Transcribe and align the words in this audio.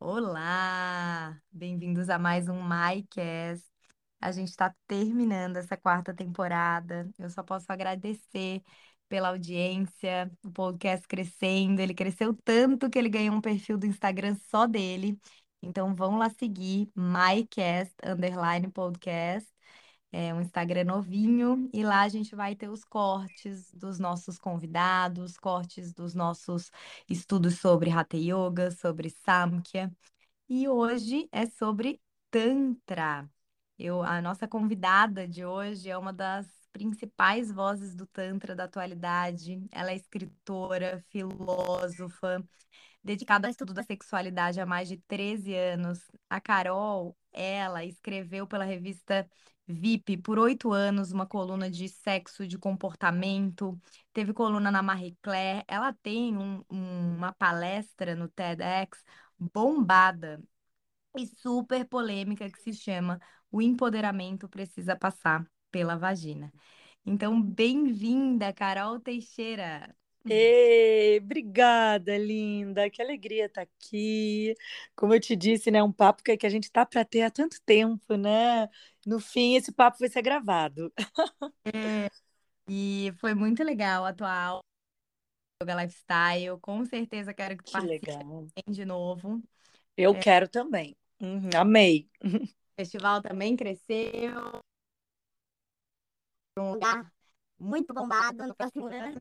Olá! 0.00 1.40
Bem-vindos 1.50 2.08
a 2.08 2.18
mais 2.18 2.48
um 2.48 2.62
MyCast. 2.62 3.64
A 4.20 4.30
gente 4.32 4.48
está 4.48 4.74
terminando 4.86 5.56
essa 5.56 5.76
quarta 5.76 6.14
temporada. 6.14 7.10
Eu 7.18 7.28
só 7.30 7.42
posso 7.42 7.70
agradecer 7.72 8.62
pela 9.08 9.28
audiência, 9.28 10.30
o 10.44 10.50
podcast 10.52 11.06
crescendo. 11.06 11.80
Ele 11.80 11.94
cresceu 11.94 12.34
tanto 12.44 12.88
que 12.90 12.98
ele 12.98 13.08
ganhou 13.08 13.34
um 13.34 13.40
perfil 13.40 13.76
do 13.78 13.86
Instagram 13.86 14.36
só 14.50 14.66
dele. 14.66 15.18
Então 15.62 15.94
vão 15.94 16.16
lá 16.18 16.30
seguir 16.30 16.90
MyCast 16.94 17.94
underline 18.04 18.70
podcast. 18.70 19.48
É 20.10 20.32
um 20.32 20.40
Instagram 20.40 20.84
novinho 20.84 21.68
e 21.72 21.84
lá 21.84 22.00
a 22.02 22.08
gente 22.08 22.34
vai 22.34 22.56
ter 22.56 22.68
os 22.70 22.82
cortes 22.82 23.70
dos 23.74 23.98
nossos 23.98 24.38
convidados, 24.38 25.36
cortes 25.36 25.92
dos 25.92 26.14
nossos 26.14 26.70
estudos 27.08 27.58
sobre 27.60 27.90
Hatha 27.90 28.16
Yoga, 28.16 28.70
sobre 28.70 29.10
Samkhya. 29.10 29.92
E 30.48 30.66
hoje 30.68 31.28
é 31.30 31.46
sobre 31.46 32.00
Tantra. 32.30 33.28
Eu, 33.78 34.02
a 34.02 34.20
nossa 34.22 34.48
convidada 34.48 35.28
de 35.28 35.44
hoje 35.44 35.90
é 35.90 35.96
uma 35.98 36.12
das 36.12 36.46
principais 36.72 37.52
vozes 37.52 37.94
do 37.94 38.06
Tantra 38.06 38.54
da 38.56 38.64
atualidade. 38.64 39.62
Ela 39.70 39.92
é 39.92 39.96
escritora, 39.96 41.04
filósofa, 41.10 42.42
dedicada 43.04 43.46
ao 43.46 43.50
estudo 43.50 43.74
da 43.74 43.82
sexualidade 43.82 44.60
há 44.60 44.66
mais 44.66 44.88
de 44.88 44.96
13 44.96 45.54
anos. 45.54 46.00
A 46.30 46.40
Carol, 46.40 47.16
ela 47.32 47.84
escreveu 47.84 48.46
pela 48.46 48.64
revista 48.64 49.28
VIP 49.68 50.16
por 50.18 50.38
oito 50.38 50.72
anos, 50.72 51.12
uma 51.12 51.26
coluna 51.26 51.70
de 51.70 51.88
sexo, 51.88 52.46
de 52.46 52.58
comportamento, 52.58 53.78
teve 54.12 54.32
coluna 54.32 54.70
na 54.70 54.82
Marie 54.82 55.16
Claire. 55.22 55.64
Ela 55.68 55.92
tem 56.02 56.36
um- 56.36 56.64
um- 56.70 57.16
uma 57.16 57.32
palestra 57.34 58.14
no 58.16 58.28
TEDx 58.28 59.02
bombada 59.38 60.42
e 61.16 61.26
super 61.26 61.86
polêmica 61.86 62.50
que 62.50 62.60
se 62.60 62.72
chama 62.72 63.20
O 63.50 63.62
Empoderamento 63.62 64.48
Precisa 64.48 64.96
Passar 64.96 65.46
pela 65.70 65.96
Vagina. 65.96 66.52
Então, 67.06 67.40
bem-vinda, 67.42 68.52
Carol 68.52 69.00
Teixeira. 69.00 69.94
Ê, 70.26 71.20
obrigada, 71.22 72.16
linda. 72.16 72.88
Que 72.90 73.00
alegria 73.00 73.46
estar 73.46 73.62
aqui. 73.62 74.54
Como 74.94 75.14
eu 75.14 75.20
te 75.20 75.34
disse, 75.36 75.70
né, 75.70 75.82
um 75.82 75.92
papo 75.92 76.22
que, 76.22 76.46
a 76.46 76.50
gente 76.50 76.64
está 76.64 76.84
para 76.84 77.04
ter 77.04 77.22
há 77.22 77.30
tanto 77.30 77.60
tempo, 77.62 78.16
né? 78.16 78.68
No 79.06 79.20
fim, 79.20 79.56
esse 79.56 79.72
papo 79.72 79.98
vai 79.98 80.08
ser 80.08 80.22
gravado. 80.22 80.92
É, 81.64 82.08
e 82.68 83.12
foi 83.18 83.34
muito 83.34 83.62
legal 83.62 84.04
a 84.04 84.12
tua 84.12 84.32
aula 84.32 84.62
Yoga 85.62 85.82
Lifestyle. 85.82 86.58
Com 86.60 86.84
certeza 86.84 87.34
quero 87.34 87.56
que 87.56 87.64
tu 87.64 87.66
Que 87.66 87.72
participe 87.72 88.70
de 88.70 88.84
novo. 88.84 89.42
Eu 89.96 90.14
quero 90.18 90.48
também. 90.48 90.96
Uhum, 91.20 91.50
amei. 91.56 92.08
O 92.68 92.80
festival 92.80 93.20
também 93.20 93.56
cresceu. 93.56 94.60
Um 96.56 96.74
lugar 96.74 97.12
muito 97.58 97.92
bombado 97.92 98.46
no 98.46 98.54
próximo 98.54 98.86
ano. 98.86 99.20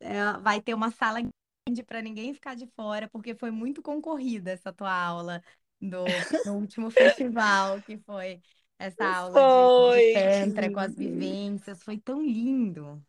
É, 0.00 0.32
vai 0.40 0.60
ter 0.60 0.74
uma 0.74 0.90
sala 0.90 1.20
grande 1.20 1.82
para 1.82 2.02
ninguém 2.02 2.34
ficar 2.34 2.54
de 2.54 2.66
fora, 2.76 3.08
porque 3.08 3.34
foi 3.34 3.50
muito 3.50 3.82
concorrida 3.82 4.52
essa 4.52 4.72
tua 4.72 4.92
aula 4.92 5.42
do, 5.80 6.04
no 6.44 6.54
último 6.56 6.90
festival, 6.90 7.80
que 7.82 7.98
foi 7.98 8.40
essa 8.78 9.04
aula 9.04 9.42
de, 9.44 9.52
de 9.52 9.72
Foi. 9.72 10.12
Tantra 10.12 10.70
com 10.70 10.80
as 10.80 10.94
vivências. 10.94 11.82
Foi 11.82 11.98
tão 11.98 12.22
lindo. 12.22 13.02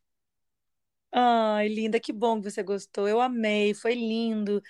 Ai, 1.11 1.67
linda, 1.69 1.99
que 1.99 2.13
bom 2.13 2.39
que 2.41 2.49
você 2.51 2.61
gostou. 2.63 3.07
Eu 3.07 3.21
amei, 3.21 3.73
foi 3.73 3.93
lindo. 3.95 4.61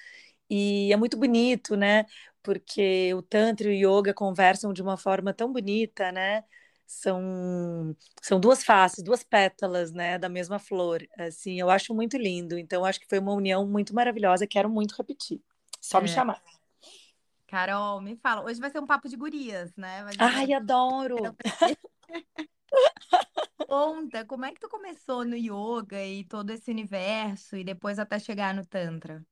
E 0.49 0.91
é 0.93 0.97
muito 0.97 1.17
bonito, 1.17 1.75
né? 1.77 2.05
Porque 2.43 3.13
o 3.15 3.21
Tantra 3.21 3.73
e 3.73 3.85
o 3.85 3.99
Yoga 3.99 4.13
conversam 4.13 4.73
de 4.73 4.81
uma 4.81 4.97
forma 4.97 5.33
tão 5.33 5.51
bonita, 5.53 6.11
né? 6.11 6.43
São, 6.87 7.95
são 8.21 8.39
duas 8.39 8.63
faces, 8.63 9.03
duas 9.03 9.21
pétalas, 9.21 9.91
né, 9.91 10.17
da 10.17 10.29
mesma 10.29 10.57
flor. 10.57 11.05
Assim, 11.19 11.59
eu 11.59 11.69
acho 11.69 11.93
muito 11.93 12.17
lindo. 12.17 12.57
Então, 12.57 12.85
acho 12.85 12.99
que 12.99 13.07
foi 13.07 13.19
uma 13.19 13.33
união 13.33 13.67
muito 13.67 13.93
maravilhosa. 13.93 14.47
Quero 14.47 14.69
muito 14.69 14.95
repetir. 14.95 15.41
Só 15.81 15.99
me 15.99 16.07
É. 16.07 16.11
chamar. 16.11 16.41
Carol, 17.47 18.01
me 18.01 18.15
fala. 18.17 18.43
Hoje 18.43 18.59
vai 18.59 18.69
ser 18.69 18.79
um 18.79 18.85
papo 18.85 19.09
de 19.09 19.17
gurias, 19.17 19.73
né? 19.75 20.03
Vai 20.03 20.13
Ai, 20.19 20.53
adoro! 20.53 21.35
Conta, 23.67 24.23
como 24.25 24.45
é 24.45 24.53
que 24.53 24.61
tu 24.61 24.69
começou 24.69 25.25
no 25.25 25.35
yoga 25.35 26.01
e 26.05 26.23
todo 26.23 26.51
esse 26.51 26.71
universo 26.71 27.57
e 27.57 27.65
depois 27.65 27.99
até 27.99 28.17
chegar 28.17 28.53
no 28.53 28.65
Tantra? 28.65 29.25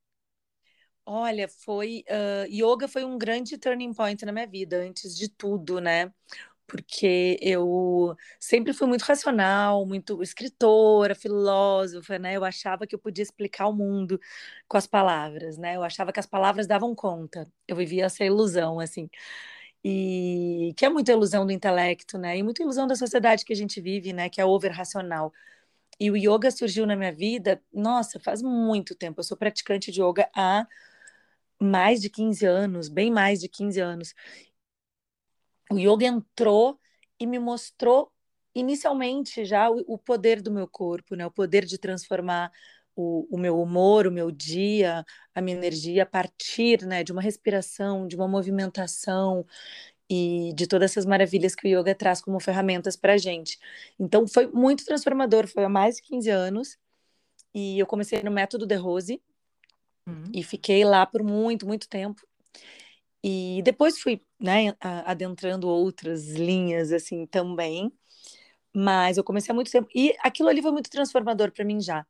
Olha, 1.05 1.47
foi. 1.47 2.03
ah, 2.09 2.45
yoga 2.49 2.87
foi 2.87 3.05
um 3.05 3.17
grande 3.17 3.57
turning 3.57 3.93
point 3.93 4.25
na 4.25 4.31
minha 4.31 4.47
vida, 4.47 4.77
antes 4.77 5.15
de 5.15 5.29
tudo, 5.29 5.79
né? 5.79 6.11
Porque 6.67 7.37
eu 7.41 8.15
sempre 8.39 8.73
fui 8.73 8.87
muito 8.87 9.03
racional, 9.03 9.85
muito 9.85 10.21
escritora, 10.23 11.13
filósofa, 11.15 12.17
né? 12.17 12.35
Eu 12.35 12.43
achava 12.43 12.87
que 12.87 12.95
eu 12.95 12.99
podia 12.99 13.23
explicar 13.23 13.67
o 13.67 13.73
mundo 13.73 14.19
com 14.67 14.77
as 14.77 14.87
palavras, 14.87 15.57
né? 15.57 15.75
Eu 15.75 15.83
achava 15.83 16.11
que 16.11 16.19
as 16.19 16.25
palavras 16.25 16.67
davam 16.67 16.95
conta. 16.95 17.47
Eu 17.67 17.75
vivia 17.75 18.05
essa 18.05 18.23
ilusão, 18.25 18.79
assim. 18.79 19.09
E 19.83 20.73
que 20.77 20.85
é 20.85 20.89
muita 20.89 21.11
ilusão 21.11 21.45
do 21.45 21.51
intelecto, 21.51 22.17
né? 22.17 22.37
E 22.37 22.43
muita 22.43 22.63
ilusão 22.63 22.87
da 22.87 22.95
sociedade 22.95 23.45
que 23.45 23.53
a 23.53 23.55
gente 23.55 23.79
vive, 23.79 24.13
né? 24.13 24.29
Que 24.29 24.41
é 24.41 24.45
over-racional. 24.45 25.31
E 25.99 26.11
o 26.11 26.17
yoga 26.17 26.51
surgiu 26.51 26.85
na 26.85 26.95
minha 26.95 27.11
vida, 27.13 27.61
nossa, 27.73 28.19
faz 28.19 28.41
muito 28.41 28.95
tempo. 28.95 29.19
Eu 29.19 29.23
sou 29.23 29.37
praticante 29.37 29.91
de 29.91 30.01
yoga 30.01 30.29
há 30.35 30.67
mais 31.59 32.01
de 32.01 32.09
15 32.09 32.45
anos, 32.45 32.89
bem 32.89 33.11
mais 33.11 33.39
de 33.39 33.47
15 33.49 33.79
anos. 33.79 34.13
O 35.71 35.77
yoga 35.77 36.05
entrou 36.05 36.79
e 37.19 37.25
me 37.25 37.39
mostrou 37.39 38.11
inicialmente 38.53 39.45
já 39.45 39.69
o, 39.69 39.83
o 39.87 39.97
poder 39.97 40.41
do 40.41 40.51
meu 40.51 40.67
corpo, 40.67 41.15
né? 41.15 41.25
O 41.25 41.31
poder 41.31 41.65
de 41.65 41.77
transformar 41.77 42.51
o, 42.95 43.27
o 43.35 43.37
meu 43.37 43.59
humor, 43.61 44.07
o 44.07 44.11
meu 44.11 44.31
dia, 44.31 45.05
a 45.33 45.41
minha 45.41 45.57
energia 45.57 46.03
a 46.03 46.05
partir, 46.05 46.85
né, 46.85 47.03
de 47.03 47.11
uma 47.11 47.21
respiração, 47.21 48.07
de 48.07 48.15
uma 48.15 48.27
movimentação 48.27 49.45
e 50.09 50.53
de 50.55 50.67
todas 50.67 50.91
essas 50.91 51.05
maravilhas 51.05 51.55
que 51.55 51.67
o 51.67 51.79
yoga 51.81 51.95
traz 51.95 52.21
como 52.21 52.39
ferramentas 52.39 52.95
para 52.95 53.13
a 53.13 53.17
gente. 53.17 53.59
Então 53.99 54.27
foi 54.27 54.47
muito 54.47 54.85
transformador, 54.85 55.47
foi 55.47 55.65
há 55.65 55.69
mais 55.69 55.97
de 55.97 56.03
15 56.03 56.29
anos 56.29 56.77
e 57.53 57.79
eu 57.79 57.87
comecei 57.87 58.21
no 58.23 58.31
método 58.31 58.65
de 58.67 58.75
Rose 58.75 59.21
Hum. 60.07 60.23
e 60.33 60.43
fiquei 60.43 60.83
lá 60.83 61.05
por 61.05 61.23
muito, 61.23 61.65
muito 61.65 61.87
tempo. 61.89 62.21
E 63.27 63.63
depois 63.63 63.99
fui, 63.99 64.21
né, 64.39 64.75
adentrando 64.79 65.67
outras 65.67 66.29
linhas 66.33 66.91
assim 66.93 67.25
também, 67.25 67.91
mas 68.75 69.17
eu 69.17 69.23
comecei 69.23 69.51
há 69.51 69.55
muito 69.55 69.71
tempo 69.71 69.89
e 69.95 70.15
aquilo 70.23 70.49
ali 70.49 70.61
foi 70.61 70.71
muito 70.71 70.89
transformador 70.91 71.51
para 71.51 71.65
mim 71.65 71.81
já. 71.81 72.05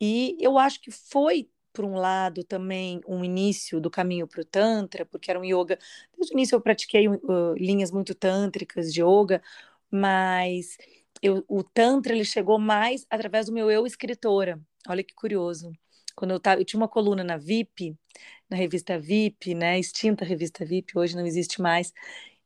E 0.00 0.36
eu 0.40 0.58
acho 0.58 0.80
que 0.80 0.90
foi 0.90 1.50
por 1.72 1.84
um 1.84 1.96
lado 1.96 2.44
também 2.44 3.00
um 3.08 3.24
início 3.24 3.80
do 3.80 3.90
caminho 3.90 4.26
para 4.28 4.40
o 4.42 4.44
tantra, 4.44 5.06
porque 5.06 5.30
era 5.30 5.40
um 5.40 5.44
yoga. 5.44 5.78
Desde 6.16 6.34
o 6.34 6.36
início 6.36 6.56
eu 6.56 6.60
pratiquei 6.60 7.08
uh, 7.08 7.54
linhas 7.56 7.90
muito 7.90 8.14
tântricas 8.14 8.92
de 8.94 9.02
yoga, 9.02 9.42
mas 9.90 10.78
eu, 11.22 11.44
o 11.48 11.62
tantra 11.64 12.14
ele 12.14 12.24
chegou 12.24 12.58
mais 12.58 13.06
através 13.10 13.46
do 13.46 13.52
meu 13.52 13.70
eu 13.70 13.86
escritora. 13.86 14.60
Olha 14.88 15.04
que 15.04 15.14
curioso. 15.14 15.72
Quando 16.16 16.32
eu 16.32 16.40
tava, 16.40 16.60
eu 16.60 16.64
tinha 16.64 16.80
uma 16.80 16.88
coluna 16.88 17.22
na 17.24 17.36
VIP, 17.36 17.96
na 18.50 18.56
revista 18.56 18.98
VIP, 18.98 19.54
né, 19.54 19.78
extinta 19.78 20.24
revista 20.24 20.64
VIP, 20.64 20.98
hoje 20.98 21.16
não 21.16 21.26
existe 21.26 21.60
mais. 21.62 21.92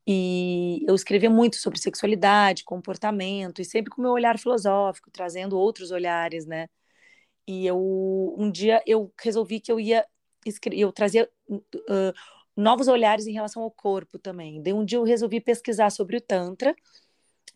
E 0.06 0.84
eu 0.88 0.94
escrevia 0.94 1.30
muito 1.30 1.56
sobre 1.56 1.78
sexualidade, 1.80 2.64
comportamento, 2.64 3.60
e 3.62 3.64
sempre 3.64 3.90
com 3.90 4.02
meu 4.02 4.12
olhar 4.12 4.38
filosófico, 4.38 5.10
trazendo 5.10 5.58
outros 5.58 5.90
olhares, 5.90 6.46
né? 6.46 6.68
E 7.46 7.66
eu 7.66 7.78
um 8.38 8.50
dia 8.50 8.82
eu 8.86 9.12
resolvi 9.20 9.60
que 9.60 9.72
eu 9.72 9.80
ia 9.80 10.06
eu 10.72 10.92
trazia 10.92 11.28
uh, 11.50 12.12
novos 12.56 12.88
olhares 12.88 13.26
em 13.26 13.32
relação 13.32 13.62
ao 13.62 13.70
corpo 13.70 14.18
também. 14.18 14.62
Daí 14.62 14.72
um 14.72 14.84
dia 14.84 14.98
eu 14.98 15.04
resolvi 15.04 15.40
pesquisar 15.40 15.90
sobre 15.90 16.16
o 16.16 16.20
tantra 16.20 16.74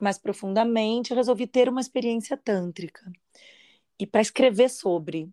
mais 0.00 0.18
profundamente, 0.18 1.10
eu 1.10 1.16
resolvi 1.16 1.46
ter 1.46 1.68
uma 1.68 1.80
experiência 1.80 2.36
tântrica 2.36 3.10
e 3.98 4.06
para 4.06 4.20
escrever 4.20 4.68
sobre. 4.70 5.28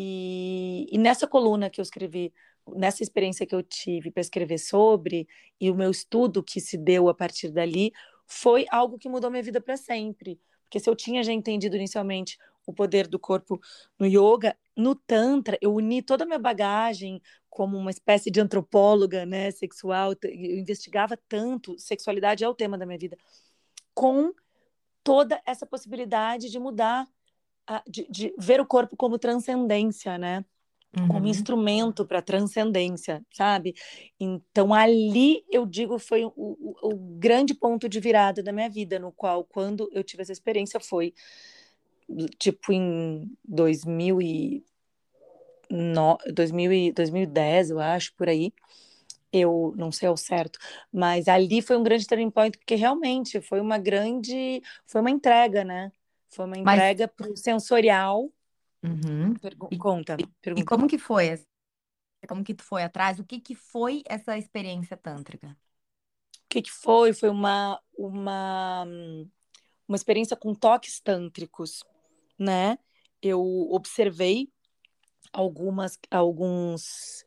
E, 0.00 0.86
e 0.92 0.96
nessa 0.96 1.26
coluna 1.26 1.68
que 1.68 1.80
eu 1.80 1.82
escrevi, 1.82 2.32
nessa 2.68 3.02
experiência 3.02 3.44
que 3.44 3.52
eu 3.52 3.64
tive 3.64 4.12
para 4.12 4.20
escrever 4.20 4.58
sobre, 4.58 5.26
e 5.60 5.72
o 5.72 5.74
meu 5.74 5.90
estudo 5.90 6.40
que 6.40 6.60
se 6.60 6.78
deu 6.78 7.08
a 7.08 7.14
partir 7.14 7.50
dali, 7.50 7.92
foi 8.24 8.64
algo 8.70 8.96
que 8.96 9.08
mudou 9.08 9.28
minha 9.28 9.42
vida 9.42 9.60
para 9.60 9.76
sempre. 9.76 10.40
Porque 10.62 10.78
se 10.78 10.88
eu 10.88 10.94
tinha 10.94 11.20
já 11.24 11.32
entendido 11.32 11.74
inicialmente 11.74 12.38
o 12.64 12.72
poder 12.72 13.08
do 13.08 13.18
corpo 13.18 13.58
no 13.98 14.06
yoga, 14.06 14.56
no 14.76 14.94
tantra 14.94 15.58
eu 15.60 15.74
uni 15.74 16.00
toda 16.00 16.22
a 16.22 16.26
minha 16.26 16.38
bagagem 16.38 17.20
como 17.50 17.76
uma 17.76 17.90
espécie 17.90 18.30
de 18.30 18.40
antropóloga, 18.40 19.26
né, 19.26 19.50
sexual, 19.50 20.12
eu 20.22 20.58
investigava 20.60 21.18
tanto, 21.28 21.76
sexualidade 21.76 22.44
é 22.44 22.48
o 22.48 22.54
tema 22.54 22.78
da 22.78 22.86
minha 22.86 22.98
vida, 22.98 23.16
com 23.92 24.32
toda 25.02 25.42
essa 25.44 25.66
possibilidade 25.66 26.50
de 26.50 26.58
mudar, 26.60 27.08
de, 27.86 28.06
de 28.10 28.34
ver 28.38 28.60
o 28.60 28.66
corpo 28.66 28.96
como 28.96 29.18
transcendência, 29.18 30.16
né? 30.18 30.44
uhum. 30.96 31.08
como 31.08 31.26
instrumento 31.26 32.06
para 32.06 32.22
transcendência, 32.22 33.24
sabe? 33.30 33.74
Então 34.18 34.72
ali 34.72 35.44
eu 35.50 35.66
digo 35.66 35.98
foi 35.98 36.24
o, 36.24 36.32
o, 36.36 36.76
o, 36.82 36.96
grande 37.18 37.54
ponto 37.54 37.88
de 37.88 38.00
virada 38.00 38.42
da 38.42 38.52
minha 38.52 38.68
vida, 38.68 38.98
no 38.98 39.12
qual 39.12 39.44
quando 39.44 39.88
eu 39.92 40.02
tive 40.02 40.22
essa 40.22 40.32
experiência 40.32 40.80
foi 40.80 41.12
tipo 42.38 42.72
em 42.72 43.30
2000 43.44 44.22
e 44.22 44.64
no, 45.70 46.18
2000 46.32 46.72
e 46.72 46.92
2010, 46.92 47.70
eu 47.70 47.80
acho, 47.80 48.14
por 48.14 48.28
aí. 48.28 48.52
Eu 49.30 49.74
não 49.76 49.92
sei 49.92 50.08
ao 50.08 50.16
certo, 50.16 50.58
mas 50.90 51.28
ali 51.28 51.60
foi 51.60 51.76
um 51.76 51.82
grande 51.82 52.06
turning 52.06 52.30
point, 52.30 52.56
porque 52.56 52.74
realmente 52.74 53.42
foi 53.42 53.60
uma 53.60 53.76
grande, 53.76 54.62
foi 54.86 55.02
uma 55.02 55.10
entrega, 55.10 55.62
né? 55.64 55.92
Foi 56.30 56.44
uma 56.46 56.58
entrega 56.58 57.06
mas... 57.06 57.16
para 57.16 57.32
o 57.32 57.36
sensorial 57.36 58.30
Uhum. 58.82 59.34
Pergu 59.34 59.68
e, 59.70 59.78
conta, 59.78 60.16
pergunta. 60.40 60.62
E 60.62 60.64
como 60.64 60.86
que 60.86 60.98
foi? 60.98 61.42
Como 62.28 62.44
que 62.44 62.54
tu 62.54 62.62
foi 62.62 62.82
atrás? 62.82 63.18
O 63.18 63.24
que 63.24 63.40
que 63.40 63.54
foi 63.54 64.02
essa 64.06 64.36
experiência 64.38 64.96
tântrica? 64.96 65.48
O 65.48 66.48
que 66.48 66.62
que 66.62 66.70
foi? 66.70 67.12
Foi 67.12 67.28
uma, 67.28 67.80
uma, 67.96 68.84
uma 69.86 69.96
experiência 69.96 70.36
com 70.36 70.54
toques 70.54 71.00
tântricos, 71.00 71.84
né? 72.38 72.78
Eu 73.20 73.42
observei 73.70 74.50
algumas, 75.32 75.98
alguns, 76.10 77.24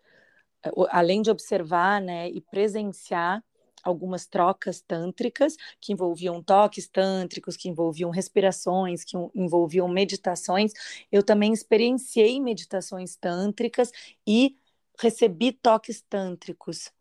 além 0.90 1.22
de 1.22 1.30
observar, 1.30 2.02
né, 2.02 2.30
e 2.30 2.42
presenciar 2.42 3.44
algumas 3.84 4.26
trocas 4.26 4.82
tântricas 4.82 5.56
que 5.80 5.94
envolviam 5.94 6.42
toques 6.42 6.88
tântricos, 6.88 7.58
que 7.58 7.70
envolviam 7.70 8.10
respirações, 8.10 9.04
que 9.04 9.18
envolviam 9.36 9.88
meditações. 9.88 10.74
Eu 11.12 11.24
também 11.24 11.54
experienciei 11.54 12.40
meditações 12.40 13.16
tântricas 13.16 13.92
e 14.28 14.56
recebi 15.00 15.52
toques 15.52 16.02
tântricos 16.02 16.92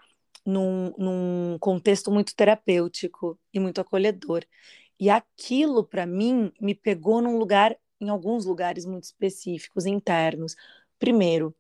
num, 0.44 0.93
num 0.99 1.59
contexto 1.59 2.11
muito 2.11 2.35
terapêutico 2.35 3.38
e 3.53 3.61
muito 3.61 3.81
acolhedor. 3.81 4.44
E 4.99 5.09
aquilo, 5.09 5.85
para 5.85 6.06
mim, 6.06 6.53
me 6.61 6.75
pegou 6.75 7.21
num 7.23 7.38
lugar, 7.38 7.76
em 8.00 8.09
alguns 8.09 8.44
lugares 8.44 8.85
muito 8.85 9.05
específicos, 9.05 9.87
internos. 9.87 10.56
Primeiro, 10.99 11.55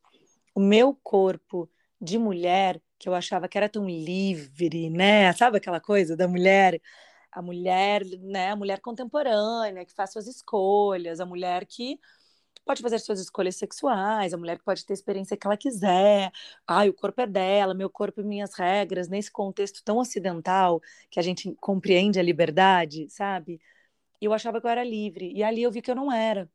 o 0.54 0.60
meu 0.60 0.94
corpo 1.02 1.68
de 2.00 2.18
mulher 2.18 2.80
que 3.00 3.08
eu 3.08 3.14
achava 3.14 3.48
que 3.48 3.58
era 3.58 3.68
tão 3.68 3.88
livre, 3.88 4.90
né? 4.90 5.32
Sabe 5.32 5.56
aquela 5.58 5.80
coisa 5.80 6.16
da 6.16 6.28
mulher, 6.28 6.80
a 7.32 7.42
mulher, 7.42 8.04
né? 8.20 8.50
A 8.50 8.56
mulher 8.56 8.80
contemporânea 8.80 9.86
que 9.86 9.94
faz 9.94 10.12
suas 10.12 10.26
escolhas, 10.26 11.18
a 11.20 11.26
mulher 11.26 11.66
que 11.66 11.98
pode 12.64 12.82
fazer 12.82 12.98
suas 13.00 13.20
escolhas 13.20 13.56
sexuais, 13.56 14.34
a 14.34 14.36
mulher 14.36 14.58
que 14.58 14.64
pode 14.64 14.84
ter 14.84 14.92
a 14.92 14.94
experiência 14.94 15.36
que 15.36 15.46
ela 15.46 15.56
quiser. 15.56 16.30
Ai, 16.66 16.90
o 16.90 16.94
corpo 16.94 17.20
é 17.22 17.26
dela, 17.26 17.74
meu 17.74 17.90
corpo 17.90 18.20
e 18.20 18.24
minhas 18.24 18.54
regras, 18.54 19.08
nesse 19.08 19.30
contexto 19.32 19.82
tão 19.84 19.98
ocidental 19.98 20.80
que 21.10 21.18
a 21.18 21.22
gente 21.22 21.54
compreende 21.60 22.20
a 22.20 22.22
liberdade, 22.22 23.08
sabe? 23.10 23.60
Eu 24.20 24.32
achava 24.34 24.60
que 24.60 24.66
eu 24.66 24.70
era 24.70 24.84
livre 24.84 25.32
e 25.34 25.42
ali 25.42 25.62
eu 25.62 25.72
vi 25.72 25.82
que 25.82 25.90
eu 25.90 25.96
não 25.96 26.12
era 26.12 26.50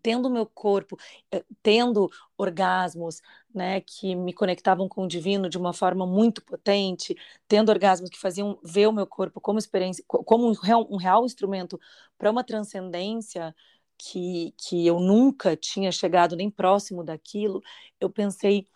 tendo 0.00 0.30
meu 0.30 0.46
corpo, 0.46 0.96
eh, 1.30 1.44
tendo 1.62 2.10
orgasmos, 2.36 3.20
né, 3.54 3.80
que 3.80 4.14
me 4.14 4.32
conectavam 4.32 4.88
com 4.88 5.04
o 5.04 5.08
divino 5.08 5.48
de 5.48 5.58
uma 5.58 5.72
forma 5.72 6.06
muito 6.06 6.42
potente, 6.42 7.14
tendo 7.46 7.70
orgasmos 7.70 8.10
que 8.10 8.18
faziam 8.18 8.58
ver 8.62 8.88
o 8.88 8.92
meu 8.92 9.06
corpo 9.06 9.40
como 9.40 9.58
experiência, 9.58 10.04
como 10.06 10.48
um 10.48 10.52
real, 10.52 10.86
um 10.90 10.96
real 10.96 11.24
instrumento 11.24 11.78
para 12.18 12.30
uma 12.30 12.44
transcendência 12.44 13.54
que, 13.98 14.54
que 14.58 14.86
eu 14.86 14.98
nunca 15.00 15.56
tinha 15.56 15.92
chegado 15.92 16.36
nem 16.36 16.50
próximo 16.50 17.04
daquilo, 17.04 17.62
eu 18.00 18.10
pensei 18.10 18.66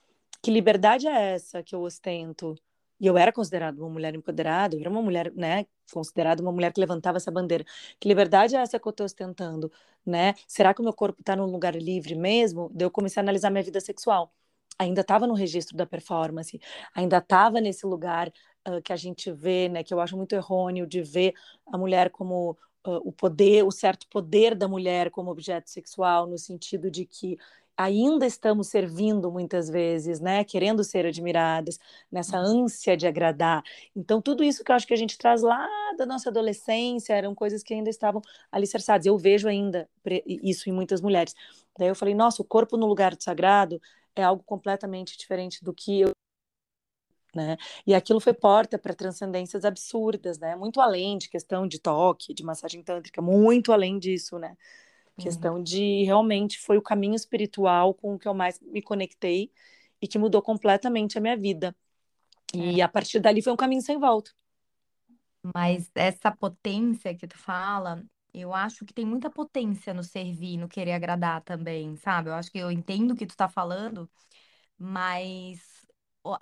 que 0.43 0.51
liberdade 0.51 1.09
é 1.09 1.35
essa 1.35 1.63
que 1.63 1.75
eu 1.75 1.83
ostento? 1.83 2.57
E 3.01 3.07
eu 3.07 3.17
era 3.19 3.33
considerada 3.33 3.81
uma 3.81 3.91
mulher 3.91 4.15
empoderada, 4.15 4.75
eu 4.75 4.81
era 4.81 4.91
uma 4.91 5.03
mulher, 5.03 5.33
né, 5.35 5.67
considerada 5.93 6.43
uma 6.43 6.53
mulher 6.53 6.73
que 6.73 6.81
levantava 6.81 7.19
essa 7.19 7.31
bandeira. 7.31 7.65
Que 8.01 8.09
liberdade 8.09 8.57
é 8.57 8.61
essa 8.61 8.79
que 8.79 8.87
eu 8.89 8.91
estou 8.91 9.05
ostentando, 9.05 9.71
né? 10.05 10.35
Será 10.49 10.73
que 10.75 10.81
o 10.81 10.85
meu 10.85 10.93
corpo 10.95 11.21
está 11.21 11.37
num 11.37 11.45
lugar 11.47 11.75
livre 11.77 12.15
mesmo? 12.15 12.71
Daí 12.75 12.87
eu 12.87 12.91
comecei 12.91 13.21
a 13.21 13.25
analisar 13.25 13.51
minha 13.51 13.63
vida 13.63 13.81
sexual. 13.81 14.33
Ainda 14.79 15.01
estava 15.03 15.27
no 15.27 15.35
registro 15.35 15.77
da 15.77 15.87
performance, 15.87 16.61
ainda 16.95 17.19
estava 17.19 17.61
nesse 17.61 17.87
lugar 17.87 18.29
uh, 18.69 18.83
que 18.83 18.93
a 18.93 18.97
gente 18.97 19.33
vê, 19.33 19.69
né, 19.69 19.83
que 19.83 19.93
eu 19.95 20.01
acho 20.01 20.17
muito 20.17 20.35
errôneo 20.35 20.87
de 20.87 21.03
ver 21.03 21.35
a 21.67 21.79
mulher 21.79 22.11
como 22.11 22.53
uh, 22.87 23.01
o 23.05 23.13
poder, 23.13 23.65
o 23.65 23.71
certo 23.71 24.07
poder 24.09 24.55
da 24.55 24.69
mulher 24.69 25.11
como 25.11 25.31
objeto 25.31 25.71
sexual, 25.71 26.27
no 26.27 26.39
sentido 26.39 26.91
de 26.91 27.07
que 27.07 27.39
ainda 27.77 28.27
estamos 28.27 28.69
servindo 28.69 29.31
muitas 29.31 29.69
vezes, 29.69 30.21
né, 30.21 30.45
querendo 30.45 30.83
ser 30.83 31.07
admiradas, 31.07 31.79
nessa 32.11 32.39
uhum. 32.39 32.65
ânsia 32.65 32.97
de 32.97 33.07
agradar. 33.07 33.63
Então, 33.95 34.23
tudo 34.23 34.43
isso 34.43 34.65
que 34.65 34.73
eu 34.73 34.77
acho 34.77 34.87
que 34.87 34.95
a 34.95 34.97
gente 34.97 35.19
traz 35.19 35.43
lá 35.43 35.69
da 35.99 36.07
nossa 36.07 36.31
adolescência 36.31 37.15
eram 37.15 37.35
coisas 37.35 37.63
que 37.63 37.75
ainda 37.75 37.91
estavam 37.91 38.23
alicerçadas. 38.51 39.07
Eu 39.07 39.19
vejo 39.19 39.49
ainda 39.49 39.89
isso 40.27 40.69
em 40.69 40.73
muitas 40.73 41.01
mulheres. 41.01 41.35
Daí 41.79 41.89
eu 41.89 41.95
falei, 41.95 42.15
nossa, 42.15 42.43
o 42.43 42.45
corpo 42.45 42.77
no 42.77 42.87
lugar 42.87 43.15
do 43.15 43.23
sagrado 43.23 43.81
é 44.15 44.23
algo 44.23 44.43
completamente 44.45 45.17
diferente 45.19 45.63
do 45.63 45.75
que 45.75 46.01
eu 46.01 46.13
né? 47.35 47.59
E 47.87 47.95
aquilo 47.95 48.19
foi 48.19 48.33
porta 48.33 48.79
para 48.79 48.95
transcendências 48.95 49.65
absurdas, 49.65 50.39
né? 50.39 50.57
Muito 50.57 50.81
além 50.81 51.19
de 51.19 51.29
questão 51.29 51.69
de 51.69 51.79
toque, 51.79 52.33
de 52.33 52.43
massagem 52.43 52.83
tântrica, 52.83 53.21
muito 53.21 53.73
além 53.73 53.99
disso, 53.99 54.39
né? 54.39 54.57
Questão 55.17 55.63
de 55.63 56.05
realmente 56.05 56.59
foi 56.59 56.77
o 56.77 56.83
caminho 56.83 57.15
espiritual 57.15 57.95
com 57.95 58.15
o 58.15 58.19
que 58.19 58.29
eu 58.29 58.35
mais 58.35 58.61
me 58.61 58.83
conectei 58.83 59.51
e 60.01 60.07
que 60.07 60.19
mudou 60.19 60.43
completamente 60.43 61.17
a 61.17 61.21
minha 61.21 61.37
vida. 61.37 61.75
E 62.55 62.81
é. 62.81 62.85
a 62.85 62.89
partir 62.89 63.19
dali 63.21 63.43
foi 63.43 63.53
um 63.53 63.57
caminho 63.57 63.83
sem 63.83 63.99
volta. 63.99 64.31
Mas 65.55 65.91
essa 65.95 66.31
potência 66.31 67.15
que 67.15 67.27
tu 67.27 67.39
fala, 67.39 68.03
eu 68.35 68.53
acho 68.53 68.85
que 68.85 68.93
tem 68.93 69.05
muita 69.05 69.31
potência 69.31 69.95
no 69.95 70.03
servir, 70.03 70.57
no 70.57 70.69
querer 70.69 70.93
agradar 70.93 71.43
também, 71.43 71.97
sabe? 71.97 72.29
Eu 72.29 72.35
acho 72.35 72.51
que 72.51 72.59
eu 72.59 72.71
entendo 72.71 73.13
o 73.13 73.17
que 73.17 73.27
tu 73.27 73.37
tá 73.37 73.49
falando, 73.49 74.11
mas 74.79 75.87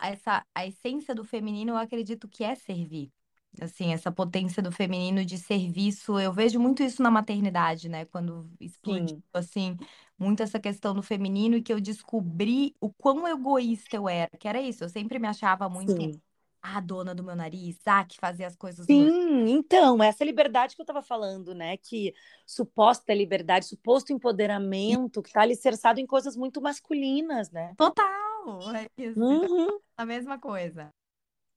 essa 0.01 0.45
a 0.55 0.67
essência 0.67 1.15
do 1.15 1.25
feminino 1.25 1.73
eu 1.73 1.77
acredito 1.77 2.29
que 2.29 2.43
é 2.43 2.55
servir. 2.55 3.13
Assim, 3.61 3.93
essa 3.93 4.11
potência 4.11 4.63
do 4.63 4.73
feminino 4.73 5.25
de 5.25 5.39
serviço, 5.39 6.19
eu 6.19 6.33
vejo 6.33 6.59
muito 6.59 6.83
isso 6.83 7.03
na 7.03 7.11
maternidade, 7.11 7.89
né? 7.89 8.05
Quando 8.07 8.51
explodiu, 8.61 9.23
assim, 9.33 9.77
muito 10.19 10.43
essa 10.43 10.59
questão 10.59 10.95
do 10.95 11.03
feminino 11.03 11.57
e 11.57 11.63
que 11.63 11.73
eu 11.73 11.81
descobri 11.81 12.75
o 12.81 12.93
quão 12.93 13.27
egoísta 13.29 13.97
eu 13.97 14.09
era, 14.09 14.31
que 14.39 14.49
era 14.49 14.61
isso, 14.61 14.85
eu 14.85 14.89
sempre 14.89 15.19
me 15.19 15.29
achava 15.29 15.69
muito 15.69 15.93
Sim. 15.93 16.21
a 16.61 16.81
dona 16.81 17.15
do 17.15 17.23
meu 17.23 17.37
nariz, 17.37 17.79
ah, 17.87 18.05
que 18.05 18.17
fazia 18.19 18.47
as 18.47 18.57
coisas 18.57 18.87
do. 18.87 18.93
Sim, 18.93 19.51
então, 19.51 20.03
essa 20.03 20.25
liberdade 20.25 20.75
que 20.75 20.81
eu 20.81 20.85
estava 20.85 21.03
falando, 21.03 21.55
né? 21.55 21.77
Que 21.77 22.13
suposta 22.47 23.15
liberdade, 23.15 23.67
suposto 23.67 24.13
empoderamento, 24.13 25.23
que 25.23 25.29
está 25.29 25.43
alicerçado 25.43 26.01
em 26.01 26.07
coisas 26.07 26.37
muito 26.37 26.61
masculinas, 26.61 27.51
né? 27.51 27.75
Total, 27.77 28.75
é 28.75 28.87
isso, 28.97 29.19
Uhum. 29.21 29.79
a 29.97 30.05
mesma 30.05 30.39
coisa. 30.39 30.91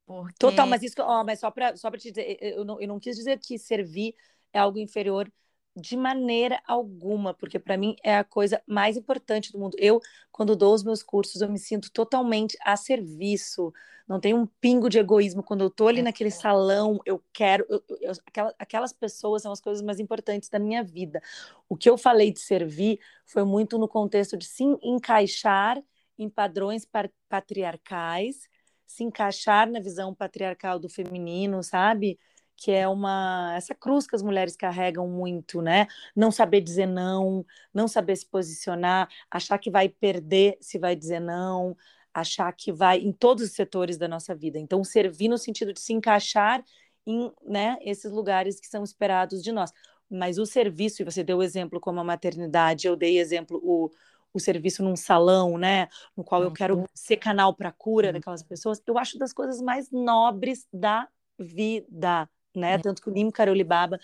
Porque... 0.07 0.35
Total, 0.39 0.65
mas 0.65 0.81
isso, 0.81 0.95
ó, 0.99 1.21
mas 1.21 1.41
só 1.41 1.51
para 1.51 1.75
só 1.75 1.91
te 1.91 2.09
dizer, 2.09 2.37
eu 2.39 2.63
não, 2.63 2.79
eu 2.79 2.87
não 2.87 2.97
quis 2.97 3.17
dizer 3.17 3.37
que 3.39 3.59
servir 3.59 4.15
é 4.53 4.59
algo 4.59 4.79
inferior 4.79 5.29
de 5.75 5.97
maneira 5.97 6.59
alguma, 6.65 7.33
porque 7.33 7.59
para 7.59 7.77
mim 7.77 7.95
é 8.01 8.15
a 8.17 8.23
coisa 8.23 8.61
mais 8.65 8.95
importante 8.95 9.51
do 9.51 9.59
mundo. 9.59 9.75
Eu, 9.77 9.99
quando 10.31 10.55
dou 10.55 10.73
os 10.73 10.81
meus 10.81 11.03
cursos, 11.03 11.41
eu 11.41 11.49
me 11.49 11.59
sinto 11.59 11.91
totalmente 11.91 12.57
a 12.63 12.75
serviço. 12.77 13.71
Não 14.07 14.19
tem 14.19 14.33
um 14.33 14.47
pingo 14.47 14.89
de 14.89 14.97
egoísmo. 14.97 15.43
Quando 15.43 15.61
eu 15.61 15.69
tô 15.69 15.89
ali 15.89 16.01
naquele 16.01 16.31
salão, 16.31 16.99
eu 17.05 17.21
quero. 17.33 17.65
Eu, 17.69 17.83
eu, 17.99 18.11
aquelas, 18.25 18.53
aquelas 18.57 18.93
pessoas 18.93 19.41
são 19.43 19.51
as 19.51 19.59
coisas 19.59 19.83
mais 19.83 19.99
importantes 19.99 20.49
da 20.49 20.57
minha 20.57 20.81
vida. 20.81 21.21
O 21.67 21.75
que 21.75 21.89
eu 21.89 21.97
falei 21.97 22.31
de 22.31 22.39
servir 22.39 22.99
foi 23.25 23.43
muito 23.43 23.77
no 23.77 23.89
contexto 23.89 24.37
de 24.37 24.45
se 24.45 24.63
encaixar 24.81 25.83
em 26.17 26.29
padrões 26.29 26.87
patriarcais 27.29 28.47
se 28.88 29.03
encaixar 29.03 29.70
na 29.70 29.79
visão 29.79 30.15
patriarcal 30.15 30.79
do 30.79 30.89
feminino, 30.89 31.62
sabe? 31.62 32.17
Que 32.56 32.72
é 32.72 32.88
uma 32.88 33.53
essa 33.56 33.75
cruz 33.75 34.08
que 34.08 34.15
as 34.15 34.24
mulheres 34.24 34.56
carregam 34.56 35.08
muito, 35.08 35.62
né? 35.62 35.88
Não 36.15 36.32
saber 36.32 36.62
dizer 36.62 36.88
não, 36.88 37.46
não 37.74 37.88
saber 37.88 38.15
se 38.15 38.25
posicionar, 38.25 39.10
achar 39.29 39.58
que 39.60 39.70
vai 39.70 39.89
perder 39.89 40.58
se 40.62 40.79
vai 40.79 40.96
dizer 40.96 41.20
não, 41.20 41.75
achar 42.13 42.51
que 42.53 42.72
vai 42.72 43.00
em 43.00 43.12
todos 43.12 43.44
os 43.44 43.51
setores 43.51 43.98
da 43.98 44.08
nossa 44.08 44.34
vida. 44.34 44.58
Então, 44.58 44.84
servir 44.84 45.27
no 45.27 45.38
sentido 45.38 45.74
de 45.74 45.79
se 45.79 45.94
encaixar 45.94 46.63
em, 47.06 47.32
né, 47.46 47.77
esses 47.82 48.12
lugares 48.12 48.60
que 48.60 48.67
são 48.67 48.84
esperados 48.84 49.44
de 49.44 49.51
nós. 49.51 49.72
Mas 50.10 50.38
o 50.39 50.46
serviço, 50.46 51.01
e 51.01 51.06
você 51.06 51.24
deu 51.24 51.44
exemplo 51.44 51.79
como 51.79 52.00
a 52.00 52.03
maternidade, 52.03 52.88
eu 52.88 52.96
dei 52.96 53.20
exemplo 53.20 53.60
o 53.63 53.91
o 54.38 54.39
serviço 54.39 54.84
num 54.84 54.96
salão, 54.96 55.58
né, 55.58 55.88
no 56.15 56.24
qual 56.24 56.44
eu 56.44 56.51
quero 56.51 56.86
ser 56.94 57.17
canal 57.17 57.53
para 57.53 57.72
cura 57.72 58.13
daquelas 58.13 58.44
pessoas, 58.44 58.82
eu 58.86 58.98
acho 58.98 59.17
das 59.17 59.34
coisas 59.34 59.62
mais 59.62 59.91
nobres 59.91 60.67
da 60.72 61.08
vida, 61.38 62.29
né? 62.56 62.77
Tanto 62.79 63.01
que 63.01 63.10
o 63.10 63.13
Nim 63.13 63.29
Karoli 63.29 63.63
Baba 63.63 64.00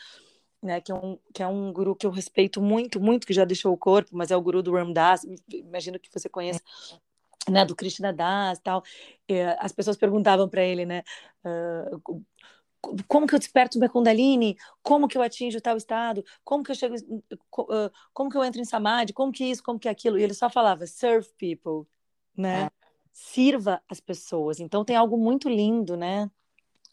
né, 0.64 0.80
que 0.80 0.92
é 0.92 0.96
um 0.96 1.20
que 1.34 1.44
é 1.44 1.48
um 1.48 1.74
guru 1.74 1.96
que 1.96 2.06
eu 2.06 2.12
respeito 2.12 2.62
muito, 2.62 3.00
muito, 3.00 3.28
que 3.28 3.34
já 3.34 3.44
deixou 3.44 3.74
o 3.74 3.78
corpo, 3.78 4.12
mas 4.14 4.32
é 4.32 4.38
o 4.38 4.42
guru 4.42 4.64
do 4.64 4.72
Ram 4.72 4.94
Dass, 4.94 5.26
imagino 5.52 6.00
que 6.00 6.10
você 6.12 6.30
conheça, 6.30 6.62
né, 7.50 7.66
do 7.66 7.76
Krishna 7.76 8.14
Das, 8.14 8.60
tal. 8.60 8.82
E, 9.28 9.42
as 9.60 9.74
pessoas 9.74 9.98
perguntavam 9.98 10.48
para 10.48 10.64
ele, 10.64 10.86
né, 10.86 11.04
uh, 11.46 12.24
como 13.08 13.26
que 13.26 13.34
eu 13.34 13.40
desperto 13.40 13.78
minha 13.78 13.90
Kundalini? 13.90 14.58
Como 14.82 15.08
que 15.08 15.18
eu 15.18 15.22
atinjo 15.22 15.62
tal 15.62 15.78
estado? 15.78 16.24
Como 16.44 16.64
que 16.64 16.72
eu 16.72 16.76
chego, 16.76 16.96
como 18.14 18.30
que 18.30 18.38
eu 18.38 18.44
entro 18.44 18.62
em 18.62 18.66
Samadhi? 18.66 19.14
Como 19.14 19.32
que 19.32 19.46
isso? 19.46 19.64
Como 19.64 19.80
que 19.80 19.88
aquilo? 19.88 20.18
E 20.18 20.24
ele 20.24 20.34
só 20.34 20.50
falava, 20.50 20.86
serve 20.86 21.30
people, 21.38 21.88
né? 22.36 22.66
É. 22.66 22.72
Sirva 23.12 23.82
as 23.88 24.00
pessoas. 24.00 24.60
Então 24.60 24.84
tem 24.84 24.96
algo 24.96 25.18
muito 25.18 25.48
lindo, 25.48 25.96
né? 25.96 26.30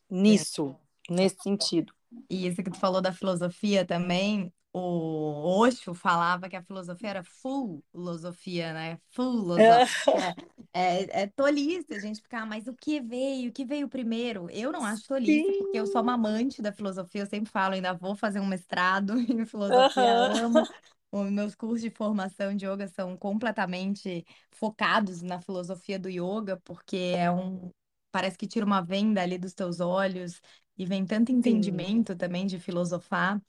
Nisso, 0.08 0.76
é. 1.08 1.14
nesse 1.14 1.42
sentido. 1.42 1.92
E 2.28 2.46
isso 2.46 2.62
que 2.62 2.70
tu 2.70 2.78
falou 2.78 3.00
da 3.00 3.12
filosofia 3.12 3.84
também, 3.84 4.52
o 4.72 5.60
Osho 5.60 5.94
falava 5.94 6.48
que 6.48 6.56
a 6.56 6.62
filosofia 6.62 7.10
era 7.10 7.24
full 7.24 7.82
filosofia, 7.90 8.72
né? 8.72 8.98
Full 9.10 9.40
filosofia. 9.40 10.36
É, 10.72 11.22
é, 11.22 11.26
tolice 11.26 11.92
a 11.94 11.98
gente 11.98 12.22
ficar, 12.22 12.46
mas 12.46 12.66
o 12.68 12.74
que 12.74 13.00
veio? 13.00 13.50
O 13.50 13.52
que 13.52 13.64
veio 13.64 13.88
primeiro? 13.88 14.48
Eu 14.50 14.70
não 14.70 14.84
acho 14.84 15.04
tolice, 15.08 15.52
Sim. 15.52 15.52
porque 15.52 15.78
eu 15.78 15.86
sou 15.86 16.00
uma 16.00 16.14
amante 16.14 16.62
da 16.62 16.72
filosofia, 16.72 17.22
eu 17.22 17.26
sempre 17.26 17.50
falo, 17.50 17.74
ainda 17.74 17.92
vou 17.92 18.14
fazer 18.14 18.38
um 18.40 18.46
mestrado 18.46 19.14
em 19.18 19.44
filosofia, 19.44 20.14
amo. 20.14 20.68
Os 21.12 21.28
meus 21.28 21.56
cursos 21.56 21.80
de 21.82 21.90
formação 21.90 22.54
de 22.54 22.64
yoga 22.66 22.86
são 22.86 23.16
completamente 23.16 24.24
focados 24.52 25.22
na 25.22 25.40
filosofia 25.40 25.98
do 25.98 26.08
yoga, 26.08 26.56
porque 26.64 26.96
é 27.16 27.30
um. 27.30 27.70
Parece 28.12 28.36
que 28.38 28.46
tira 28.46 28.64
uma 28.66 28.80
venda 28.80 29.20
ali 29.22 29.36
dos 29.38 29.52
teus 29.54 29.80
olhos 29.80 30.40
e 30.76 30.84
vem 30.86 31.04
tanto 31.06 31.30
entendimento 31.32 32.14
Sim. 32.14 32.16
também 32.16 32.46
de 32.46 32.58
filosofar, 32.60 33.40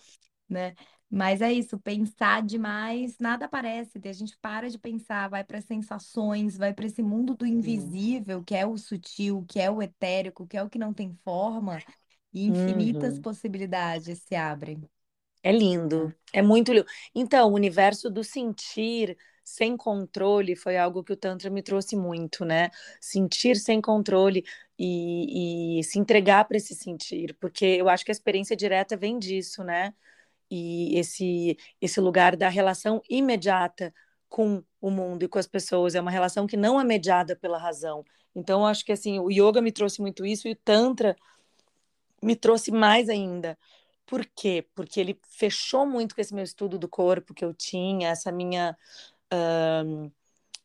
né? 0.49 0.75
Mas 1.13 1.41
é 1.41 1.51
isso, 1.51 1.77
pensar 1.77 2.41
demais, 2.41 3.19
nada 3.19 3.45
aparece. 3.45 3.99
A 4.01 4.13
gente 4.13 4.37
para 4.37 4.69
de 4.69 4.79
pensar, 4.79 5.29
vai 5.29 5.43
para 5.43 5.59
sensações, 5.59 6.57
vai 6.57 6.73
para 6.73 6.85
esse 6.85 7.03
mundo 7.03 7.35
do 7.35 7.45
invisível, 7.45 8.41
que 8.41 8.55
é 8.55 8.65
o 8.65 8.77
sutil, 8.77 9.43
que 9.45 9.59
é 9.59 9.69
o 9.69 9.81
etérico, 9.81 10.47
que 10.47 10.55
é 10.55 10.63
o 10.63 10.69
que 10.69 10.79
não 10.79 10.93
tem 10.93 11.13
forma, 11.25 11.79
e 12.33 12.45
infinitas 12.47 13.15
uhum. 13.15 13.21
possibilidades 13.23 14.19
se 14.19 14.35
abrem. 14.35 14.81
É 15.43 15.51
lindo, 15.51 16.13
é 16.31 16.41
muito 16.41 16.71
lindo. 16.71 16.85
Então, 17.13 17.49
o 17.49 17.55
universo 17.55 18.09
do 18.09 18.23
sentir 18.23 19.17
sem 19.43 19.75
controle 19.75 20.55
foi 20.55 20.77
algo 20.77 21.03
que 21.03 21.11
o 21.11 21.17
Tantra 21.17 21.49
me 21.49 21.61
trouxe 21.63 21.95
muito, 21.95 22.45
né? 22.45 22.69
Sentir 23.01 23.57
sem 23.57 23.81
controle 23.81 24.45
e, 24.77 25.79
e 25.79 25.83
se 25.83 25.99
entregar 25.99 26.45
para 26.45 26.57
esse 26.57 26.75
sentir, 26.75 27.35
porque 27.39 27.65
eu 27.65 27.89
acho 27.89 28.05
que 28.05 28.11
a 28.11 28.13
experiência 28.13 28.55
direta 28.55 28.95
vem 28.95 29.19
disso, 29.19 29.63
né? 29.63 29.93
E 30.51 30.98
esse 31.00 31.58
esse 31.81 32.01
lugar 32.01 32.36
da 32.36 32.50
relação 32.50 33.01
imediata 33.10 33.93
com 34.29 34.63
o 34.81 34.91
mundo 34.91 35.24
e 35.24 35.27
com 35.27 35.39
as 35.39 35.48
pessoas 35.48 35.96
é 35.96 36.01
uma 36.01 36.12
relação 36.12 36.46
que 36.48 36.58
não 36.58 36.79
é 36.79 36.84
mediada 36.84 37.36
pela 37.36 37.58
razão. 37.58 38.03
Então 38.36 38.65
acho 38.65 38.86
que 38.86 38.91
assim, 38.91 39.20
o 39.20 39.31
yoga 39.31 39.62
me 39.62 39.72
trouxe 39.72 40.01
muito 40.01 40.25
isso 40.25 40.48
e 40.48 40.51
o 40.51 40.55
tantra 40.55 41.15
me 42.22 42.36
trouxe 42.36 42.72
mais 42.72 43.10
ainda. 43.10 43.58
Por 44.05 44.25
quê? 44.25 44.67
Porque 44.75 45.00
ele 45.00 45.20
fechou 45.29 45.86
muito 45.86 46.15
com 46.15 46.22
esse 46.22 46.34
meu 46.34 46.43
estudo 46.43 46.77
do 46.77 46.88
corpo 46.88 47.34
que 47.34 47.46
eu 47.46 47.53
tinha, 47.53 48.10
essa 48.10 48.31
minha 48.31 48.77
uh, 49.34 50.12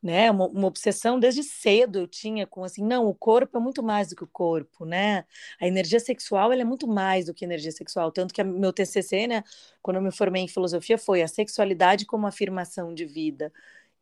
né? 0.07 0.31
Uma, 0.31 0.47
uma, 0.47 0.69
obsessão 0.69 1.19
desde 1.19 1.43
cedo 1.43 1.99
eu 1.99 2.07
tinha 2.07 2.47
com 2.47 2.63
assim, 2.63 2.85
não, 2.85 3.07
o 3.07 3.15
corpo 3.15 3.59
é 3.59 3.61
muito 3.61 3.83
mais 3.83 4.09
do 4.09 4.17
que 4.17 4.23
o 4.23 4.27
corpo, 4.29 4.85
né? 4.85 5.25
A 5.61 5.67
energia 5.67 5.99
sexual 5.99 6.53
ela 6.53 6.63
é 6.63 6.65
muito 6.65 6.87
mais 6.87 7.27
do 7.27 7.35
que 7.35 7.45
energia 7.45 7.73
sexual, 7.73 8.13
tanto 8.13 8.33
que 8.33 8.41
a, 8.41 8.45
meu 8.45 8.73
TCC, 8.73 9.27
né, 9.27 9.43
quando 9.83 9.97
eu 9.97 10.03
me 10.03 10.13
formei 10.13 10.43
em 10.43 10.49
filosofia, 10.49 10.97
foi 10.97 11.23
a 11.23 11.29
sexualidade 11.29 12.07
como 12.07 12.27
afirmação 12.27 12.95
de 12.95 13.05
vida. 13.05 13.53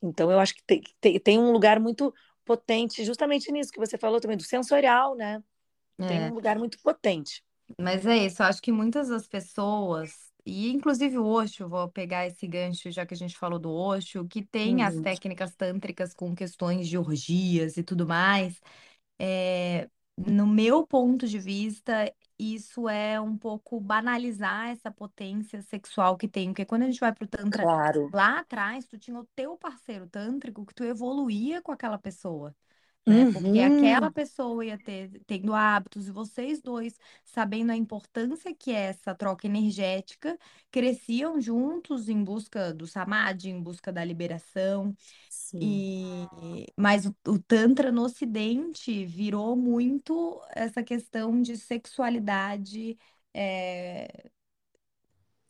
Então 0.02 0.30
eu 0.30 0.38
acho 0.38 0.54
que 0.54 0.62
tem, 0.64 0.82
tem, 1.00 1.18
tem 1.18 1.38
um 1.38 1.50
lugar 1.50 1.80
muito 1.80 2.14
potente, 2.44 3.02
justamente 3.02 3.50
nisso 3.50 3.72
que 3.72 3.80
você 3.80 3.96
falou 3.96 4.20
também 4.20 4.36
do 4.36 4.42
sensorial, 4.42 5.16
né? 5.16 5.42
Tem 5.96 6.18
é. 6.18 6.30
um 6.30 6.34
lugar 6.34 6.58
muito 6.58 6.78
potente. 6.82 7.42
Mas 7.80 8.04
é 8.04 8.18
isso, 8.18 8.42
eu 8.42 8.46
acho 8.46 8.60
que 8.60 8.70
muitas 8.70 9.08
das 9.08 9.26
pessoas 9.26 10.33
e 10.46 10.70
inclusive 10.70 11.16
o 11.18 11.24
Osho, 11.24 11.68
vou 11.68 11.88
pegar 11.88 12.26
esse 12.26 12.46
gancho, 12.46 12.90
já 12.90 13.06
que 13.06 13.14
a 13.14 13.16
gente 13.16 13.36
falou 13.36 13.58
do 13.58 13.72
Osho, 13.72 14.26
que 14.26 14.42
tem 14.42 14.82
as 14.82 14.94
uhum. 14.96 15.02
técnicas 15.02 15.54
tântricas 15.54 16.12
com 16.12 16.34
questões 16.34 16.86
de 16.88 16.98
orgias 16.98 17.76
e 17.76 17.82
tudo 17.82 18.06
mais. 18.06 18.60
É, 19.18 19.88
no 20.16 20.46
meu 20.46 20.86
ponto 20.86 21.26
de 21.26 21.38
vista, 21.38 22.12
isso 22.38 22.88
é 22.88 23.20
um 23.20 23.36
pouco 23.36 23.80
banalizar 23.80 24.68
essa 24.68 24.90
potência 24.90 25.62
sexual 25.62 26.16
que 26.16 26.28
tem. 26.28 26.48
Porque 26.48 26.64
quando 26.64 26.82
a 26.82 26.86
gente 26.86 27.00
vai 27.00 27.12
pro 27.12 27.26
Tantra, 27.26 27.62
Claro. 27.62 28.10
lá 28.12 28.40
atrás, 28.40 28.86
tu 28.86 28.98
tinha 28.98 29.18
o 29.18 29.26
teu 29.34 29.56
parceiro 29.56 30.06
tântrico 30.06 30.66
que 30.66 30.74
tu 30.74 30.84
evoluía 30.84 31.62
com 31.62 31.72
aquela 31.72 31.98
pessoa 31.98 32.54
né? 33.06 33.26
Porque 33.26 33.60
aquela 33.60 34.10
Uhum. 34.10 34.12
pessoa 34.12 34.64
ia 34.64 34.78
ter 34.78 35.10
tendo 35.26 35.54
hábitos 35.54 36.08
e 36.08 36.12
vocês 36.12 36.60
dois, 36.62 36.98
sabendo 37.24 37.72
a 37.72 37.76
importância 37.76 38.54
que 38.54 38.72
é 38.72 38.86
essa 38.86 39.14
troca 39.14 39.46
energética, 39.46 40.38
cresciam 40.70 41.40
juntos 41.40 42.08
em 42.08 42.22
busca 42.24 42.72
do 42.74 42.86
samadhi, 42.86 43.50
em 43.50 43.62
busca 43.62 43.92
da 43.92 44.04
liberação. 44.04 44.96
Sim. 45.28 45.84
E 46.40 46.66
mas 46.76 47.06
o, 47.06 47.16
o 47.28 47.38
Tantra 47.38 47.92
no 47.92 48.02
Ocidente 48.04 49.04
virou 49.06 49.56
muito 49.56 50.42
essa 50.54 50.82
questão 50.82 51.40
de 51.40 51.56
sexualidade 51.56 52.98
é, 53.34 54.30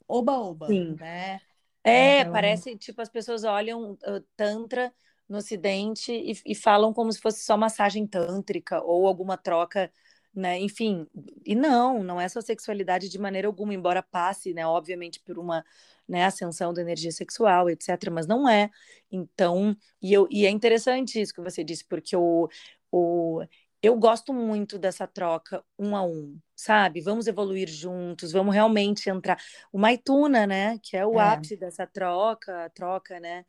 oba-oba, 0.09 0.79
Sim. 0.79 1.01
né? 1.01 1.41
É, 1.83 2.25
Então, 2.25 2.27
parece, 2.27 2.77
tipo, 2.77 3.01
as 3.03 3.09
pessoas 3.11 3.45
olham 3.45 3.93
uh, 3.93 4.21
Tantra 4.37 4.93
no 5.29 5.39
Ocidente 5.39 6.13
e, 6.13 6.33
e 6.45 6.55
falam 6.55 6.93
como 6.93 7.13
se 7.13 7.21
fosse 7.21 7.45
só 7.45 7.57
massagem 7.57 8.07
tântrica 8.07 8.83
ou 8.83 9.07
alguma 9.07 9.37
troca, 9.37 9.91
né? 10.35 10.59
Enfim, 10.59 11.07
e 11.45 11.55
não, 11.55 12.03
não 12.03 12.21
é 12.21 12.29
só 12.29 12.41
sexualidade 12.41 13.09
de 13.09 13.19
maneira 13.19 13.49
alguma, 13.49 13.73
embora 13.75 14.03
passe, 14.03 14.53
né? 14.53 14.67
Obviamente 14.67 15.21
por 15.21 15.39
uma 15.39 15.65
né, 16.09 16.25
ascensão 16.25 16.73
da 16.75 16.83
energia 16.83 17.13
sexual, 17.13 17.71
etc. 17.71 18.11
Mas 18.13 18.27
não 18.27 18.49
é. 18.49 18.71
Então, 19.11 19.77
e, 20.03 20.13
eu, 20.13 20.27
e 20.31 20.47
é 20.47 20.51
interessante 20.51 21.21
isso 21.21 21.35
que 21.35 21.41
você 21.41 21.65
disse, 21.65 21.85
porque 21.85 22.17
o, 22.17 22.49
o, 22.91 23.43
eu 23.83 23.97
gosto 23.97 24.33
muito 24.33 24.79
dessa 24.79 25.07
troca 25.07 25.65
um 25.79 25.97
a 25.97 26.03
um, 26.03 26.39
sabe? 26.57 27.01
Vamos 27.01 27.27
evoluir 27.27 27.69
juntos, 27.69 28.33
vamos 28.33 28.55
realmente 28.55 29.09
entrar. 29.09 29.39
O 29.73 29.79
Maituna, 29.79 30.47
né? 30.47 30.79
Que 30.83 30.97
é 30.97 31.07
o 31.07 31.19
é. 31.21 31.23
ápice 31.23 31.57
dessa 31.57 31.87
troca, 31.87 32.71
troca, 32.75 33.21
né? 33.21 33.45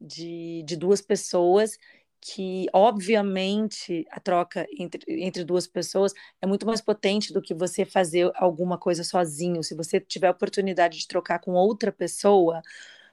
De, 0.00 0.62
de 0.64 0.76
duas 0.76 1.00
pessoas 1.00 1.78
que, 2.20 2.66
obviamente, 2.72 4.06
a 4.10 4.20
troca 4.20 4.66
entre, 4.78 5.02
entre 5.24 5.42
duas 5.44 5.66
pessoas 5.66 6.12
é 6.40 6.46
muito 6.46 6.66
mais 6.66 6.80
potente 6.80 7.32
do 7.32 7.40
que 7.40 7.54
você 7.54 7.84
fazer 7.84 8.30
alguma 8.34 8.76
coisa 8.78 9.02
sozinho. 9.02 9.62
Se 9.62 9.74
você 9.74 9.98
tiver 9.98 10.28
a 10.28 10.32
oportunidade 10.32 10.98
de 10.98 11.08
trocar 11.08 11.38
com 11.38 11.52
outra 11.52 11.90
pessoa, 11.90 12.60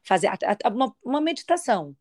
fazer 0.04 0.30
uma, 0.66 0.94
uma 1.04 1.22
meditação, 1.22 1.96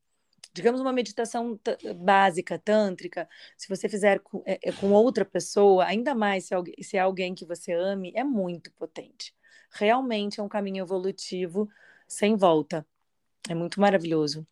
digamos 0.52 0.80
uma 0.80 0.92
meditação 0.92 1.60
básica, 1.96 2.58
tântrica, 2.58 3.28
se 3.56 3.68
você 3.68 3.88
fizer 3.88 4.20
com, 4.20 4.42
é, 4.46 4.58
é, 4.62 4.72
com 4.72 4.90
outra 4.92 5.24
pessoa, 5.24 5.84
ainda 5.84 6.14
mais 6.14 6.46
se, 6.46 6.54
alguém, 6.54 6.74
se 6.82 6.96
é 6.96 7.00
alguém 7.00 7.34
que 7.34 7.44
você 7.44 7.72
ame, 7.72 8.12
é 8.16 8.24
muito 8.24 8.72
potente. 8.72 9.34
Realmente 9.70 10.40
é 10.40 10.42
um 10.42 10.48
caminho 10.48 10.82
evolutivo 10.82 11.68
sem 12.08 12.36
volta. 12.36 12.86
É 13.48 13.54
muito 13.54 13.80
maravilhoso. 13.80 14.46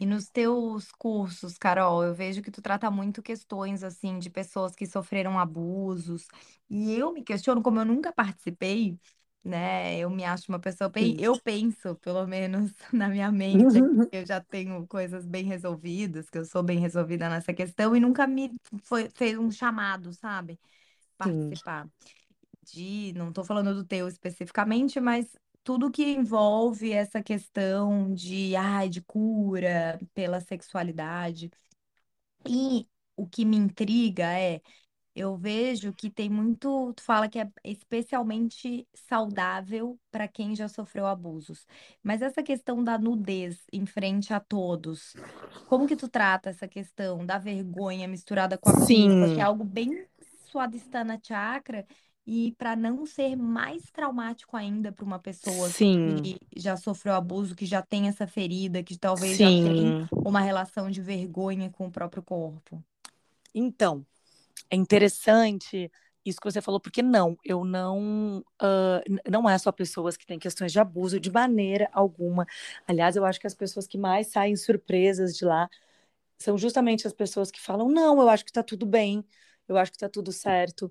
E 0.00 0.06
nos 0.06 0.30
teus 0.30 0.90
cursos, 0.92 1.58
Carol, 1.58 2.02
eu 2.02 2.14
vejo 2.14 2.40
que 2.42 2.50
tu 2.50 2.62
trata 2.62 2.90
muito 2.90 3.22
questões 3.22 3.84
assim 3.84 4.18
de 4.18 4.30
pessoas 4.30 4.74
que 4.74 4.86
sofreram 4.86 5.38
abusos. 5.38 6.26
E 6.70 6.94
eu 6.94 7.12
me 7.12 7.22
questiono, 7.22 7.62
como 7.62 7.80
eu 7.80 7.84
nunca 7.84 8.10
participei, 8.12 8.98
né? 9.44 9.98
Eu 9.98 10.08
me 10.10 10.24
acho 10.24 10.50
uma 10.50 10.58
pessoa 10.58 10.88
bem, 10.88 11.14
eu 11.20 11.38
penso, 11.38 11.94
pelo 11.96 12.26
menos 12.26 12.72
na 12.94 13.08
minha 13.10 13.30
mente, 13.30 13.82
que 13.82 14.08
eu 14.10 14.26
já 14.26 14.40
tenho 14.40 14.86
coisas 14.88 15.26
bem 15.26 15.44
resolvidas, 15.44 16.30
que 16.30 16.38
eu 16.38 16.46
sou 16.46 16.62
bem 16.62 16.78
resolvida 16.78 17.28
nessa 17.28 17.52
questão 17.52 17.94
e 17.94 18.00
nunca 18.00 18.26
me 18.26 18.50
foi 18.84 19.10
fez 19.10 19.38
um 19.38 19.50
chamado, 19.50 20.14
sabe? 20.14 20.58
Sim. 21.22 21.54
Participar 21.54 21.88
de, 22.62 23.12
não 23.16 23.28
estou 23.30 23.44
falando 23.44 23.74
do 23.74 23.84
teu 23.84 24.08
especificamente, 24.08 25.00
mas 25.00 25.26
tudo 25.62 25.90
que 25.90 26.02
envolve 26.04 26.92
essa 26.92 27.22
questão 27.22 28.12
de, 28.12 28.56
ai, 28.56 28.88
de 28.88 29.00
cura 29.00 29.98
pela 30.14 30.40
sexualidade. 30.40 31.50
E 32.48 32.86
o 33.16 33.26
que 33.26 33.44
me 33.44 33.56
intriga 33.56 34.24
é, 34.38 34.60
eu 35.14 35.36
vejo 35.36 35.92
que 35.92 36.10
tem 36.10 36.30
muito, 36.30 36.92
tu 36.94 37.02
fala 37.02 37.28
que 37.28 37.38
é 37.38 37.48
especialmente 37.64 38.86
saudável 38.94 39.98
para 40.10 40.26
quem 40.26 40.54
já 40.54 40.68
sofreu 40.68 41.06
abusos. 41.06 41.66
Mas 42.02 42.22
essa 42.22 42.42
questão 42.42 42.82
da 42.82 42.98
nudez 42.98 43.58
em 43.72 43.84
frente 43.84 44.32
a 44.32 44.40
todos, 44.40 45.14
como 45.68 45.86
que 45.86 45.96
tu 45.96 46.08
trata 46.08 46.50
essa 46.50 46.66
questão 46.66 47.26
da 47.26 47.38
vergonha 47.38 48.08
misturada 48.08 48.56
com 48.56 48.70
a 48.70 48.72
culpa, 48.72 48.86
que 48.86 49.40
é 49.40 49.42
Sim. 49.42 49.42
algo 49.42 49.64
bem 49.64 50.06
Swadhisthana 50.50 51.20
Chakra 51.22 51.86
E 52.32 52.52
para 52.52 52.76
não 52.76 53.04
ser 53.04 53.34
mais 53.34 53.90
traumático 53.90 54.56
ainda 54.56 54.92
para 54.92 55.04
uma 55.04 55.18
pessoa 55.18 55.68
Sim, 55.68 56.14
que 56.22 56.38
já 56.56 56.76
sofreu 56.76 57.14
abuso, 57.14 57.56
que 57.56 57.66
já 57.66 57.82
tem 57.82 58.06
essa 58.06 58.24
ferida, 58.24 58.84
que 58.84 58.96
talvez 58.96 59.36
já 59.36 59.48
tem 59.48 60.06
sim. 60.06 60.08
uma 60.12 60.40
relação 60.40 60.88
de 60.88 61.02
vergonha 61.02 61.68
com 61.70 61.88
o 61.88 61.90
próprio 61.90 62.22
corpo. 62.22 62.80
Então, 63.52 64.06
é 64.70 64.76
interessante 64.76 65.90
isso 66.24 66.40
que 66.40 66.48
você 66.48 66.62
falou, 66.62 66.78
porque 66.78 67.02
não, 67.02 67.36
eu 67.44 67.64
não, 67.64 68.44
uh, 68.62 69.28
não 69.28 69.50
é 69.50 69.58
só 69.58 69.72
pessoas 69.72 70.16
que 70.16 70.24
têm 70.24 70.38
questões 70.38 70.70
de 70.70 70.78
abuso 70.78 71.18
de 71.18 71.32
maneira 71.32 71.90
alguma. 71.92 72.46
Aliás, 72.86 73.16
eu 73.16 73.24
acho 73.24 73.40
que 73.40 73.46
as 73.48 73.56
pessoas 73.56 73.88
que 73.88 73.98
mais 73.98 74.28
saem 74.28 74.54
surpresas 74.54 75.36
de 75.36 75.44
lá 75.44 75.68
são 76.38 76.56
justamente 76.56 77.08
as 77.08 77.12
pessoas 77.12 77.50
que 77.50 77.60
falam, 77.60 77.88
não, 77.88 78.20
eu 78.20 78.28
acho 78.28 78.44
que 78.44 78.50
está 78.50 78.62
tudo 78.62 78.86
bem, 78.86 79.24
eu 79.66 79.76
acho 79.76 79.90
que 79.90 79.96
está 79.96 80.08
tudo 80.08 80.30
certo, 80.30 80.88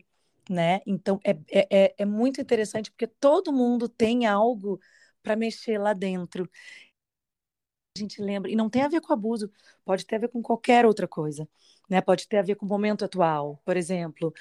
né? 0.49 0.81
Então, 0.85 1.19
é, 1.25 1.31
é, 1.51 1.67
é, 1.85 1.95
é 1.99 2.05
muito 2.05 2.41
interessante, 2.41 2.91
porque 2.91 3.07
todo 3.07 3.53
mundo 3.53 3.87
tem 3.89 4.25
algo 4.25 4.79
para 5.23 5.35
mexer 5.35 5.77
lá 5.79 5.93
dentro. 5.93 6.49
A 7.95 7.99
gente 7.99 8.21
lembra, 8.21 8.49
e 8.49 8.55
não 8.55 8.69
tem 8.69 8.83
a 8.83 8.87
ver 8.87 9.01
com 9.01 9.11
abuso, 9.11 9.51
pode 9.83 10.05
ter 10.05 10.15
a 10.15 10.19
ver 10.19 10.29
com 10.29 10.41
qualquer 10.41 10.85
outra 10.85 11.07
coisa, 11.07 11.47
né? 11.89 12.01
Pode 12.01 12.27
ter 12.27 12.37
a 12.37 12.41
ver 12.41 12.55
com 12.55 12.65
o 12.65 12.69
momento 12.69 13.03
atual, 13.03 13.61
por 13.65 13.75
exemplo, 13.75 14.33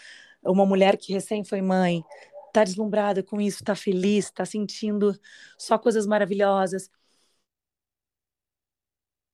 uma 0.42 0.66
mulher 0.66 0.96
que 0.96 1.12
recém 1.12 1.42
foi 1.44 1.60
mãe, 1.62 2.04
está 2.48 2.62
deslumbrada 2.64 3.22
com 3.22 3.40
isso, 3.40 3.58
está 3.58 3.74
feliz, 3.74 4.26
está 4.26 4.44
sentindo 4.44 5.18
só 5.58 5.78
coisas 5.78 6.06
maravilhosas. 6.06 6.90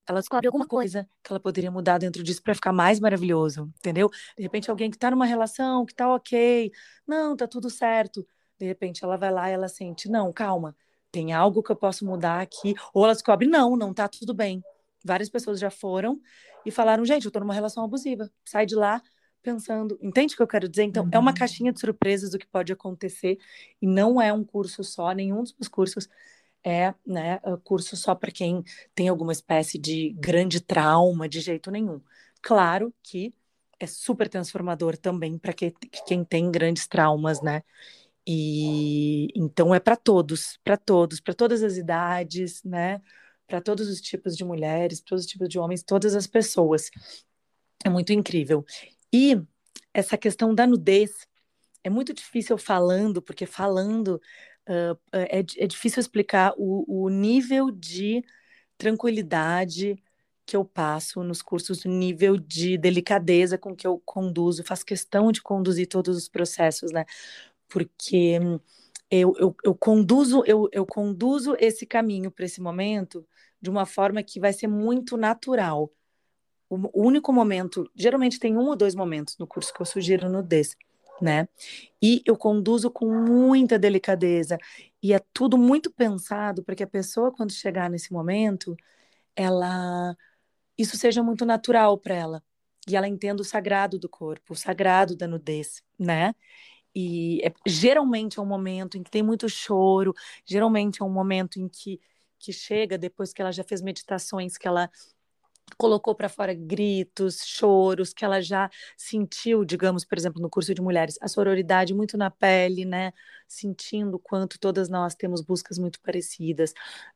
Ela 0.06 0.20
descobre 0.20 0.46
alguma 0.46 0.66
coisa 0.66 1.08
que 1.22 1.32
ela 1.32 1.40
poderia 1.40 1.70
mudar 1.70 1.98
dentro 1.98 2.22
disso 2.22 2.42
para 2.42 2.54
ficar 2.54 2.72
mais 2.72 3.00
maravilhoso, 3.00 3.72
entendeu? 3.78 4.10
De 4.36 4.42
repente, 4.42 4.70
alguém 4.70 4.90
que 4.90 4.96
está 4.96 5.10
numa 5.10 5.24
relação, 5.24 5.86
que 5.86 5.92
está 5.92 6.12
ok, 6.12 6.70
não, 7.06 7.36
tá 7.36 7.46
tudo 7.46 7.70
certo. 7.70 8.26
De 8.58 8.66
repente, 8.66 9.02
ela 9.02 9.16
vai 9.16 9.32
lá 9.32 9.50
e 9.50 9.54
ela 9.54 9.68
sente, 9.68 10.08
não, 10.08 10.32
calma, 10.32 10.76
tem 11.10 11.32
algo 11.32 11.62
que 11.62 11.72
eu 11.72 11.76
posso 11.76 12.04
mudar 12.04 12.40
aqui. 12.40 12.74
Ou 12.92 13.04
ela 13.04 13.14
descobre, 13.14 13.46
não, 13.46 13.76
não 13.76 13.94
tá 13.94 14.06
tudo 14.08 14.34
bem. 14.34 14.62
Várias 15.04 15.28
pessoas 15.28 15.58
já 15.58 15.70
foram 15.70 16.20
e 16.66 16.70
falaram, 16.70 17.04
gente, 17.04 17.24
eu 17.24 17.30
tô 17.30 17.40
numa 17.40 17.54
relação 17.54 17.84
abusiva. 17.84 18.30
Sai 18.44 18.66
de 18.66 18.74
lá, 18.74 19.02
pensando. 19.42 19.98
Entende 20.02 20.34
o 20.34 20.36
que 20.36 20.42
eu 20.42 20.46
quero 20.46 20.68
dizer? 20.68 20.84
Então, 20.84 21.04
uhum. 21.04 21.10
é 21.12 21.18
uma 21.18 21.30
uhum. 21.30 21.36
caixinha 21.36 21.72
de 21.72 21.80
surpresas 21.80 22.30
do 22.30 22.38
que 22.38 22.46
pode 22.46 22.72
acontecer 22.72 23.38
e 23.80 23.86
não 23.86 24.20
é 24.20 24.32
um 24.32 24.44
curso 24.44 24.82
só, 24.84 25.12
nenhum 25.12 25.42
dos 25.42 25.54
meus 25.58 25.68
cursos 25.68 26.08
é 26.64 26.94
né, 27.06 27.38
curso 27.62 27.96
só 27.96 28.14
para 28.14 28.30
quem 28.30 28.64
tem 28.94 29.08
alguma 29.08 29.32
espécie 29.32 29.78
de 29.78 30.10
grande 30.18 30.60
trauma, 30.60 31.28
de 31.28 31.40
jeito 31.40 31.70
nenhum. 31.70 32.00
Claro 32.40 32.92
que 33.02 33.34
é 33.78 33.86
super 33.86 34.28
transformador 34.28 34.96
também 34.96 35.38
para 35.38 35.52
que, 35.52 35.72
quem 36.06 36.24
tem 36.24 36.50
grandes 36.50 36.86
traumas, 36.86 37.42
né? 37.42 37.62
E 38.26 39.28
então 39.36 39.74
é 39.74 39.80
para 39.80 39.96
todos, 39.96 40.58
para 40.64 40.76
todos, 40.76 41.20
para 41.20 41.34
todas 41.34 41.62
as 41.62 41.76
idades, 41.76 42.62
né? 42.64 43.02
Para 43.46 43.60
todos 43.60 43.88
os 43.88 44.00
tipos 44.00 44.36
de 44.36 44.44
mulheres, 44.44 45.00
todos 45.00 45.24
os 45.24 45.30
tipos 45.30 45.48
de 45.48 45.58
homens, 45.58 45.82
todas 45.82 46.14
as 46.14 46.26
pessoas. 46.26 46.90
É 47.84 47.90
muito 47.90 48.12
incrível. 48.12 48.64
E 49.12 49.38
essa 49.92 50.16
questão 50.16 50.54
da 50.54 50.66
nudez 50.66 51.10
é 51.82 51.90
muito 51.90 52.14
difícil 52.14 52.56
falando, 52.56 53.20
porque 53.20 53.44
falando 53.44 54.20
uh, 54.68 54.98
é, 55.12 55.38
é 55.38 55.66
difícil 55.66 56.00
explicar 56.00 56.54
o, 56.56 57.04
o 57.04 57.08
nível 57.08 57.70
de 57.70 58.24
tranquilidade 58.78 59.96
que 60.46 60.56
eu 60.56 60.64
passo 60.64 61.22
nos 61.22 61.40
cursos, 61.40 61.84
o 61.84 61.88
nível 61.88 62.36
de 62.36 62.76
delicadeza 62.76 63.56
com 63.56 63.74
que 63.74 63.86
eu 63.86 64.00
conduzo, 64.04 64.64
faço 64.64 64.84
questão 64.84 65.32
de 65.32 65.40
conduzir 65.40 65.88
todos 65.88 66.16
os 66.16 66.28
processos, 66.28 66.92
né? 66.92 67.04
Porque 67.68 68.38
eu, 69.10 69.34
eu, 69.38 69.56
eu 69.64 69.74
conduzo 69.74 70.42
eu, 70.46 70.68
eu 70.72 70.86
conduzo 70.86 71.56
esse 71.58 71.86
caminho 71.86 72.30
para 72.30 72.44
esse 72.44 72.60
momento 72.60 73.26
de 73.60 73.70
uma 73.70 73.86
forma 73.86 74.22
que 74.22 74.40
vai 74.40 74.52
ser 74.52 74.66
muito 74.68 75.16
natural 75.16 75.90
o 76.68 77.06
único 77.06 77.32
momento, 77.32 77.88
geralmente 77.94 78.38
tem 78.38 78.56
um 78.56 78.66
ou 78.66 78.76
dois 78.76 78.94
momentos 78.94 79.36
no 79.38 79.46
curso 79.46 79.72
que 79.72 79.80
eu 79.80 79.86
sugiro 79.86 80.28
nudez, 80.28 80.74
né? 81.20 81.48
E 82.02 82.22
eu 82.26 82.36
conduzo 82.36 82.90
com 82.90 83.06
muita 83.08 83.78
delicadeza 83.78 84.58
e 85.02 85.12
é 85.12 85.20
tudo 85.32 85.58
muito 85.58 85.90
pensado 85.90 86.62
para 86.62 86.74
que 86.74 86.82
a 86.82 86.86
pessoa 86.86 87.32
quando 87.32 87.52
chegar 87.52 87.90
nesse 87.90 88.12
momento, 88.12 88.76
ela 89.36 90.16
isso 90.78 90.96
seja 90.96 91.22
muito 91.22 91.46
natural 91.46 91.98
para 91.98 92.14
ela 92.14 92.42
e 92.88 92.96
ela 92.96 93.08
entenda 93.08 93.42
o 93.42 93.44
sagrado 93.44 93.98
do 93.98 94.08
corpo, 94.08 94.52
o 94.54 94.56
sagrado 94.56 95.16
da 95.16 95.26
nudez, 95.26 95.82
né? 95.98 96.34
E 96.94 97.40
é, 97.44 97.52
geralmente 97.66 98.38
é 98.38 98.42
um 98.42 98.46
momento 98.46 98.98
em 98.98 99.02
que 99.02 99.10
tem 99.10 99.22
muito 99.22 99.48
choro, 99.48 100.14
geralmente 100.46 101.02
é 101.02 101.04
um 101.04 101.10
momento 101.10 101.60
em 101.60 101.68
que 101.68 102.00
que 102.38 102.52
chega 102.52 102.98
depois 102.98 103.32
que 103.32 103.40
ela 103.40 103.50
já 103.52 103.64
fez 103.64 103.80
meditações 103.80 104.58
que 104.58 104.68
ela 104.68 104.90
colocou 105.76 106.14
para 106.14 106.28
fora 106.28 106.54
gritos, 106.54 107.40
choros, 107.44 108.12
que 108.12 108.24
ela 108.24 108.40
já 108.40 108.70
sentiu, 108.96 109.64
digamos, 109.64 110.04
por 110.04 110.16
exemplo, 110.18 110.40
no 110.40 110.48
curso 110.50 110.74
de 110.74 110.80
mulheres, 110.80 111.18
a 111.20 111.28
sororidade 111.28 111.94
muito 111.94 112.16
na 112.16 112.30
pele, 112.30 112.84
né? 112.84 113.12
Sentindo 113.48 114.18
quanto 114.18 114.58
todas 114.58 114.88
nós 114.88 115.14
temos 115.14 115.42
buscas 115.42 115.78
muito 115.78 116.00
parecidas. 116.00 116.72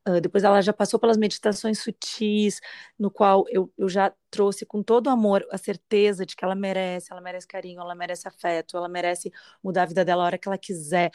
Uh, 0.07 0.21
depois 0.21 0.45
ela 0.45 0.61
já 0.61 0.73
passou 0.73 0.99
pelas 0.99 1.17
meditações 1.17 1.79
sutis, 1.81 2.61
no 2.99 3.11
qual 3.11 3.45
eu, 3.49 3.73
eu 3.79 3.89
já 3.89 4.13
trouxe 4.31 4.67
com 4.67 4.83
todo 4.83 5.09
amor 5.09 5.47
a 5.51 5.59
certeza 5.59 6.27
de 6.27 6.37
que 6.37 6.45
ela 6.45 6.55
merece, 6.55 7.13
ela 7.13 7.21
merece 7.21 7.47
carinho, 7.47 7.81
ela 7.81 7.95
merece 7.95 8.29
afeto, 8.29 8.77
ela 8.77 8.89
merece 8.89 9.31
mudar 9.63 9.83
a 9.85 9.87
vida 9.87 10.05
dela 10.05 10.23
a 10.25 10.27
hora 10.27 10.39
que 10.39 10.49
ela 10.49 10.59
quiser. 10.59 11.11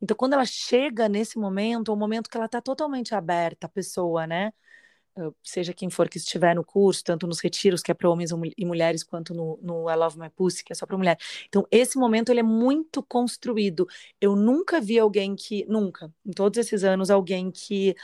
Então, 0.00 0.16
quando 0.16 0.34
ela 0.34 0.44
chega 0.44 1.08
nesse 1.08 1.38
momento, 1.38 1.90
é 1.90 1.94
um 1.94 1.98
momento 1.98 2.28
que 2.28 2.36
ela 2.36 2.46
está 2.46 2.60
totalmente 2.60 3.14
aberta, 3.14 3.66
a 3.66 3.70
pessoa, 3.70 4.26
né? 4.26 4.52
Seja 5.42 5.72
quem 5.72 5.90
for 5.90 6.08
que 6.08 6.18
estiver 6.18 6.54
no 6.54 6.64
curso, 6.64 7.04
tanto 7.04 7.26
nos 7.26 7.40
retiros, 7.40 7.82
que 7.82 7.90
é 7.90 7.94
para 7.94 8.08
homens 8.08 8.30
e 8.56 8.64
mulheres, 8.64 9.02
quanto 9.02 9.34
no, 9.34 9.58
no 9.62 9.90
I 9.90 9.96
Love 9.96 10.18
My 10.18 10.30
Pussy, 10.30 10.64
que 10.64 10.72
é 10.72 10.76
só 10.76 10.86
para 10.86 10.96
mulher. 10.96 11.18
Então, 11.48 11.66
esse 11.70 11.98
momento, 11.98 12.30
ele 12.30 12.40
é 12.40 12.42
muito 12.42 13.02
construído. 13.02 13.86
Eu 14.20 14.36
nunca 14.36 14.80
vi 14.80 14.98
alguém 14.98 15.34
que, 15.34 15.64
nunca, 15.66 16.12
em 16.24 16.32
todos 16.32 16.58
esses 16.58 16.84
anos, 16.84 17.10
alguém 17.10 17.50
que, 17.50 17.94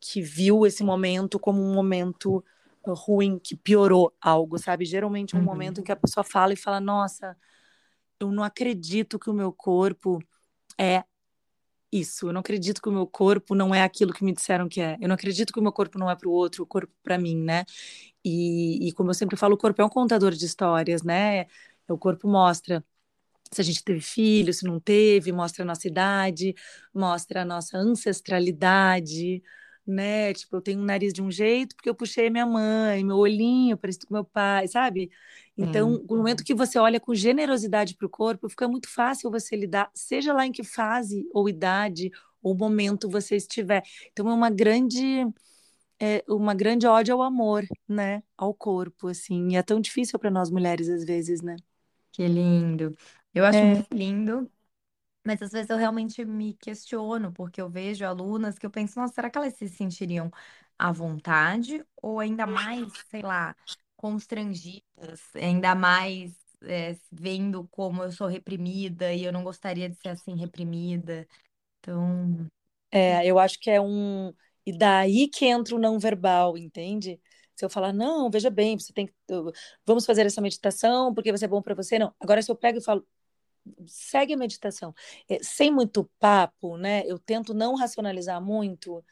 que 0.00 0.20
viu 0.20 0.66
esse 0.66 0.82
momento 0.84 1.38
como 1.38 1.62
um 1.62 1.74
momento 1.74 2.44
uh, 2.86 2.94
ruim, 2.94 3.38
que 3.38 3.56
piorou 3.56 4.12
algo, 4.20 4.58
sabe? 4.58 4.84
Geralmente 4.84 5.34
é 5.34 5.38
um 5.38 5.40
uhum. 5.40 5.46
momento 5.46 5.80
em 5.80 5.84
que 5.84 5.92
a 5.92 5.96
pessoa 5.96 6.24
fala 6.24 6.52
e 6.52 6.56
fala, 6.56 6.80
nossa, 6.80 7.36
eu 8.20 8.30
não 8.30 8.42
acredito 8.42 9.18
que 9.18 9.30
o 9.30 9.34
meu 9.34 9.52
corpo 9.52 10.18
é 10.78 11.04
isso. 11.92 12.28
Eu 12.28 12.32
não 12.32 12.40
acredito 12.40 12.82
que 12.82 12.88
o 12.88 12.92
meu 12.92 13.06
corpo 13.06 13.54
não 13.54 13.74
é 13.74 13.82
aquilo 13.82 14.12
que 14.12 14.24
me 14.24 14.32
disseram 14.32 14.68
que 14.68 14.80
é. 14.80 14.96
Eu 15.00 15.08
não 15.08 15.14
acredito 15.14 15.52
que 15.52 15.58
o 15.60 15.62
meu 15.62 15.72
corpo 15.72 15.98
não 15.98 16.10
é 16.10 16.16
para 16.16 16.28
o 16.28 16.32
outro, 16.32 16.62
o 16.64 16.66
corpo 16.66 16.92
para 17.02 17.18
mim, 17.18 17.36
né? 17.36 17.64
E, 18.24 18.88
e, 18.88 18.92
como 18.92 19.10
eu 19.10 19.14
sempre 19.14 19.36
falo, 19.36 19.54
o 19.54 19.58
corpo 19.58 19.80
é 19.82 19.84
um 19.84 19.88
contador 19.88 20.32
de 20.32 20.44
histórias, 20.44 21.02
né? 21.02 21.46
O 21.88 21.98
corpo 21.98 22.28
mostra 22.28 22.84
se 23.52 23.60
a 23.60 23.64
gente 23.64 23.84
teve 23.84 24.00
filho, 24.00 24.52
se 24.52 24.64
não 24.64 24.80
teve, 24.80 25.32
mostra 25.32 25.62
a 25.64 25.66
nossa 25.66 25.86
idade, 25.88 26.54
mostra 26.94 27.42
a 27.42 27.44
nossa 27.44 27.78
ancestralidade, 27.78 29.42
né? 29.86 30.34
Tipo, 30.34 30.56
eu 30.56 30.60
tenho 30.60 30.80
um 30.80 30.84
nariz 30.84 31.12
de 31.12 31.22
um 31.22 31.30
jeito 31.30 31.76
porque 31.76 31.88
eu 31.88 31.94
puxei 31.94 32.28
minha 32.30 32.46
mãe, 32.46 33.04
meu 33.04 33.16
olhinho 33.16 33.76
parecido 33.76 34.06
com 34.06 34.14
meu 34.14 34.24
pai, 34.24 34.68
sabe? 34.68 35.10
Então, 35.56 35.94
hum. 35.94 36.04
no 36.08 36.16
momento 36.16 36.44
que 36.44 36.54
você 36.54 36.78
olha 36.78 37.00
com 37.00 37.14
generosidade 37.14 37.94
para 37.94 38.06
o 38.06 38.10
corpo, 38.10 38.48
fica 38.48 38.68
muito 38.68 38.88
fácil 38.88 39.30
você 39.30 39.56
lidar, 39.56 39.90
seja 39.94 40.32
lá 40.32 40.46
em 40.46 40.52
que 40.52 40.64
fase 40.64 41.26
ou 41.32 41.48
idade 41.48 42.10
ou 42.42 42.56
momento 42.56 43.08
você 43.08 43.36
estiver. 43.36 43.82
Então, 44.12 44.28
é 44.28 44.32
uma 44.34 44.50
grande 44.50 45.26
é 45.98 46.22
uma 46.28 46.52
grande 46.54 46.86
ódio 46.86 47.14
ao 47.14 47.22
amor, 47.22 47.64
né? 47.88 48.22
Ao 48.36 48.52
corpo, 48.52 49.08
assim. 49.08 49.52
E 49.52 49.56
é 49.56 49.62
tão 49.62 49.80
difícil 49.80 50.18
para 50.18 50.30
nós 50.30 50.50
mulheres 50.50 50.88
às 50.88 51.04
vezes, 51.04 51.40
né? 51.40 51.56
Que 52.12 52.26
lindo. 52.26 52.94
Eu 53.34 53.44
acho 53.44 53.58
é. 53.58 53.64
muito 53.74 53.94
lindo 53.94 54.50
mas 55.26 55.42
às 55.42 55.50
vezes 55.50 55.68
eu 55.70 55.76
realmente 55.76 56.24
me 56.24 56.54
questiono, 56.54 57.32
porque 57.32 57.60
eu 57.60 57.68
vejo 57.68 58.04
alunas 58.04 58.58
que 58.58 58.64
eu 58.66 58.70
penso, 58.70 58.98
nossa, 58.98 59.14
será 59.14 59.28
que 59.28 59.36
elas 59.36 59.54
se 59.54 59.68
sentiriam 59.68 60.30
à 60.78 60.92
vontade 60.92 61.84
ou 62.00 62.20
ainda 62.20 62.46
mais, 62.46 62.92
sei 63.10 63.22
lá, 63.22 63.56
constrangidas, 63.96 65.20
ainda 65.34 65.74
mais 65.74 66.32
é, 66.62 66.96
vendo 67.10 67.66
como 67.70 68.02
eu 68.02 68.12
sou 68.12 68.26
reprimida 68.28 69.12
e 69.12 69.24
eu 69.24 69.32
não 69.32 69.42
gostaria 69.42 69.88
de 69.88 69.96
ser 69.96 70.10
assim 70.10 70.36
reprimida. 70.36 71.26
Então. 71.80 72.46
É, 72.90 73.26
eu 73.26 73.38
acho 73.38 73.58
que 73.58 73.70
é 73.70 73.80
um. 73.80 74.32
E 74.64 74.76
daí 74.76 75.28
que 75.28 75.46
entra 75.46 75.74
o 75.74 75.78
não 75.78 75.98
verbal, 75.98 76.56
entende? 76.56 77.20
Se 77.54 77.64
eu 77.64 77.70
falar, 77.70 77.92
não, 77.92 78.30
veja 78.30 78.50
bem, 78.50 78.78
você 78.78 78.92
tem 78.92 79.06
que. 79.06 79.14
Vamos 79.86 80.04
fazer 80.04 80.26
essa 80.26 80.40
meditação 80.40 81.14
porque 81.14 81.30
vai 81.32 81.38
ser 81.38 81.48
bom 81.48 81.62
para 81.62 81.74
você. 81.74 81.98
Não. 81.98 82.14
Agora, 82.20 82.42
se 82.42 82.50
eu 82.50 82.56
pego 82.56 82.78
e 82.78 82.84
falo, 82.84 83.06
segue 83.86 84.34
a 84.34 84.36
meditação. 84.36 84.94
É, 85.28 85.38
sem 85.42 85.70
muito 85.70 86.10
papo, 86.18 86.76
né? 86.76 87.02
Eu 87.06 87.18
tento 87.18 87.54
não 87.54 87.74
racionalizar 87.74 88.40
muito. 88.42 89.04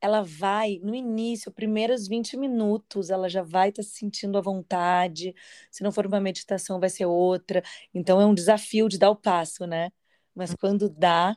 Ela 0.00 0.22
vai, 0.22 0.78
no 0.82 0.94
início, 0.94 1.50
primeiros 1.52 2.06
20 2.08 2.36
minutos, 2.36 3.10
ela 3.10 3.28
já 3.28 3.42
vai 3.42 3.70
estar 3.70 3.82
tá 3.82 3.88
se 3.88 3.96
sentindo 3.96 4.38
à 4.38 4.40
vontade. 4.40 5.34
Se 5.70 5.82
não 5.82 5.92
for 5.92 6.06
uma 6.06 6.20
meditação, 6.20 6.80
vai 6.80 6.90
ser 6.90 7.06
outra. 7.06 7.62
Então, 7.94 8.20
é 8.20 8.26
um 8.26 8.34
desafio 8.34 8.88
de 8.88 8.98
dar 8.98 9.10
o 9.10 9.16
passo, 9.16 9.66
né? 9.66 9.90
mas 10.36 10.54
quando 10.54 10.88
dá, 10.90 11.36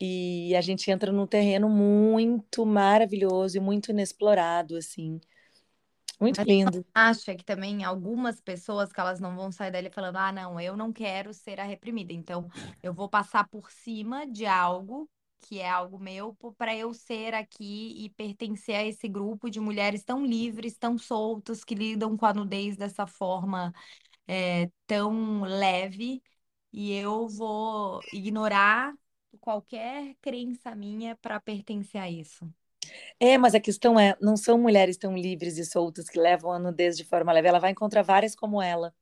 e 0.00 0.54
a 0.56 0.60
gente 0.60 0.90
entra 0.90 1.12
num 1.12 1.26
terreno 1.26 1.68
muito 1.68 2.66
maravilhoso 2.66 3.56
e 3.56 3.60
muito 3.60 3.90
inexplorado, 3.90 4.76
assim. 4.76 5.20
Muito 6.22 6.42
Mas 6.64 6.74
lindo. 6.74 6.84
acha 6.94 7.34
que 7.34 7.44
também 7.44 7.84
algumas 7.84 8.40
pessoas 8.40 8.92
que 8.92 9.00
elas 9.00 9.20
não 9.20 9.36
vão 9.36 9.50
sair 9.52 9.70
dali 9.70 9.90
falando, 9.90 10.16
ah, 10.16 10.32
não, 10.32 10.60
eu 10.60 10.76
não 10.76 10.92
quero 10.92 11.32
ser 11.34 11.60
a 11.60 11.64
reprimida, 11.64 12.12
então 12.12 12.48
eu 12.82 12.92
vou 12.94 13.08
passar 13.08 13.48
por 13.48 13.70
cima 13.70 14.26
de 14.26 14.46
algo 14.46 15.08
que 15.40 15.58
é 15.58 15.68
algo 15.68 15.98
meu 15.98 16.34
para 16.56 16.76
eu 16.76 16.94
ser 16.94 17.34
aqui 17.34 18.04
e 18.04 18.10
pertencer 18.10 18.76
a 18.76 18.84
esse 18.84 19.08
grupo 19.08 19.50
de 19.50 19.58
mulheres 19.58 20.04
tão 20.04 20.24
livres, 20.24 20.78
tão 20.78 20.96
soltas, 20.96 21.64
que 21.64 21.74
lidam 21.74 22.16
com 22.16 22.26
a 22.26 22.32
nudez 22.32 22.76
dessa 22.76 23.06
forma 23.08 23.72
é, 24.26 24.70
tão 24.86 25.42
leve, 25.42 26.22
e 26.72 26.92
eu 26.92 27.28
vou 27.28 28.06
ignorar 28.12 28.94
qualquer 29.40 30.16
crença 30.20 30.74
minha 30.74 31.16
para 31.16 31.40
pertencer 31.40 32.00
a 32.00 32.10
isso. 32.10 32.52
É, 33.20 33.38
mas 33.38 33.54
a 33.54 33.60
questão 33.60 33.98
é, 33.98 34.16
não 34.20 34.36
são 34.36 34.58
mulheres 34.58 34.96
tão 34.96 35.16
livres 35.16 35.58
e 35.58 35.64
soltas 35.64 36.08
que 36.08 36.18
levam 36.18 36.52
a 36.52 36.58
nudez 36.58 36.96
de 36.96 37.04
forma 37.04 37.32
leve. 37.32 37.48
Ela 37.48 37.58
vai 37.58 37.70
encontrar 37.70 38.02
várias 38.02 38.34
como 38.34 38.60
ela. 38.62 38.94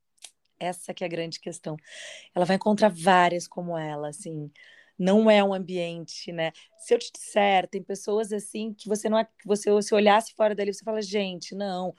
Essa 0.59 0.93
que 0.93 1.03
é 1.03 1.07
a 1.07 1.09
grande 1.09 1.39
questão. 1.39 1.75
Ela 2.35 2.45
vai 2.45 2.55
encontrar 2.55 2.89
várias 2.89 3.47
como 3.47 3.77
ela, 3.77 4.09
assim. 4.09 4.51
Não 4.97 5.31
é 5.31 5.43
um 5.43 5.53
ambiente, 5.53 6.31
né? 6.31 6.51
Se 6.77 6.93
eu 6.93 6.99
te 6.99 7.11
disser, 7.11 7.67
tem 7.67 7.81
pessoas 7.81 8.31
assim 8.31 8.73
que 8.73 8.87
você 8.87 9.09
não 9.09 9.23
que 9.23 9.47
você 9.47 9.69
se 9.81 9.95
olhasse 9.95 10.33
fora 10.35 10.53
dali, 10.53 10.73
você 10.73 10.83
fala, 10.83 11.01
gente, 11.01 11.55
não, 11.55 11.95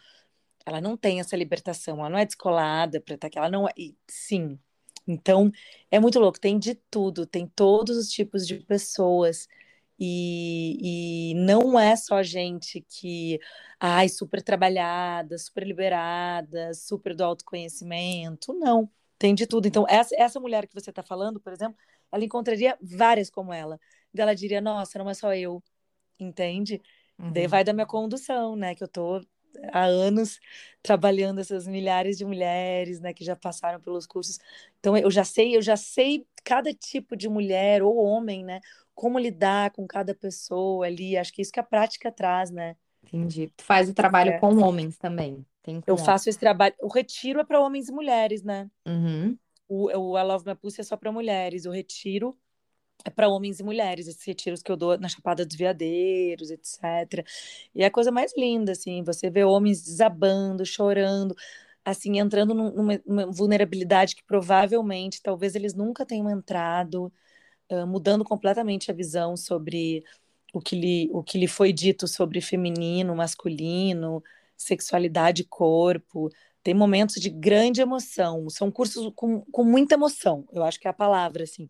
ela 0.64 0.80
não 0.80 0.96
tem 0.96 1.20
essa 1.20 1.36
libertação, 1.36 1.98
ela 1.98 2.10
não 2.10 2.18
é 2.18 2.24
descolada 2.26 3.00
para 3.00 3.14
estar 3.14 3.26
aqui, 3.26 3.38
ela 3.38 3.50
não 3.50 3.68
é. 3.68 3.72
E, 3.76 3.96
sim. 4.08 4.58
Então, 5.06 5.50
é 5.90 5.98
muito 5.98 6.18
louco, 6.20 6.38
tem 6.38 6.58
de 6.58 6.74
tudo, 6.90 7.26
tem 7.26 7.46
todos 7.46 7.96
os 7.96 8.08
tipos 8.08 8.46
de 8.46 8.60
pessoas. 8.60 9.48
E, 10.04 11.30
e 11.30 11.34
não 11.36 11.78
é 11.78 11.94
só 11.94 12.24
gente 12.24 12.80
que, 12.80 13.38
ai, 13.78 14.08
super 14.08 14.42
trabalhada, 14.42 15.38
super 15.38 15.64
liberada, 15.64 16.74
super 16.74 17.14
do 17.14 17.22
autoconhecimento, 17.22 18.52
não. 18.52 18.90
Tem 19.16 19.32
de 19.32 19.46
tudo. 19.46 19.68
Então, 19.68 19.86
essa, 19.88 20.12
essa 20.18 20.40
mulher 20.40 20.66
que 20.66 20.74
você 20.74 20.90
está 20.90 21.04
falando, 21.04 21.38
por 21.38 21.52
exemplo, 21.52 21.78
ela 22.10 22.24
encontraria 22.24 22.76
várias 22.82 23.30
como 23.30 23.52
ela. 23.52 23.78
Ela 24.12 24.34
diria, 24.34 24.60
nossa, 24.60 24.98
não 24.98 25.08
é 25.08 25.14
só 25.14 25.32
eu, 25.34 25.62
entende? 26.18 26.82
Uhum. 27.16 27.32
Daí 27.32 27.46
vai 27.46 27.62
da 27.62 27.72
minha 27.72 27.86
condução, 27.86 28.56
né? 28.56 28.74
Que 28.74 28.82
eu 28.82 28.88
tô 28.88 29.20
há 29.72 29.84
anos 29.84 30.40
trabalhando 30.82 31.40
essas 31.40 31.66
milhares 31.68 32.18
de 32.18 32.24
mulheres, 32.24 33.00
né, 33.00 33.12
que 33.12 33.24
já 33.24 33.36
passaram 33.36 33.80
pelos 33.80 34.06
cursos. 34.06 34.38
Então 34.80 34.96
eu 34.96 35.10
já 35.10 35.24
sei, 35.24 35.56
eu 35.56 35.62
já 35.62 35.76
sei 35.76 36.26
cada 36.44 36.72
tipo 36.74 37.16
de 37.16 37.28
mulher 37.28 37.82
ou 37.82 37.96
homem, 37.96 38.44
né, 38.44 38.60
como 38.94 39.18
lidar 39.18 39.70
com 39.72 39.86
cada 39.86 40.14
pessoa 40.14 40.86
ali. 40.86 41.16
Acho 41.16 41.32
que 41.32 41.42
isso 41.42 41.52
que 41.52 41.60
a 41.60 41.64
prática 41.64 42.10
traz, 42.10 42.50
né? 42.50 42.76
Entendi. 43.04 43.52
Tu 43.56 43.64
faz 43.64 43.88
o 43.88 43.94
trabalho 43.94 44.32
é. 44.32 44.38
com 44.38 44.56
homens 44.58 44.96
também. 44.96 45.44
Tem 45.62 45.82
eu 45.86 45.96
faço 45.96 46.28
esse 46.28 46.38
trabalho. 46.38 46.74
O 46.80 46.88
retiro 46.88 47.40
é 47.40 47.44
para 47.44 47.60
homens 47.60 47.88
e 47.88 47.92
mulheres, 47.92 48.42
né? 48.42 48.68
Uhum. 48.86 49.36
O, 49.68 49.86
o 49.86 50.18
I 50.18 50.22
Love 50.22 50.44
My 50.46 50.54
Pussy 50.54 50.80
é 50.80 50.84
só 50.84 50.96
para 50.96 51.12
mulheres. 51.12 51.66
O 51.66 51.70
retiro 51.70 52.36
é 53.04 53.10
para 53.10 53.28
homens 53.28 53.60
e 53.60 53.64
mulheres, 53.64 54.06
esses 54.06 54.24
retiros 54.24 54.62
que 54.62 54.70
eu 54.70 54.76
dou 54.76 54.98
na 54.98 55.08
Chapada 55.08 55.44
dos 55.44 55.56
Veadeiros, 55.56 56.50
etc. 56.50 57.26
E 57.74 57.82
é 57.82 57.86
a 57.86 57.90
coisa 57.90 58.10
mais 58.10 58.32
linda, 58.36 58.72
assim, 58.72 59.02
você 59.02 59.28
vê 59.28 59.44
homens 59.44 59.82
desabando, 59.82 60.64
chorando, 60.64 61.34
assim, 61.84 62.18
entrando 62.18 62.54
numa, 62.54 63.00
numa 63.04 63.26
vulnerabilidade 63.26 64.14
que 64.14 64.24
provavelmente, 64.24 65.22
talvez 65.22 65.54
eles 65.54 65.74
nunca 65.74 66.06
tenham 66.06 66.30
entrado, 66.30 67.12
mudando 67.86 68.24
completamente 68.24 68.90
a 68.90 68.94
visão 68.94 69.36
sobre 69.36 70.04
o 70.52 70.60
que, 70.60 70.76
lhe, 70.76 71.08
o 71.12 71.22
que 71.22 71.38
lhe 71.38 71.48
foi 71.48 71.72
dito 71.72 72.06
sobre 72.06 72.40
feminino, 72.40 73.16
masculino, 73.16 74.22
sexualidade, 74.56 75.44
corpo. 75.44 76.30
Tem 76.62 76.74
momentos 76.74 77.16
de 77.16 77.30
grande 77.30 77.80
emoção, 77.80 78.48
são 78.50 78.70
cursos 78.70 79.12
com, 79.16 79.40
com 79.40 79.64
muita 79.64 79.94
emoção, 79.94 80.46
eu 80.52 80.62
acho 80.62 80.78
que 80.78 80.86
é 80.86 80.90
a 80.90 80.94
palavra, 80.94 81.44
assim 81.44 81.68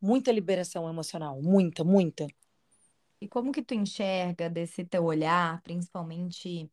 muita 0.00 0.32
liberação 0.32 0.88
emocional, 0.88 1.40
muita, 1.42 1.84
muita. 1.84 2.26
E 3.20 3.28
como 3.28 3.52
que 3.52 3.62
tu 3.62 3.74
enxerga 3.74 4.48
desse 4.48 4.82
teu 4.84 5.04
olhar, 5.04 5.60
principalmente 5.62 6.70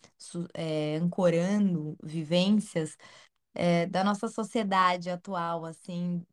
é, 0.53 0.95
ancorando 0.95 1.97
vivências 2.01 2.97
é, 3.53 3.85
da 3.85 4.03
nossa 4.03 4.29
sociedade 4.29 5.09
atual, 5.09 5.65
assim, 5.65 6.25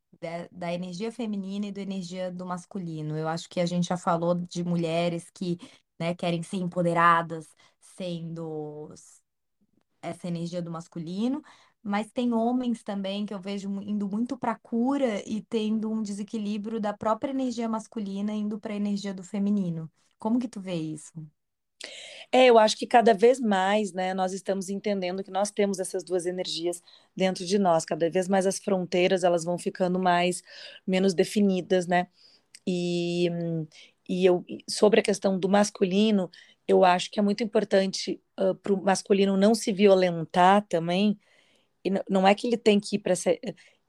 da, 0.50 0.72
energia 0.72 1.12
feminina 1.12 1.66
e 1.66 1.72
da 1.72 1.80
energia 1.82 2.30
do 2.32 2.46
masculino? 2.46 3.16
Eu 3.16 3.28
acho 3.28 3.48
que 3.48 3.60
a 3.60 3.66
gente 3.66 3.88
já 3.88 3.96
falou 3.96 4.34
de 4.34 4.64
mulheres 4.64 5.30
que 5.30 5.58
né, 5.98 6.14
querem 6.14 6.42
ser 6.42 6.58
empoderadas, 6.58 7.48
sendo 7.80 8.92
essa 10.02 10.28
energia 10.28 10.62
do 10.62 10.70
masculino, 10.70 11.42
mas 11.82 12.10
tem 12.12 12.32
homens 12.32 12.82
também 12.82 13.26
que 13.26 13.34
eu 13.34 13.40
vejo 13.40 13.68
indo 13.82 14.08
muito 14.08 14.36
para 14.38 14.54
cura 14.56 15.22
e 15.28 15.42
tendo 15.42 15.90
um 15.90 16.02
desequilíbrio 16.02 16.80
da 16.80 16.92
própria 16.92 17.30
energia 17.30 17.68
masculina 17.68 18.32
indo 18.32 18.58
para 18.58 18.72
a 18.72 18.76
energia 18.76 19.14
do 19.14 19.22
feminino. 19.22 19.90
Como 20.18 20.38
que 20.38 20.48
tu 20.48 20.60
vê 20.60 20.74
isso? 20.74 21.12
É, 22.34 22.46
eu 22.46 22.58
acho 22.58 22.76
que 22.76 22.84
cada 22.84 23.14
vez 23.14 23.38
mais, 23.38 23.92
né, 23.92 24.12
nós 24.12 24.32
estamos 24.32 24.68
entendendo 24.68 25.22
que 25.22 25.30
nós 25.30 25.52
temos 25.52 25.78
essas 25.78 26.02
duas 26.02 26.26
energias 26.26 26.82
dentro 27.14 27.46
de 27.46 27.60
nós. 27.60 27.84
Cada 27.84 28.10
vez 28.10 28.26
mais 28.28 28.44
as 28.44 28.58
fronteiras 28.58 29.22
elas 29.22 29.44
vão 29.44 29.56
ficando 29.56 30.00
mais 30.00 30.42
menos 30.84 31.14
definidas, 31.14 31.86
né? 31.86 32.08
E, 32.66 33.28
e 34.08 34.26
eu 34.26 34.44
sobre 34.68 34.98
a 35.00 35.02
questão 35.02 35.38
do 35.38 35.48
masculino, 35.48 36.28
eu 36.66 36.84
acho 36.84 37.08
que 37.10 37.20
é 37.20 37.22
muito 37.22 37.44
importante 37.44 38.20
uh, 38.40 38.54
para 38.56 38.74
o 38.74 38.82
masculino 38.82 39.36
não 39.36 39.54
se 39.54 39.72
violentar 39.72 40.66
também 40.68 41.16
e 41.84 41.90
não 42.10 42.26
é 42.26 42.34
que 42.34 42.48
ele 42.48 42.56
tem 42.56 42.80
que 42.80 42.96
ir 42.96 43.00
para 43.00 43.14
se, 43.16 43.40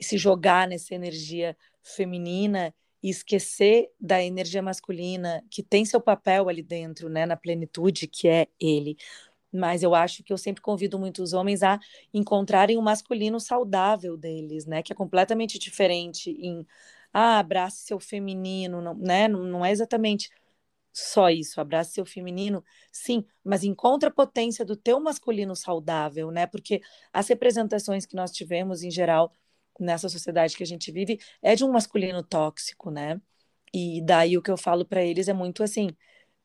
se 0.01 0.17
jogar 0.19 0.67
nessa 0.67 0.93
energia 0.95 1.57
feminina 1.83 2.73
e 3.05 3.09
esquecer 3.11 3.91
da 4.01 4.23
energia 4.23 4.63
masculina 4.63 5.43
que 5.51 5.61
tem 5.61 5.85
seu 5.85 6.01
papel 6.01 6.49
ali 6.49 6.63
dentro, 6.63 7.07
né, 7.07 7.23
na 7.27 7.37
plenitude 7.37 8.07
que 8.07 8.27
é 8.27 8.47
ele. 8.59 8.97
Mas 9.53 9.83
eu 9.83 9.93
acho 9.93 10.23
que 10.23 10.33
eu 10.33 10.37
sempre 10.39 10.59
convido 10.59 10.97
muitos 10.97 11.31
homens 11.31 11.61
a 11.61 11.79
encontrarem 12.11 12.77
o 12.77 12.81
masculino 12.81 13.39
saudável 13.39 14.17
deles, 14.17 14.65
né, 14.65 14.81
que 14.81 14.91
é 14.91 14.95
completamente 14.95 15.59
diferente 15.59 16.31
em 16.31 16.65
ah, 17.13 17.37
abrace 17.37 17.85
seu 17.85 17.99
feminino, 17.99 18.81
não, 18.81 18.95
né? 18.95 19.27
Não, 19.27 19.43
não 19.43 19.65
é 19.65 19.71
exatamente 19.71 20.31
só 20.93 21.29
isso, 21.29 21.61
abrace 21.61 21.93
seu 21.93 22.05
feminino, 22.05 22.63
sim, 22.91 23.25
mas 23.43 23.63
encontra 23.63 24.09
a 24.09 24.13
potência 24.13 24.65
do 24.65 24.75
teu 24.75 24.99
masculino 24.99 25.55
saudável, 25.55 26.31
né? 26.31 26.47
Porque 26.47 26.81
as 27.13 27.27
representações 27.27 28.05
que 28.05 28.15
nós 28.15 28.31
tivemos 28.31 28.81
em 28.83 28.89
geral 28.91 29.31
nessa 29.79 30.09
sociedade 30.09 30.55
que 30.55 30.63
a 30.63 30.67
gente 30.67 30.91
vive 30.91 31.19
é 31.41 31.55
de 31.55 31.63
um 31.63 31.71
masculino 31.71 32.23
tóxico, 32.23 32.89
né? 32.91 33.19
E 33.73 34.01
daí 34.01 34.37
o 34.37 34.41
que 34.41 34.51
eu 34.51 34.57
falo 34.57 34.85
para 34.85 35.03
eles 35.03 35.27
é 35.27 35.33
muito 35.33 35.63
assim: 35.63 35.89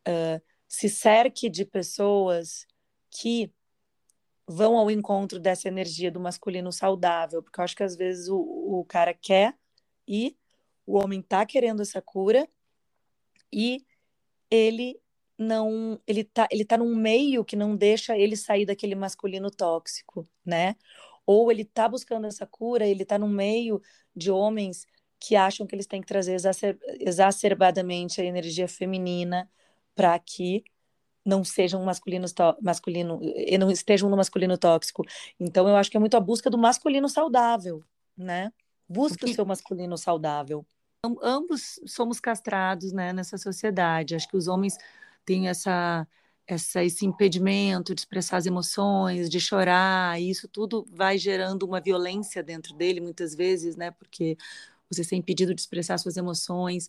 uh, 0.09 0.43
se 0.69 0.89
cerque 0.89 1.49
de 1.49 1.65
pessoas 1.65 2.67
que 3.11 3.53
vão 4.47 4.77
ao 4.77 4.91
encontro 4.91 5.39
dessa 5.39 5.69
energia 5.69 6.11
do 6.11 6.21
masculino 6.21 6.73
saudável, 6.73 7.43
porque 7.43 7.61
eu 7.61 7.65
acho 7.65 7.77
que 7.77 7.85
às 7.85 7.97
vezes 7.97 8.29
o, 8.29 8.39
o 8.39 8.85
cara 8.85 9.15
quer 9.15 9.57
e 10.09 10.37
o 10.85 10.99
homem 10.99 11.23
tá 11.23 11.47
querendo 11.47 11.83
essa 11.83 12.03
cura 12.03 12.49
e 13.53 13.85
ele 14.51 15.01
não 15.39 16.01
ele 16.07 16.25
tá 16.25 16.49
ele 16.51 16.65
tá 16.65 16.77
num 16.77 16.95
meio 16.95 17.45
que 17.45 17.57
não 17.57 17.77
deixa 17.77 18.19
ele 18.19 18.37
sair 18.37 18.67
daquele 18.67 18.95
masculino 18.95 19.51
tóxico, 19.51 20.29
né? 20.45 20.75
Ou 21.31 21.53
ele 21.53 21.65
tá 21.65 21.89
buscando 21.89 22.27
essa 22.27 22.45
cura, 22.45 22.85
ele 22.87 23.05
tá 23.05 23.17
num 23.17 23.29
meio 23.29 23.81
de 24.17 24.31
homens 24.31 24.85
que 25.19 25.37
acham 25.37 25.67
que 25.67 25.75
eles 25.75 25.87
têm 25.87 26.01
que 26.01 26.07
trazer 26.09 26.35
exacer, 26.35 26.79
exacerbadamente 26.99 28.21
a 28.21 28.25
energia 28.25 28.67
feminina 28.67 29.49
para 29.95 30.19
que 30.19 30.65
não 31.25 31.45
sejam 31.45 31.85
masculinos 31.85 32.35
masculino 32.61 33.21
e 33.23 33.57
não 33.59 33.71
estejam 33.71 34.09
no 34.11 34.17
masculino 34.17 34.59
tóxico. 34.59 35.05
Então 35.39 35.69
eu 35.69 35.77
acho 35.77 35.91
que 35.91 35.97
é 35.97 36.01
muito 36.01 36.17
a 36.17 36.21
busca 36.21 36.51
do 36.51 36.59
masculino 36.59 37.09
saudável, 37.09 37.85
né? 38.17 38.51
Busca 38.89 39.27
o 39.27 39.35
seu 39.35 39.45
masculino 39.45 39.97
saudável 39.97 40.67
ambos 41.23 41.81
somos 41.87 42.21
castrados 42.21 42.93
né, 42.93 43.13
nessa 43.13 43.39
sociedade. 43.39 44.15
Acho 44.15 44.29
que 44.29 44.37
os 44.37 44.49
homens 44.49 44.77
têm 45.25 45.49
essa, 45.49 46.07
essa, 46.55 46.85
esse 46.85 47.07
impedimento 47.07 47.95
de 47.95 48.01
expressar 48.01 48.39
as 48.39 48.47
emoções, 48.47 49.31
de 49.31 49.41
chorar, 49.41 50.21
e 50.21 50.31
isso 50.31 50.49
tudo 50.49 50.87
vai 50.93 51.17
gerando 51.19 51.65
uma 51.65 51.81
violência 51.81 52.43
dentro 52.43 52.75
dele, 52.75 53.01
muitas 53.01 53.35
vezes, 53.35 53.77
né? 53.77 53.91
Porque 53.93 54.37
você 54.91 55.05
ser 55.05 55.17
impedido 55.17 55.55
de 55.55 55.61
expressar 55.61 55.99
suas 55.99 56.17
emoções 56.17 56.89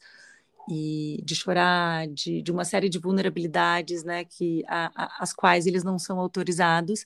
e 0.70 1.22
de 1.24 1.36
chorar, 1.36 2.08
de, 2.08 2.42
de 2.42 2.52
uma 2.52 2.66
série 2.66 2.90
de 2.90 3.00
vulnerabilidades, 3.00 4.04
né? 4.04 4.26
Que, 4.26 4.64
a, 4.68 4.92
a, 4.96 5.24
as 5.24 5.34
quais 5.34 5.68
eles 5.68 5.84
não 5.84 6.00
são 6.00 6.20
autorizados. 6.20 7.06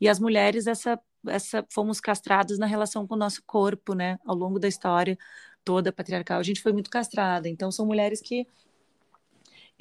E 0.00 0.08
as 0.08 0.18
mulheres, 0.18 0.66
essa, 0.66 0.98
essa 1.28 1.64
fomos 1.70 2.00
castradas 2.00 2.58
na 2.58 2.66
relação 2.66 3.06
com 3.06 3.14
o 3.14 3.18
nosso 3.18 3.42
corpo, 3.46 3.94
né? 3.94 4.18
Ao 4.26 4.34
longo 4.34 4.58
da 4.58 4.68
história 4.68 5.16
toda 5.64 5.92
patriarcal, 5.92 6.40
a 6.40 6.42
gente 6.42 6.60
foi 6.62 6.72
muito 6.72 6.90
castrada. 6.90 7.48
Então, 7.48 7.70
são 7.70 7.86
mulheres 7.86 8.20
que 8.20 8.46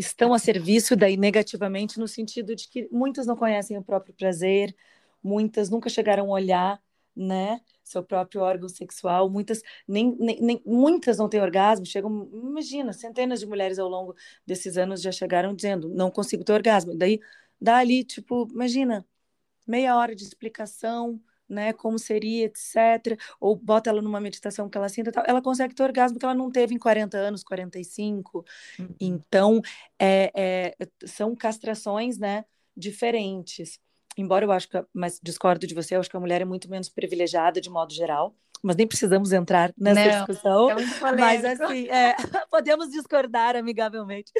estão 0.01 0.33
a 0.33 0.39
serviço 0.39 0.95
daí 0.95 1.15
negativamente 1.17 1.99
no 1.99 2.07
sentido 2.07 2.55
de 2.55 2.67
que 2.67 2.87
muitas 2.91 3.25
não 3.25 3.35
conhecem 3.35 3.77
o 3.77 3.83
próprio 3.83 4.13
prazer, 4.13 4.75
muitas 5.23 5.69
nunca 5.69 5.89
chegaram 5.89 6.25
a 6.25 6.29
olhar, 6.35 6.81
né, 7.15 7.59
seu 7.83 8.03
próprio 8.03 8.41
órgão 8.41 8.69
sexual, 8.69 9.29
muitas 9.29 9.61
nem, 9.87 10.15
nem, 10.17 10.41
nem 10.41 10.61
muitas 10.65 11.17
não 11.17 11.29
têm 11.29 11.41
orgasmo, 11.41 11.85
chegam, 11.85 12.29
imagina, 12.33 12.93
centenas 12.93 13.39
de 13.39 13.45
mulheres 13.45 13.79
ao 13.79 13.89
longo 13.89 14.15
desses 14.45 14.77
anos 14.77 15.01
já 15.01 15.11
chegaram 15.11 15.53
dizendo, 15.55 15.89
não 15.89 16.09
consigo 16.11 16.43
ter 16.43 16.53
orgasmo. 16.53 16.95
Daí 16.97 17.19
dá 17.59 17.77
ali, 17.77 18.03
tipo, 18.03 18.47
imagina, 18.51 19.05
meia 19.67 19.95
hora 19.97 20.15
de 20.15 20.23
explicação, 20.23 21.21
né, 21.51 21.73
como 21.73 21.99
seria, 21.99 22.45
etc. 22.45 23.19
Ou 23.39 23.55
bota 23.55 23.89
ela 23.89 24.01
numa 24.01 24.21
meditação 24.21 24.69
que 24.69 24.77
ela 24.77 24.89
sinta, 24.89 25.11
tal, 25.11 25.23
ela 25.27 25.41
consegue 25.41 25.75
ter 25.75 25.83
orgasmo 25.83 26.17
que 26.17 26.25
ela 26.25 26.33
não 26.33 26.49
teve 26.49 26.73
em 26.73 26.79
40 26.79 27.17
anos, 27.17 27.43
45. 27.43 28.45
Uhum. 28.79 28.95
Então, 28.99 29.61
é, 29.99 30.31
é, 30.33 30.87
são 31.05 31.35
castrações, 31.35 32.17
né, 32.17 32.45
diferentes. 32.75 33.79
Embora 34.17 34.45
eu 34.45 34.51
acho 34.51 34.69
que, 34.69 34.83
mas 34.93 35.19
discordo 35.21 35.67
de 35.67 35.75
você, 35.75 35.95
eu 35.95 35.99
acho 35.99 36.09
que 36.09 36.17
a 36.17 36.19
mulher 36.19 36.41
é 36.41 36.45
muito 36.45 36.69
menos 36.69 36.89
privilegiada 36.89 37.61
de 37.61 37.69
modo 37.69 37.93
geral, 37.93 38.35
mas 38.61 38.75
nem 38.75 38.87
precisamos 38.87 39.31
entrar 39.31 39.73
nessa 39.77 40.05
não, 40.05 40.25
discussão. 40.25 40.69
É 40.69 40.75
mas 41.19 41.43
assim, 41.43 41.87
é, 41.89 42.15
podemos 42.49 42.89
discordar 42.89 43.55
amigavelmente. 43.55 44.31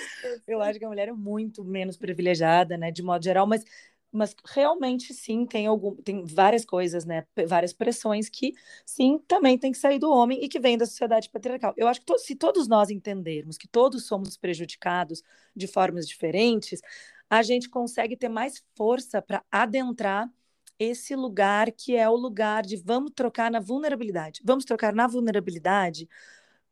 Eu 0.48 0.62
acho 0.62 0.78
que 0.78 0.86
a 0.86 0.90
mulher 0.90 1.08
é 1.08 1.14
muito 1.14 1.64
menos 1.64 1.98
privilegiada, 1.98 2.78
né, 2.78 2.92
de 2.92 3.02
modo 3.02 3.24
geral, 3.24 3.48
mas 3.48 3.64
mas 4.12 4.36
realmente 4.46 5.14
sim 5.14 5.46
tem 5.46 5.68
algum 5.68 5.96
tem 5.96 6.26
várias 6.26 6.66
coisas 6.66 7.06
né 7.06 7.26
várias 7.48 7.74
pressões 7.74 8.30
que 8.30 8.54
sim 8.86 9.20
também 9.28 9.58
tem 9.58 9.72
que 9.72 9.78
sair 9.78 10.00
do 10.00 10.12
homem 10.12 10.44
e 10.44 10.50
que 10.50 10.60
vem 10.60 10.78
da 10.78 10.86
sociedade 10.86 11.30
patriarcal. 11.30 11.74
Eu 11.78 11.88
acho 11.88 12.00
que 12.02 12.06
to 12.06 12.18
se 12.20 12.36
todos 12.36 12.68
nós 12.68 12.90
entendermos 12.90 13.58
que 13.58 13.68
todos 13.68 14.06
somos 14.06 14.38
prejudicados 14.38 15.24
de 15.56 15.68
formas 15.68 16.08
diferentes 16.08 16.82
a 17.30 17.42
gente 17.44 17.70
consegue 17.70 18.18
ter 18.18 18.30
mais 18.30 18.64
força 18.76 19.22
para 19.22 19.44
adentrar 19.52 20.30
esse 20.78 21.16
lugar 21.16 21.72
que 21.72 21.96
é 21.96 22.10
o 22.10 22.16
lugar 22.16 22.64
de 22.64 22.76
vamos 22.76 23.12
trocar 23.16 23.52
na 23.52 23.60
vulnerabilidade. 23.60 24.42
Vamos 24.44 24.66
trocar 24.66 24.94
na 24.94 25.08
vulnerabilidade 25.08 26.10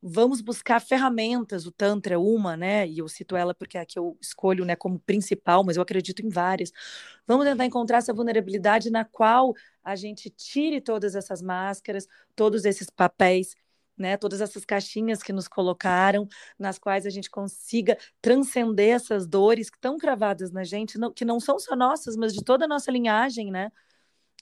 vamos 0.01 0.41
buscar 0.41 0.79
ferramentas, 0.79 1.65
o 1.65 1.71
Tantra 1.71 2.15
é 2.15 2.17
uma, 2.17 2.55
né? 2.55 2.87
E 2.87 2.99
eu 2.99 3.07
cito 3.07 3.35
ela 3.35 3.53
porque 3.53 3.77
é 3.77 3.81
a 3.81 3.85
que 3.85 3.99
eu 3.99 4.17
escolho 4.21 4.65
né, 4.65 4.75
como 4.75 4.99
principal, 4.99 5.63
mas 5.63 5.77
eu 5.77 5.83
acredito 5.83 6.25
em 6.25 6.29
várias. 6.29 6.71
Vamos 7.27 7.45
tentar 7.45 7.65
encontrar 7.65 7.97
essa 7.97 8.13
vulnerabilidade 8.13 8.89
na 8.89 9.03
qual 9.05 9.53
a 9.83 9.95
gente 9.95 10.29
tire 10.29 10.81
todas 10.81 11.15
essas 11.15 11.41
máscaras, 11.41 12.07
todos 12.35 12.65
esses 12.65 12.89
papéis. 12.89 13.55
Né, 13.97 14.15
todas 14.15 14.39
essas 14.39 14.63
caixinhas 14.63 15.21
que 15.21 15.33
nos 15.33 15.45
colocaram, 15.45 16.25
nas 16.57 16.79
quais 16.79 17.05
a 17.05 17.09
gente 17.09 17.29
consiga 17.29 17.97
transcender 18.21 18.95
essas 18.95 19.27
dores 19.27 19.69
que 19.69 19.75
estão 19.75 19.97
cravadas 19.97 20.51
na 20.51 20.63
gente, 20.63 20.97
não, 20.97 21.11
que 21.11 21.25
não 21.25 21.37
são 21.37 21.59
só 21.59 21.75
nossas, 21.75 22.15
mas 22.15 22.33
de 22.33 22.41
toda 22.41 22.63
a 22.63 22.67
nossa 22.69 22.89
linhagem, 22.89 23.51
né? 23.51 23.69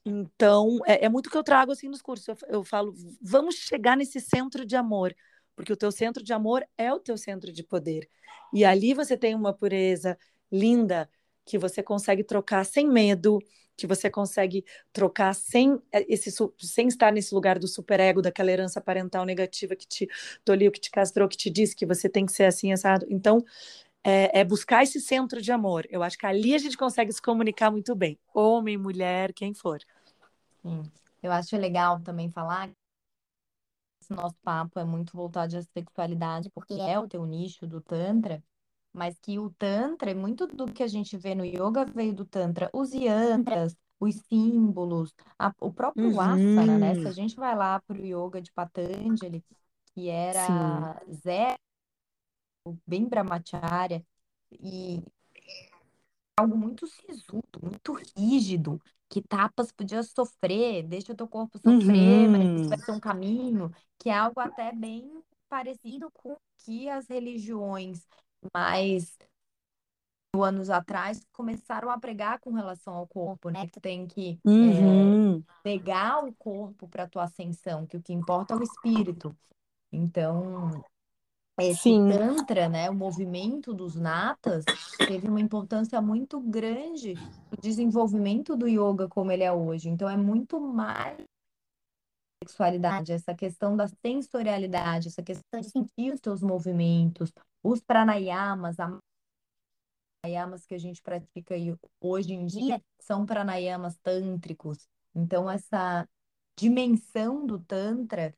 Então, 0.06 0.80
é, 0.86 1.06
é 1.06 1.10
muito 1.10 1.30
que 1.30 1.38
eu 1.38 1.44
trago 1.44 1.72
assim 1.72 1.90
nos 1.90 2.04
cursos. 2.04 2.28
Eu, 2.28 2.38
eu 2.50 2.64
falo, 2.64 2.94
vamos 3.20 3.56
chegar 3.56 3.98
nesse 3.98 4.22
centro 4.22 4.66
de 4.66 4.76
amor, 4.76 5.16
porque 5.58 5.74
o 5.74 5.76
teu 5.76 5.92
centro 5.92 6.24
de 6.24 6.32
amor 6.32 6.64
é 6.78 6.94
o 6.94 7.00
teu 7.00 7.18
centro 7.18 7.52
de 7.52 7.64
poder. 7.64 8.08
E 8.54 8.64
ali 8.64 8.94
você 8.94 9.18
tem 9.18 9.34
uma 9.34 9.52
pureza 9.52 10.16
linda 10.52 11.10
que 11.44 11.58
você 11.58 11.82
consegue 11.82 12.24
trocar 12.24 12.64
sem 12.64 12.88
medo, 12.88 13.40
que 13.76 13.88
você 13.88 14.08
consegue 14.08 14.64
trocar 14.94 15.34
sem 15.34 15.82
eh, 15.92 16.06
esse 16.08 16.32
sem 16.60 16.88
estar 16.88 17.12
nesse 17.12 17.34
lugar 17.34 17.58
do 17.58 17.68
superego, 17.68 18.22
daquela 18.22 18.52
herança 18.52 18.80
parental 18.80 19.26
negativa 19.26 19.76
que 19.76 19.88
te 19.88 20.08
toliu, 20.46 20.72
que 20.72 20.80
te 20.80 20.92
castrou, 20.92 21.28
que 21.28 21.36
te 21.38 21.50
disse 21.50 21.76
que 21.76 21.88
você 21.88 22.08
tem 22.08 22.24
que 22.24 22.34
ser 22.34 22.44
assim 22.44 22.72
assado. 22.72 23.08
Então, 23.10 23.44
é, 24.04 24.42
é, 24.42 24.44
buscar 24.44 24.84
esse 24.84 25.02
centro 25.02 25.42
de 25.42 25.52
amor. 25.52 25.88
Eu 25.90 26.04
acho 26.04 26.20
que 26.20 26.26
ali 26.28 26.54
a 26.54 26.60
gente 26.60 26.78
consegue 26.78 27.12
se 27.12 27.22
comunicar 27.22 27.72
muito 27.72 27.96
bem, 27.96 28.20
homem, 28.32 28.78
mulher, 28.78 29.34
quem 29.34 29.56
for. 29.56 29.80
Sim. 30.62 30.84
Eu 31.24 31.32
acho 31.32 31.58
legal 31.58 32.00
também 32.02 32.30
falar 32.30 32.70
esse 34.08 34.14
nosso 34.14 34.36
papo 34.42 34.80
é 34.80 34.86
muito 34.86 35.16
voltado 35.16 35.58
à 35.58 35.62
sexualidade, 35.62 36.50
porque 36.52 36.74
é 36.74 36.98
o 36.98 37.08
teu 37.08 37.26
nicho 37.26 37.68
do 37.68 37.82
Tantra, 37.82 38.42
mas 38.94 39.20
que 39.20 39.38
o 39.38 39.50
Tantra, 39.50 40.16
muito 40.16 40.48
do 40.48 40.66
que 40.66 40.82
a 40.82 40.88
gente 40.88 41.18
vê 41.18 41.36
no 41.36 41.46
yoga 41.46 41.86
veio 41.86 42.14
do 42.14 42.26
Tantra. 42.26 42.70
Os 42.74 42.94
yantras, 42.94 43.76
os 44.00 44.16
símbolos, 44.30 45.14
a, 45.38 45.54
o 45.60 45.72
próprio 45.72 46.12
uhum. 46.12 46.22
asana, 46.22 46.78
né? 46.78 46.96
Se 46.96 47.08
a 47.08 47.12
gente 47.12 47.36
vai 47.36 47.56
lá 47.56 47.82
para 47.82 48.00
o 48.00 48.06
yoga 48.06 48.42
de 48.42 48.52
Patanjali, 48.52 49.44
que 49.94 50.10
era 50.10 51.00
Sim. 51.06 51.14
zero, 51.14 51.58
bem 52.86 53.08
brahmacharya, 53.08 54.04
e 54.52 55.04
algo 56.38 56.56
muito 56.56 56.86
sisudo, 56.88 57.60
muito 57.62 57.94
rígido, 58.16 58.80
que 59.10 59.22
tapas 59.22 59.72
podia 59.72 60.04
sofrer, 60.04 60.84
deixa 60.84 61.14
o 61.14 61.16
teu 61.16 61.28
corpo 61.28 61.58
sofrer, 61.58 62.30
mas 62.30 62.62
isso 62.62 62.70
vai 62.70 62.78
uhum. 62.78 62.86
ser 62.86 62.92
um 62.92 63.00
caminho, 63.00 63.72
que 63.98 64.10
é 64.10 64.14
algo 64.14 64.40
até 64.40 64.72
bem 64.72 65.24
parecido 65.50 66.12
com 66.14 66.34
o 66.34 66.38
que 66.60 66.88
as 66.90 67.08
religiões 67.08 68.06
mais 68.54 69.18
anos 70.40 70.70
atrás 70.70 71.26
começaram 71.32 71.90
a 71.90 72.00
pregar 72.00 72.40
com 72.40 72.52
relação 72.52 72.94
ao 72.94 73.08
corpo, 73.08 73.50
né? 73.50 73.66
Que 73.66 73.72
tu 73.72 73.80
tem 73.80 74.06
que 74.06 74.40
uhum. 74.46 75.40
é, 75.40 75.44
pegar 75.64 76.24
o 76.24 76.34
corpo 76.36 76.88
para 76.88 77.08
tua 77.08 77.24
ascensão, 77.24 77.88
que 77.88 77.98
o 77.98 78.02
que 78.02 78.14
importa 78.14 78.54
é 78.54 78.58
o 78.58 78.62
espírito. 78.62 79.36
Então, 79.92 80.84
esse 81.60 81.82
Sim. 81.82 82.10
Tantra, 82.10 82.70
né, 82.70 82.90
o 82.90 82.96
movimento 82.96 83.74
dos 83.74 83.96
natas, 83.96 84.64
teve 84.98 85.28
uma 85.28 85.42
importância 85.42 86.00
muito 86.02 86.40
grande 86.40 87.16
no 87.16 87.58
desenvolvimento 87.60 88.56
do 88.56 88.68
yoga 88.68 89.08
como 89.08 89.32
ele 89.32 89.44
é 89.44 89.52
hoje. 89.52 89.90
Então, 89.90 90.10
é 90.10 90.16
muito 90.16 90.60
mais 90.60 91.18
sexualidade, 92.44 93.12
essa 93.12 93.34
questão 93.34 93.76
da 93.76 93.88
sensorialidade, 93.88 95.08
essa 95.08 95.24
questão 95.24 95.60
de 95.60 95.70
sentir 95.70 96.14
os 96.14 96.20
teus 96.20 96.42
movimentos, 96.42 97.34
os 97.64 97.82
pranayamas, 97.82 98.80
as 98.80 99.00
pranayamas 100.22 100.66
que 100.66 100.76
a 100.76 100.78
gente 100.78 101.02
pratica 101.02 101.56
hoje 102.00 102.34
em 102.34 102.46
dia 102.46 102.82
são 103.00 103.26
pranayamas 103.26 103.98
tântricos. 103.98 104.88
Então, 105.16 105.50
essa 105.50 106.08
dimensão 106.58 107.46
do 107.46 107.60
Tantra 107.60 108.34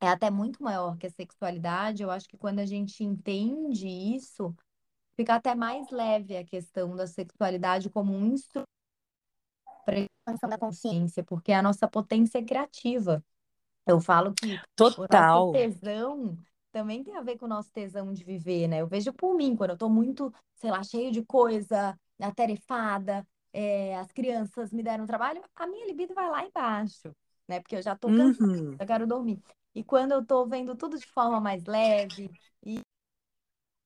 é 0.00 0.08
até 0.08 0.30
muito 0.30 0.62
maior 0.62 0.96
que 0.96 1.06
a 1.06 1.10
sexualidade. 1.10 2.02
Eu 2.02 2.10
acho 2.10 2.28
que 2.28 2.36
quando 2.36 2.58
a 2.58 2.66
gente 2.66 3.04
entende 3.04 3.86
isso, 3.86 4.54
fica 5.14 5.34
até 5.34 5.54
mais 5.54 5.90
leve 5.90 6.36
a 6.36 6.44
questão 6.44 6.96
da 6.96 7.06
sexualidade 7.06 7.90
como 7.90 8.12
um 8.12 8.32
instrumento 8.32 8.68
para 9.84 9.96
a 9.96 10.00
expansão 10.00 10.48
da 10.48 10.58
consciência, 10.58 11.22
porque 11.22 11.52
é 11.52 11.56
a 11.56 11.62
nossa 11.62 11.86
potência 11.86 12.42
criativa. 12.44 13.22
Eu 13.86 14.00
falo 14.00 14.32
que 14.32 14.58
Total. 14.74 15.50
o 15.50 15.52
nosso 15.52 15.52
tesão 15.52 16.38
também 16.72 17.02
tem 17.02 17.16
a 17.16 17.22
ver 17.22 17.36
com 17.36 17.46
o 17.46 17.48
nosso 17.48 17.70
tesão 17.72 18.12
de 18.12 18.24
viver, 18.24 18.68
né? 18.68 18.80
Eu 18.80 18.86
vejo 18.86 19.12
por 19.12 19.34
mim, 19.34 19.56
quando 19.56 19.70
eu 19.70 19.76
tô 19.76 19.88
muito, 19.88 20.32
sei 20.54 20.70
lá, 20.70 20.82
cheio 20.82 21.10
de 21.10 21.22
coisa, 21.24 21.98
atarefada, 22.20 23.26
é, 23.52 23.96
as 23.96 24.12
crianças 24.12 24.72
me 24.72 24.82
deram 24.82 25.06
trabalho, 25.06 25.42
a 25.56 25.66
minha 25.66 25.86
libido 25.86 26.14
vai 26.14 26.30
lá 26.30 26.44
embaixo, 26.44 27.10
né? 27.48 27.60
Porque 27.60 27.76
eu 27.76 27.82
já 27.82 27.96
tô 27.96 28.08
cansada, 28.08 28.52
uhum. 28.52 28.76
eu 28.78 28.86
quero 28.86 29.06
dormir. 29.06 29.42
E 29.74 29.84
quando 29.84 30.12
eu 30.12 30.24
tô 30.24 30.46
vendo 30.46 30.76
tudo 30.76 30.98
de 30.98 31.06
forma 31.06 31.40
mais 31.40 31.64
leve 31.64 32.30
e 32.64 32.80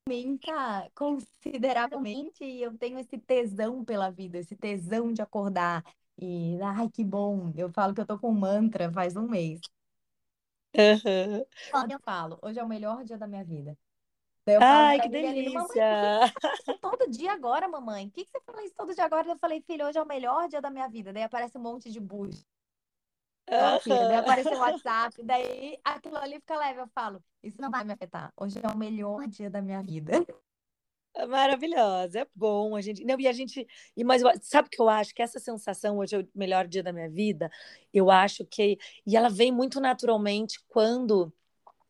aumenta 0.06 0.90
consideravelmente 0.94 2.44
e 2.44 2.62
eu 2.62 2.76
tenho 2.76 2.98
esse 2.98 3.18
tesão 3.18 3.84
pela 3.84 4.10
vida, 4.10 4.38
esse 4.38 4.56
tesão 4.56 5.12
de 5.12 5.22
acordar. 5.22 5.84
E, 6.18 6.60
ai, 6.62 6.88
que 6.90 7.04
bom. 7.04 7.52
Eu 7.56 7.70
falo 7.70 7.94
que 7.94 8.00
eu 8.00 8.06
tô 8.06 8.18
com 8.18 8.30
um 8.30 8.34
mantra 8.34 8.92
faz 8.92 9.16
um 9.16 9.28
mês. 9.28 9.60
Eu 11.90 11.98
falo, 12.00 12.38
hoje 12.42 12.58
é 12.58 12.64
o 12.64 12.68
melhor 12.68 13.04
dia 13.04 13.18
da 13.18 13.26
minha 13.26 13.44
vida. 13.44 13.76
Daí 14.46 14.56
eu 14.56 14.60
falo 14.60 14.86
Ai, 14.86 15.00
que 15.00 15.08
delícia! 15.08 16.32
todo 16.80 17.10
dia 17.10 17.32
agora, 17.32 17.66
mamãe? 17.66 18.08
Por 18.08 18.16
que, 18.16 18.24
que 18.26 18.30
você 18.30 18.40
fala 18.44 18.62
isso 18.62 18.74
todo 18.76 18.94
dia 18.94 19.04
agora? 19.04 19.28
Eu 19.28 19.38
falei, 19.38 19.62
filho, 19.62 19.86
hoje 19.86 19.98
é 19.98 20.02
o 20.02 20.06
melhor 20.06 20.48
dia 20.48 20.60
da 20.60 20.70
minha 20.70 20.88
vida. 20.88 21.12
Daí 21.12 21.22
aparece 21.22 21.56
um 21.56 21.62
monte 21.62 21.90
de 21.90 21.98
bucho. 21.98 22.44
Então, 23.46 23.80
filho, 23.80 23.96
daí 23.96 24.16
apareceu 24.16 24.52
o 24.52 24.58
WhatsApp, 24.58 25.22
daí 25.22 25.78
aquilo 25.84 26.16
ali 26.16 26.34
fica 26.36 26.56
leve. 26.56 26.80
Eu 26.80 26.88
falo, 26.88 27.22
isso 27.42 27.60
não 27.60 27.70
vai 27.70 27.84
me 27.84 27.92
afetar. 27.92 28.32
Hoje 28.36 28.58
é 28.62 28.68
o 28.68 28.76
melhor 28.76 29.26
dia 29.26 29.50
da 29.50 29.60
minha 29.60 29.82
vida. 29.82 30.24
É 31.16 31.26
maravilhosa, 31.26 32.20
é 32.20 32.26
bom 32.34 32.74
a 32.74 32.80
gente. 32.80 33.04
Não, 33.04 33.18
e 33.20 33.28
a 33.28 33.32
gente. 33.32 33.64
E, 33.96 34.02
mas 34.02 34.20
sabe 34.42 34.66
o 34.66 34.70
que 34.70 34.82
eu 34.82 34.88
acho? 34.88 35.14
Que 35.14 35.22
essa 35.22 35.38
sensação 35.38 35.98
hoje 35.98 36.16
é 36.16 36.18
o 36.18 36.28
melhor 36.34 36.66
dia 36.66 36.82
da 36.82 36.92
minha 36.92 37.08
vida. 37.08 37.50
Eu 37.92 38.10
acho 38.10 38.44
que. 38.44 38.78
E 39.06 39.16
ela 39.16 39.28
vem 39.28 39.52
muito 39.52 39.80
naturalmente 39.80 40.58
quando 40.66 41.32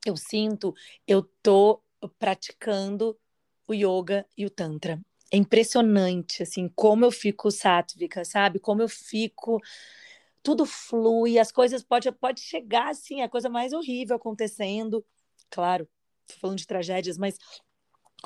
eu 0.05 0.17
sinto 0.17 0.75
eu 1.07 1.23
tô 1.43 1.83
praticando 2.19 3.19
o 3.67 3.73
yoga 3.73 4.27
e 4.37 4.45
o 4.45 4.51
tantra. 4.51 5.01
É 5.33 5.39
impressionante, 5.39 6.43
assim, 6.43 6.69
como 6.77 7.05
eu 7.05 7.11
fico 7.11 7.51
sátvika, 7.51 8.25
sabe? 8.27 8.59
Como 8.59 8.83
eu 8.83 8.89
fico 8.89 9.59
tudo 10.45 10.67
flui, 10.67 11.39
as 11.39 11.51
coisas 11.51 11.83
pode, 11.83 12.13
pode 12.13 12.41
chegar 12.41 12.91
assim, 12.91 13.23
a 13.23 13.29
coisa 13.29 13.49
mais 13.49 13.73
horrível 13.73 14.17
acontecendo. 14.17 15.05
claro, 15.51 15.89
falando 16.41 16.59
de 16.59 16.67
tragédias, 16.67 17.19
mas 17.19 17.37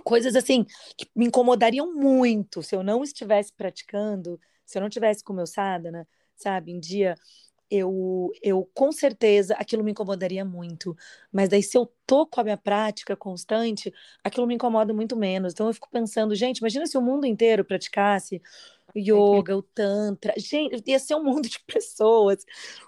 coisas 0.04 0.36
assim 0.36 0.64
que 0.96 1.08
me 1.14 1.26
incomodariam 1.26 1.94
muito 1.94 2.62
se 2.62 2.74
eu 2.74 2.82
não 2.82 3.02
estivesse 3.04 3.52
praticando, 3.52 4.40
se 4.66 4.78
eu 4.78 4.82
não 4.82 4.88
tivesse 4.88 5.22
com 5.24 5.32
meu 5.32 5.46
sadhana, 5.46 6.06
sabe, 6.36 6.72
em 6.72 6.80
dia 6.80 7.14
eu, 7.70 8.32
eu 8.42 8.68
com 8.74 8.90
certeza 8.90 9.54
aquilo 9.54 9.84
me 9.84 9.90
incomodaria 9.92 10.44
muito. 10.44 10.96
Mas 11.30 11.48
daí, 11.50 11.62
se 11.62 11.76
eu 11.76 11.92
tô 12.06 12.26
com 12.26 12.40
a 12.40 12.44
minha 12.44 12.56
prática 12.56 13.14
constante, 13.16 13.92
aquilo 14.24 14.46
me 14.46 14.54
incomoda 14.54 14.94
muito 14.94 15.16
menos. 15.16 15.52
Então 15.52 15.66
eu 15.66 15.74
fico 15.74 15.88
pensando, 15.90 16.34
gente, 16.34 16.58
imagina 16.58 16.86
se 16.86 16.96
o 16.96 17.02
mundo 17.02 17.26
inteiro 17.26 17.64
praticasse 17.64 18.40
o 18.98 19.38
yoga, 19.38 19.56
o 19.56 19.62
tantra. 19.62 20.34
Gente, 20.36 20.82
ia 20.86 20.98
ser 20.98 21.14
um 21.14 21.24
mundo 21.24 21.48
de 21.48 21.60
pessoas 21.66 22.44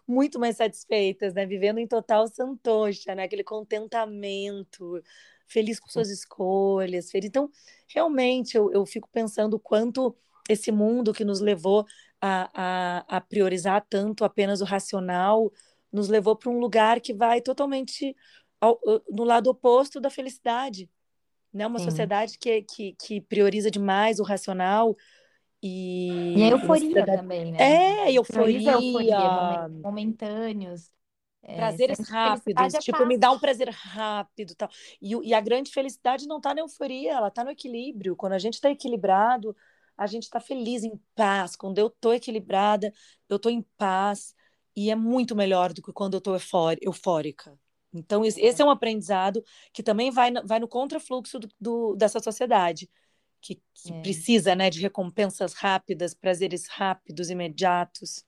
muito 0.07 0.39
mais 0.39 0.57
satisfeitas, 0.57 1.35
né? 1.35 1.47
Vivendo 1.47 1.79
em 1.79 1.87
total 1.87 2.27
santosha, 2.29 3.15
né? 3.15 3.25
Aquele 3.25 3.45
contentamento, 3.45 5.03
feliz 5.47 5.79
com 5.79 5.89
suas 5.89 6.11
escolhas. 6.11 7.11
Feliz... 7.11 7.29
Então, 7.29 7.51
realmente, 7.87 8.57
eu, 8.57 8.73
eu 8.73 8.85
fico 8.87 9.09
pensando 9.13 9.55
o 9.55 9.61
quanto 9.61 10.15
esse 10.49 10.73
mundo 10.73 11.13
que 11.13 11.25
nos 11.25 11.41
levou 11.41 11.87
a, 12.21 12.51
a, 12.55 13.17
a 13.17 13.21
priorizar 13.21 13.85
tanto 13.89 14.25
apenas 14.25 14.61
o 14.61 14.65
racional 14.65 15.53
nos 15.93 16.09
levou 16.09 16.37
para 16.37 16.51
um 16.51 16.59
lugar 16.59 17.01
que 17.01 17.13
vai 17.13 17.41
totalmente 17.41 18.17
ao, 18.61 18.79
no 19.11 19.25
lado 19.25 19.49
oposto 19.49 20.01
da 20.01 20.11
felicidade. 20.11 20.89
Né? 21.53 21.67
Uma 21.67 21.79
Sim. 21.79 21.87
sociedade 21.87 22.39
que, 22.39 22.63
que, 22.63 22.95
que 22.95 23.21
prioriza 23.21 23.71
demais 23.71 24.21
o 24.21 24.25
racional 24.25 24.97
e... 25.63 26.35
E 26.37 26.43
a 26.45 26.49
euforia 26.51 26.89
sociedade... 26.89 27.17
também, 27.19 27.53
né? 27.53 27.59
É, 27.61 28.13
euforia. 28.13 28.73
euforia 28.73 29.69
momentâneos. 29.83 30.91
É, 31.43 31.57
prazeres 31.57 31.99
rápidos, 32.07 32.75
tipo, 32.85 33.07
me 33.07 33.17
dá 33.17 33.31
um 33.31 33.39
prazer 33.39 33.71
rápido 33.71 34.55
tal. 34.55 34.69
E, 35.01 35.15
e 35.29 35.35
a 35.35 35.41
grande 35.41 35.71
felicidade 35.71 36.27
não 36.27 36.37
está 36.37 36.53
na 36.55 36.61
euforia, 36.61 37.13
ela 37.13 37.29
está 37.29 37.43
no 37.43 37.51
equilíbrio. 37.51 38.15
Quando 38.15 38.35
a 38.35 38.39
gente 38.39 38.55
está 38.55 38.71
equilibrado, 38.71 39.57
a 39.97 40.07
gente 40.07 40.25
está 40.25 40.39
feliz, 40.39 40.85
em 40.85 41.01
paz. 41.15 41.57
Quando 41.57 41.79
eu 41.79 41.87
estou 41.87 42.13
equilibrada, 42.13 42.93
eu 43.29 43.37
estou 43.37 43.51
em 43.51 43.63
paz. 43.77 44.35
E 44.77 44.91
é 44.91 44.95
muito 44.95 45.35
melhor 45.35 45.73
do 45.73 45.83
que 45.83 45.93
quando 45.93 46.15
eu 46.15 46.19
estou 46.19 46.39
eufórica. 46.81 47.59
Então, 47.93 48.25
esse 48.25 48.63
é 48.63 48.65
um 48.65 48.71
aprendizado 48.71 49.43
que 49.73 49.83
também 49.83 50.11
vai, 50.11 50.33
vai 50.45 50.61
no 50.61 50.69
contrafluxo 50.69 51.39
do, 51.41 51.49
do 51.61 51.97
dessa 51.97 52.21
sociedade, 52.21 52.89
que, 53.41 53.61
que 53.75 53.93
é. 53.93 54.01
precisa 54.01 54.55
né, 54.55 54.71
de 54.71 54.81
recompensas 54.81 55.55
rápidas, 55.55 56.15
prazeres 56.15 56.69
rápidos, 56.69 57.31
imediatos. 57.31 58.25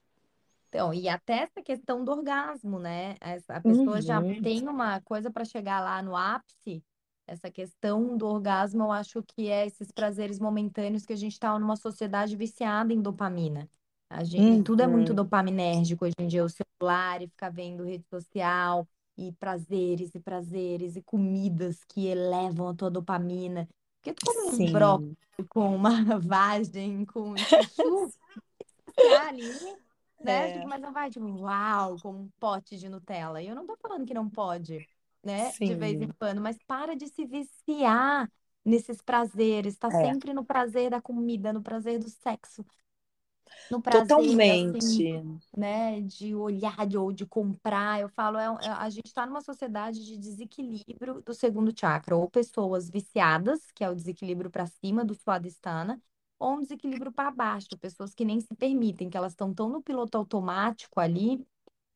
Então, 0.68 0.92
e 0.94 1.08
até 1.08 1.42
essa 1.42 1.62
questão 1.62 2.02
do 2.02 2.10
orgasmo, 2.10 2.78
né? 2.78 3.16
A 3.48 3.60
pessoa 3.60 3.96
uhum. 3.96 4.00
já 4.00 4.20
tem 4.42 4.66
uma 4.66 5.00
coisa 5.02 5.30
para 5.30 5.44
chegar 5.44 5.80
lá 5.80 6.02
no 6.02 6.16
ápice, 6.16 6.82
essa 7.26 7.50
questão 7.50 8.16
do 8.16 8.26
orgasmo, 8.26 8.84
eu 8.84 8.92
acho 8.92 9.22
que 9.22 9.48
é 9.48 9.66
esses 9.66 9.90
prazeres 9.92 10.38
momentâneos 10.38 11.06
que 11.06 11.12
a 11.12 11.16
gente 11.16 11.32
está 11.32 11.58
numa 11.58 11.76
sociedade 11.76 12.36
viciada 12.36 12.92
em 12.92 13.00
dopamina. 13.00 13.68
A 14.08 14.24
gente, 14.24 14.56
uhum. 14.56 14.62
Tudo 14.62 14.82
é 14.82 14.86
muito 14.86 15.14
dopaminérgico 15.14 16.04
hoje 16.04 16.14
em 16.18 16.26
dia, 16.26 16.44
o 16.44 16.48
celular 16.48 17.22
e 17.22 17.28
ficar 17.28 17.50
vendo 17.50 17.84
rede 17.84 18.04
social, 18.08 18.86
e 19.16 19.32
prazeres 19.32 20.14
e 20.14 20.20
prazeres, 20.20 20.96
e 20.96 21.02
comidas 21.02 21.84
que 21.84 22.06
elevam 22.06 22.68
a 22.68 22.74
tua 22.74 22.90
dopamina. 22.90 23.68
Porque 24.02 24.14
tu 24.14 24.26
come 24.26 24.56
Sim. 24.56 24.68
um 24.68 24.72
brócolis 24.72 25.16
com 25.48 25.76
uma 25.76 25.90
vagem, 26.20 27.04
com 27.06 27.36
chuchu, 27.36 28.12
ali, 29.28 29.76
né? 30.20 30.58
É. 30.58 30.66
Mas 30.66 30.80
não 30.80 30.92
vai, 30.92 31.08
tipo, 31.08 31.26
uau, 31.26 31.96
com 32.00 32.10
um 32.10 32.30
pote 32.40 32.76
de 32.76 32.88
Nutella. 32.88 33.40
E 33.40 33.46
eu 33.46 33.54
não 33.54 33.66
tô 33.66 33.76
falando 33.76 34.04
que 34.04 34.12
não 34.12 34.28
pode 34.28 34.86
né? 35.22 35.50
Sim. 35.52 35.66
De 35.66 35.74
vez 35.74 36.00
em 36.00 36.08
quando, 36.18 36.40
mas 36.40 36.58
para 36.66 36.96
de 36.96 37.06
se 37.08 37.24
viciar 37.24 38.30
nesses 38.64 39.00
prazeres, 39.00 39.76
tá 39.76 39.88
é. 39.88 39.90
sempre 39.90 40.34
no 40.34 40.44
prazer 40.44 40.90
da 40.90 41.00
comida, 41.00 41.52
no 41.52 41.62
prazer 41.62 41.98
do 41.98 42.08
sexo, 42.08 42.64
no 43.70 43.80
prazer 43.80 44.06
Totalmente. 44.06 44.78
Assim, 44.78 45.38
né, 45.56 46.00
de 46.00 46.34
olhar 46.34 46.86
de, 46.86 46.96
ou 46.96 47.12
de 47.12 47.26
comprar. 47.26 48.00
Eu 48.00 48.08
falo, 48.08 48.38
é, 48.38 48.44
é 48.44 48.68
a 48.68 48.88
gente 48.90 49.06
está 49.06 49.26
numa 49.26 49.40
sociedade 49.40 50.04
de 50.04 50.16
desequilíbrio 50.16 51.22
do 51.22 51.34
segundo 51.34 51.72
chakra, 51.78 52.16
ou 52.16 52.28
pessoas 52.28 52.90
viciadas, 52.90 53.70
que 53.74 53.84
é 53.84 53.90
o 53.90 53.94
desequilíbrio 53.94 54.50
para 54.50 54.66
cima 54.66 55.04
do 55.04 55.14
Swadhisthana, 55.14 56.00
ou 56.38 56.54
um 56.54 56.60
desequilíbrio 56.60 57.12
para 57.12 57.30
baixo, 57.30 57.68
pessoas 57.80 58.14
que 58.14 58.24
nem 58.24 58.40
se 58.40 58.54
permitem, 58.54 59.08
que 59.08 59.16
elas 59.16 59.32
estão 59.32 59.54
tão 59.54 59.68
no 59.68 59.82
piloto 59.82 60.18
automático 60.18 60.98
ali, 60.98 61.46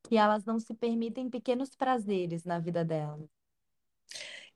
que 0.08 0.16
elas 0.16 0.44
não 0.44 0.60
se 0.60 0.72
permitem 0.72 1.28
pequenos 1.28 1.74
prazeres 1.74 2.44
na 2.44 2.58
vida 2.58 2.84
delas. 2.84 3.28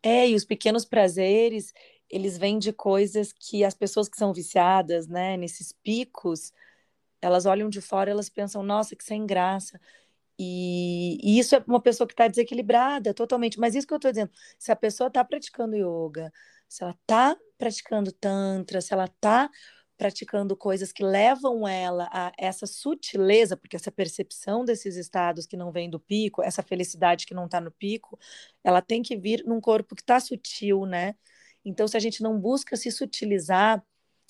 É, 0.03 0.29
e 0.29 0.35
os 0.35 0.45
pequenos 0.45 0.85
prazeres, 0.85 1.75
eles 2.09 2.39
vêm 2.39 2.59
de 2.59 2.73
coisas 2.73 3.33
que 3.33 3.65
as 3.65 3.75
pessoas 3.75 4.09
que 4.09 4.17
são 4.17 4.33
viciadas, 4.33 5.07
né, 5.07 5.37
nesses 5.37 5.73
picos, 5.73 6.53
elas 7.23 7.47
olham 7.47 7.69
de 7.69 7.81
fora, 7.81 8.11
elas 8.11 8.29
pensam, 8.29 8.63
nossa, 8.63 8.97
que 8.97 9.05
sem 9.05 9.27
graça. 9.27 9.81
E, 10.39 11.19
e 11.23 11.39
isso 11.39 11.55
é 11.55 11.65
uma 11.67 11.81
pessoa 11.81 12.07
que 12.07 12.15
está 12.15 12.27
desequilibrada 12.29 13.13
totalmente. 13.13 13.61
Mas 13.61 13.75
isso 13.75 13.87
que 13.87 13.93
eu 13.93 13.97
estou 13.97 14.11
dizendo, 14.11 14.31
se 14.59 14.73
a 14.73 14.77
pessoa 14.77 15.09
está 15.09 15.25
praticando 15.25 15.77
yoga, 15.77 16.33
se 16.69 16.83
ela 16.83 16.93
está 16.93 17.37
praticando 17.59 18.13
tantra, 18.13 18.81
se 18.81 18.93
ela 18.93 19.05
está 19.05 19.51
praticando 19.99 20.57
coisas 20.57 20.93
que 20.93 21.05
levam 21.05 21.69
ela 21.69 22.09
a 22.11 22.33
essa 22.39 22.67
sutileza, 22.67 23.55
porque 23.55 23.77
essa 23.77 23.93
percepção 23.93 24.65
desses 24.65 24.97
estados 24.97 25.45
que 25.45 25.59
não 25.59 25.71
vem 25.71 25.91
do 25.91 26.01
pico, 26.01 26.43
essa 26.43 26.63
felicidade 26.63 27.27
que 27.27 27.35
não 27.35 27.45
está 27.45 27.61
no 27.61 27.71
pico, 27.71 28.19
ela 28.65 28.81
tem 28.81 29.03
que 29.03 29.15
vir 29.15 29.45
num 29.45 29.61
corpo 29.61 29.95
que 29.95 30.01
está 30.01 30.19
sutil, 30.19 30.87
né? 30.87 31.17
Então, 31.63 31.87
se 31.87 31.99
a 31.99 32.01
gente 32.01 32.23
não 32.23 32.41
busca 32.41 32.79
se 32.79 32.91
sutilizar, 32.91 33.85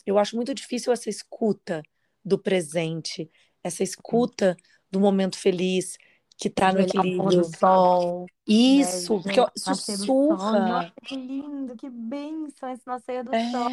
eu 0.05 0.19
acho 0.19 0.35
muito 0.35 0.53
difícil 0.53 0.93
essa 0.93 1.09
escuta 1.09 1.83
do 2.25 2.39
presente, 2.39 3.31
essa 3.63 3.83
escuta 3.83 4.57
do 4.91 5.01
momento 5.01 5.39
feliz 5.39 5.97
que 6.37 6.49
está 6.49 6.73
no 6.73 6.81
equilíbrio. 6.81 7.43
Do 7.43 7.57
sol, 7.57 8.27
Isso, 8.47 9.17
né? 9.17 9.23
porque 9.23 9.59
sussurra. 9.59 10.59
Nossa, 10.61 10.93
que 11.05 11.17
lindo, 11.17 11.77
que 11.77 11.91
bênção 11.91 12.71
esse 12.71 12.87
nascer 12.87 13.23
do 13.23 13.35
é. 13.35 13.51
sol 13.51 13.71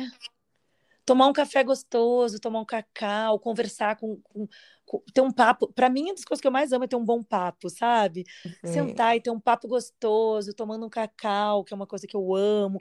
tomar 1.07 1.27
um 1.27 1.33
café 1.33 1.63
gostoso, 1.63 2.37
tomar 2.37 2.59
um 2.59 2.65
cacau, 2.65 3.39
conversar 3.39 3.95
com, 3.95 4.19
com, 4.23 4.45
com 4.85 5.01
ter 5.13 5.21
um 5.21 5.31
papo. 5.31 5.71
Para 5.71 5.89
mim, 5.89 6.03
uma 6.03 6.13
das 6.13 6.25
coisas 6.25 6.41
que 6.41 6.47
eu 6.47 6.51
mais 6.51 6.73
amo 6.73 6.83
é 6.83 6.87
ter 6.87 6.97
um 6.97 7.05
bom 7.05 7.23
papo, 7.23 7.69
sabe? 7.69 8.25
Sentar 8.61 9.15
e 9.15 9.21
ter 9.21 9.31
um 9.31 9.39
papo 9.39 9.69
gostoso, 9.69 10.53
tomando 10.53 10.85
um 10.85 10.89
cacau, 10.89 11.63
que 11.63 11.73
é 11.73 11.77
uma 11.77 11.87
coisa 11.87 12.05
que 12.05 12.15
eu 12.15 12.35
amo 12.35 12.77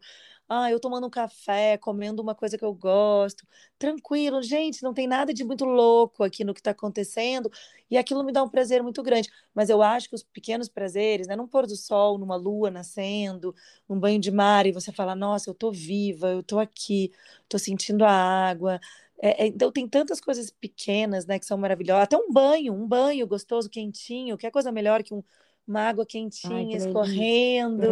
ah, 0.48 0.70
eu 0.70 0.78
tomando 0.78 1.06
um 1.06 1.11
café, 1.11 1.76
comendo 1.76 2.22
uma 2.22 2.35
coisa 2.35 2.56
que 2.56 2.64
eu 2.64 2.72
gosto, 2.72 3.46
tranquilo, 3.78 4.42
gente, 4.42 4.82
não 4.82 4.94
tem 4.94 5.06
nada 5.06 5.35
de 5.35 5.44
muito 5.44 5.64
louco 5.64 6.22
aqui 6.22 6.44
no 6.44 6.54
que 6.54 6.61
está 6.61 6.70
acontecendo, 6.70 7.50
e 7.90 7.96
aquilo 7.98 8.22
me 8.24 8.32
dá 8.32 8.42
um 8.42 8.48
prazer 8.48 8.82
muito 8.82 9.02
grande. 9.02 9.28
Mas 9.54 9.68
eu 9.70 9.82
acho 9.82 10.09
que 10.09 10.14
os 10.14 10.22
pequenos 10.22 10.68
prazeres, 10.68 11.26
né, 11.26 11.35
num 11.37 11.46
pôr 11.48 11.66
do 11.66 11.76
sol, 11.76 12.18
numa 12.18 12.37
lua 12.37 12.70
nascendo, 12.70 13.54
num 13.88 13.98
banho 13.98 14.20
de 14.20 14.30
mar, 14.30 14.66
e 14.66 14.72
você 14.72 14.92
fala, 14.92 15.14
nossa, 15.14 15.50
eu 15.50 15.54
tô 15.54 15.72
viva, 15.72 16.28
eu 16.28 16.42
tô 16.42 16.59
aqui, 16.59 17.12
tô 17.48 17.59
sentindo 17.59 18.04
a 18.04 18.11
água. 18.11 18.80
É, 19.20 19.44
é, 19.44 19.46
então 19.46 19.72
tem 19.72 19.88
tantas 19.88 20.20
coisas 20.20 20.50
pequenas, 20.50 21.26
né, 21.26 21.38
que 21.38 21.46
são 21.46 21.59
maravilhosas. 21.59 22.04
Até 22.04 22.16
um 22.16 22.32
banho, 22.32 22.72
um 22.72 22.87
banho 22.87 23.26
gostoso, 23.26 23.68
quentinho, 23.70 24.37
que 24.37 24.46
é 24.46 24.50
coisa 24.50 24.70
melhor 24.70 25.02
que 25.02 25.14
um, 25.14 25.22
uma 25.66 25.80
água 25.80 26.06
quentinha 26.06 26.76
Ai, 26.76 26.76
escorrendo. 26.76 27.87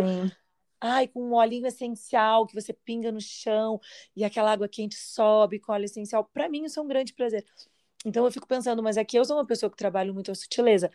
Ai, 0.87 1.09
com 1.09 1.23
um 1.23 1.33
olhinho 1.33 1.67
essencial 1.67 2.47
que 2.47 2.55
você 2.55 2.71
pinga 2.71 3.11
no 3.11 3.19
chão 3.19 3.81
e 4.15 4.23
aquela 4.23 4.53
água 4.53 4.69
quente 4.69 4.95
sobe 4.97 5.59
com 5.59 5.73
óleo 5.73 5.87
essencial. 5.87 6.25
Para 6.27 6.47
mim, 6.47 6.65
isso 6.65 6.79
é 6.79 6.83
um 6.83 6.87
grande 6.87 7.15
prazer. 7.15 7.43
Então 8.05 8.23
eu 8.27 8.31
fico 8.31 8.47
pensando, 8.47 8.83
mas 8.83 8.99
é 8.99 9.05
que 9.05 9.19
eu 9.19 9.25
sou 9.25 9.37
uma 9.39 9.47
pessoa 9.47 9.71
que 9.71 9.79
trabalha 9.79 10.13
muito 10.13 10.31
a 10.31 10.35
sutileza. 10.35 10.91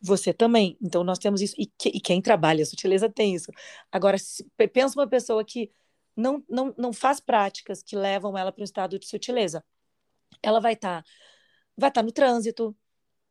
Você 0.00 0.32
também. 0.32 0.78
Então 0.80 1.04
nós 1.04 1.18
temos 1.18 1.42
isso. 1.42 1.54
E, 1.58 1.66
que, 1.66 1.90
e 1.90 2.00
quem 2.00 2.22
trabalha 2.22 2.62
a 2.62 2.66
sutileza 2.66 3.06
tem 3.10 3.34
isso. 3.34 3.52
Agora, 3.92 4.16
se, 4.16 4.42
pensa 4.72 4.98
uma 4.98 5.06
pessoa 5.06 5.44
que 5.44 5.70
não, 6.16 6.42
não, 6.48 6.74
não 6.78 6.92
faz 6.94 7.20
práticas 7.20 7.82
que 7.82 7.94
levam 7.96 8.38
ela 8.38 8.50
para 8.50 8.62
um 8.62 8.64
estado 8.64 8.98
de 8.98 9.06
sutileza. 9.06 9.62
Ela 10.42 10.58
vai 10.58 10.72
estar 10.72 11.02
tá, 11.02 11.08
vai 11.76 11.90
tá 11.90 12.02
no 12.02 12.12
trânsito, 12.12 12.74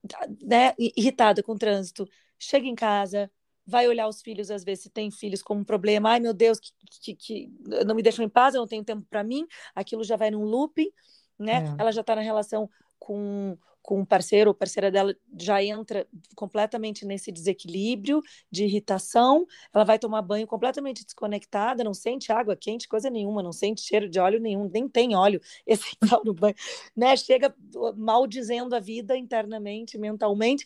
tá, 0.07 0.27
né, 0.43 0.75
irritada 0.77 1.41
com 1.43 1.53
o 1.53 1.57
trânsito, 1.57 2.07
chega 2.37 2.67
em 2.67 2.75
casa, 2.75 3.31
vai 3.65 3.87
olhar 3.87 4.07
os 4.07 4.21
filhos, 4.21 4.51
às 4.51 4.63
vezes, 4.63 4.83
se 4.83 4.89
tem 4.89 5.09
filhos 5.09 5.41
como 5.41 5.61
um 5.61 5.63
problema, 5.63 6.11
ai 6.11 6.19
meu 6.19 6.33
Deus, 6.33 6.59
que, 6.59 6.71
que, 7.01 7.15
que 7.15 7.51
não 7.85 7.95
me 7.95 8.03
deixam 8.03 8.23
em 8.23 8.29
paz, 8.29 8.53
eu 8.53 8.61
não 8.61 8.67
tenho 8.67 8.83
tempo 8.83 9.05
para 9.09 9.23
mim, 9.23 9.47
aquilo 9.73 10.03
já 10.03 10.15
vai 10.15 10.29
num 10.29 10.43
looping, 10.43 10.91
né? 11.39 11.63
É. 11.63 11.81
Ela 11.81 11.91
já 11.91 12.01
está 12.01 12.15
na 12.15 12.21
relação 12.21 12.69
com, 12.99 13.57
com 13.81 13.99
um 13.99 14.05
parceiro 14.05 14.49
ou 14.49 14.53
parceira 14.53 14.91
dela, 14.91 15.15
já 15.39 15.63
entra 15.63 16.07
completamente 16.35 17.05
nesse 17.05 17.31
desequilíbrio 17.31 18.21
de 18.51 18.65
irritação, 18.65 19.45
ela 19.73 19.83
vai 19.83 19.97
tomar 19.97 20.21
banho 20.21 20.45
completamente 20.45 21.03
desconectada, 21.03 21.83
não 21.83 21.93
sente 21.93 22.31
água 22.31 22.55
quente, 22.55 22.87
coisa 22.87 23.09
nenhuma, 23.09 23.41
não 23.41 23.51
sente 23.51 23.81
cheiro 23.81 24.09
de 24.09 24.19
óleo 24.19 24.39
nenhum, 24.39 24.69
nem 24.69 24.87
tem 24.87 25.15
óleo 25.15 25.41
essencial 25.65 26.21
no 26.25 26.33
banho, 26.33 26.55
né? 26.95 27.15
Chega 27.15 27.55
mal 27.95 28.27
dizendo 28.27 28.75
a 28.75 28.79
vida 28.79 29.17
internamente, 29.17 29.97
mentalmente, 29.97 30.65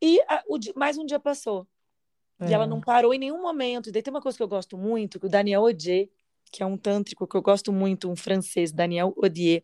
e 0.00 0.20
a, 0.28 0.42
o, 0.48 0.58
mais 0.74 0.98
um 0.98 1.06
dia 1.06 1.20
passou 1.20 1.66
E 2.48 2.54
ela 2.54 2.66
não 2.66 2.80
parou 2.80 3.14
em 3.14 3.18
nenhum 3.18 3.40
momento. 3.40 3.88
E 3.88 3.92
daí 3.92 4.02
tem 4.02 4.12
uma 4.12 4.22
coisa 4.22 4.36
que 4.36 4.42
eu 4.42 4.48
gosto 4.48 4.76
muito, 4.76 5.20
que 5.20 5.26
o 5.26 5.28
Daniel 5.28 5.62
Odier, 5.62 6.08
que 6.50 6.62
é 6.62 6.66
um 6.66 6.76
tântrico 6.76 7.26
que 7.26 7.36
eu 7.36 7.42
gosto 7.42 7.72
muito, 7.72 8.10
um 8.10 8.16
francês, 8.16 8.72
Daniel 8.72 9.14
Odier, 9.16 9.62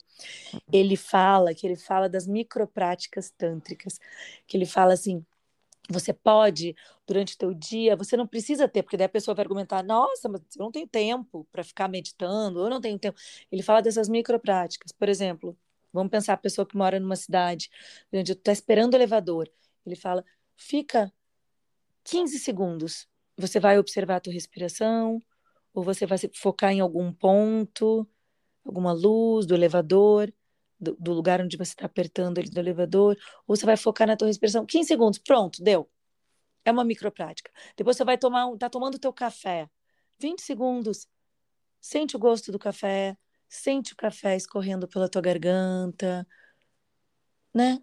ele 0.72 0.97
fala 0.97 1.55
que 1.55 1.66
ele 1.66 1.76
fala 1.76 2.09
das 2.09 2.26
micropráticas 2.26 3.31
tântricas, 3.31 3.99
que 4.47 4.57
ele 4.57 4.64
fala 4.64 4.95
assim, 4.95 5.24
você 5.91 6.12
pode, 6.12 6.76
durante 7.07 7.35
o 7.35 7.39
teu 7.39 7.55
dia, 7.55 7.97
você 7.97 8.16
não 8.16 8.26
precisa 8.26 8.68
ter, 8.68 8.83
porque 8.83 8.97
daí 8.97 9.07
a 9.07 9.09
pessoa 9.09 9.35
vai 9.35 9.43
argumentar, 9.45 9.83
nossa, 9.83 10.29
mas 10.29 10.43
eu 10.57 10.62
não 10.62 10.70
tenho 10.70 10.87
tempo 10.87 11.47
para 11.51 11.64
ficar 11.64 11.89
meditando, 11.89 12.61
eu 12.61 12.70
não 12.70 12.81
tenho 12.81 12.99
tempo. 12.99 13.18
Ele 13.51 13.62
fala 13.62 13.81
dessas 13.81 14.09
micropráticas. 14.09 14.93
Por 14.93 15.09
exemplo, 15.09 15.57
vamos 15.93 16.11
pensar 16.11 16.35
a 16.35 16.37
pessoa 16.37 16.66
que 16.66 16.76
mora 16.76 17.01
numa 17.01 17.16
cidade, 17.16 17.70
onde 18.12 18.33
está 18.33 18.53
esperando 18.53 18.95
o 18.95 18.97
elevador. 18.97 19.51
Ele 19.87 19.97
fala, 19.97 20.24
fica 20.57 21.12
15 22.09 22.38
segundos. 22.38 23.06
Você 23.36 23.61
vai 23.61 23.78
observar 23.78 24.16
a 24.16 24.20
tua 24.20 24.32
respiração, 24.32 25.22
ou 25.74 25.84
você 25.84 26.06
vai 26.06 26.18
se 26.18 26.30
focar 26.34 26.72
em 26.72 26.80
algum 26.80 27.12
ponto, 27.12 28.09
alguma 28.64 28.92
luz 28.92 29.46
do 29.46 29.54
elevador, 29.54 30.32
do, 30.80 30.96
do 30.96 31.12
lugar 31.12 31.40
onde 31.40 31.56
você 31.56 31.72
está 31.72 31.86
apertando 31.86 32.38
ele 32.38 32.50
do 32.50 32.59
elevador, 32.59 33.16
ou 33.46 33.54
você 33.54 33.66
vai 33.66 33.76
focar 33.76 34.06
na 34.06 34.16
tua 34.16 34.28
respiração. 34.28 34.64
15 34.64 34.88
segundos, 34.88 35.18
pronto, 35.18 35.62
deu. 35.62 35.88
É 36.64 36.72
uma 36.72 36.84
microprática. 36.84 37.50
Depois 37.76 37.96
você 37.96 38.04
vai 38.04 38.16
tomar, 38.18 38.56
tá 38.56 38.70
tomando 38.70 38.94
o 38.96 38.98
teu 38.98 39.12
café. 39.12 39.68
20 40.18 40.40
segundos. 40.40 41.06
Sente 41.80 42.16
o 42.16 42.18
gosto 42.18 42.50
do 42.50 42.59
café, 42.59 43.16
sente 43.48 43.92
o 43.92 43.96
café 43.96 44.34
escorrendo 44.36 44.88
pela 44.88 45.09
tua 45.09 45.22
garganta, 45.22 46.26
né? 47.54 47.78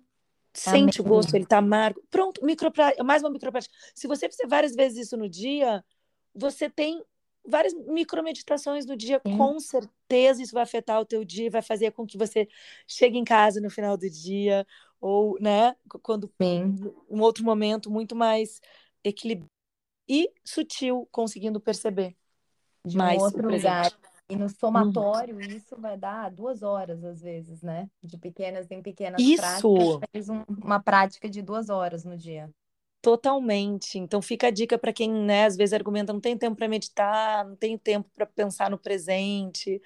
Sente 0.56 1.02
Amém. 1.02 1.12
o 1.12 1.16
gosto, 1.16 1.36
ele 1.36 1.46
tá 1.46 1.58
amargo. 1.58 2.02
Pronto, 2.10 2.44
microprática, 2.46 3.04
mais 3.04 3.22
uma 3.22 3.30
microprática. 3.30 3.74
Se 3.94 4.08
você 4.08 4.30
fizer 4.30 4.48
várias 4.48 4.74
vezes 4.74 5.08
isso 5.08 5.18
no 5.18 5.28
dia, 5.28 5.84
você 6.34 6.70
tem 6.70 7.04
várias 7.46 7.74
micromeditações 7.74 8.86
no 8.86 8.96
dia, 8.96 9.22
Sim. 9.26 9.38
com 9.38 9.60
certeza 9.60 10.42
isso 10.42 10.54
vai 10.54 10.64
afetar 10.64 11.00
o 11.00 11.06
teu 11.06 11.24
dia, 11.24 11.52
vai 11.52 11.62
fazer 11.62 11.92
com 11.92 12.06
que 12.06 12.18
você 12.18 12.48
chegue 12.88 13.18
em 13.18 13.24
casa 13.24 13.60
no 13.60 13.70
final 13.70 13.98
do 13.98 14.10
dia, 14.10 14.66
ou, 15.00 15.38
né, 15.40 15.76
quando 16.02 16.32
Sim. 16.42 16.76
um 17.10 17.22
outro 17.22 17.44
momento 17.44 17.92
muito 17.92 18.16
mais 18.16 18.62
equilibrado 19.04 19.52
e 20.08 20.32
sutil, 20.44 21.08
conseguindo 21.12 21.60
perceber. 21.60 22.16
De 22.84 22.98
mais 22.98 23.22
um 23.22 23.26
outro 23.26 23.52
lugar. 23.52 23.92
E 24.28 24.36
no 24.36 24.50
somatório, 24.50 25.40
isso 25.40 25.76
vai 25.78 25.96
dar 25.96 26.32
duas 26.32 26.64
horas, 26.64 27.04
às 27.04 27.22
vezes, 27.22 27.62
né? 27.62 27.88
De 28.04 28.18
pequenas 28.18 28.72
em 28.72 28.82
pequenas 28.82 29.22
isso. 29.22 29.42
práticas. 29.42 30.10
Fez 30.12 30.30
um, 30.30 30.44
uma 30.64 30.82
prática 30.82 31.30
de 31.30 31.44
duas 31.44 31.70
horas 31.70 32.04
no 32.04 32.18
dia. 32.18 32.50
Totalmente. 33.04 34.00
Então 34.00 34.24
fica 34.24 34.48
a 34.48 34.52
dica 34.52 34.80
para 34.80 34.92
quem, 34.92 35.12
né, 35.14 35.46
às 35.46 35.56
vezes 35.56 35.74
argumenta, 35.74 36.12
não 36.12 36.20
tem 36.20 36.36
tempo 36.36 36.56
para 36.56 36.68
meditar, 36.68 37.46
não 37.46 37.56
tenho 37.56 37.78
tempo 37.78 38.10
para 38.16 38.26
pensar 38.26 38.72
no 38.72 38.80
presente, 38.80 39.80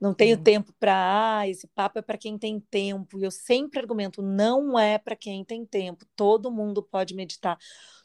não 0.00 0.14
tenho 0.14 0.40
tempo 0.40 0.72
para, 0.78 1.40
ah, 1.40 1.48
esse 1.48 1.66
papo 1.66 1.98
é 1.98 2.02
para 2.02 2.16
quem 2.16 2.38
tem 2.38 2.60
tempo. 2.60 3.18
E 3.18 3.24
eu 3.24 3.30
sempre 3.32 3.80
argumento, 3.80 4.22
não 4.22 4.78
é 4.78 4.98
para 4.98 5.16
quem 5.16 5.44
tem 5.44 5.66
tempo. 5.66 6.06
Todo 6.14 6.48
mundo 6.48 6.80
pode 6.80 7.12
meditar, 7.12 7.58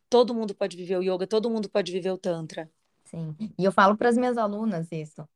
todo 0.09 0.33
mundo 0.33 0.55
pode 0.55 0.75
viver 0.75 0.97
o 0.97 1.03
yoga, 1.03 1.27
todo 1.27 1.47
mundo 1.47 1.69
pode 1.69 1.91
viver 1.91 2.09
o 2.09 2.17
tantra. 2.17 2.67
Sim. 3.05 3.35
E 3.55 3.63
eu 3.63 3.71
falo 3.71 3.95
para 3.95 4.09
as 4.09 4.17
minhas 4.17 4.35
alunas 4.35 4.91
isso 4.91 5.27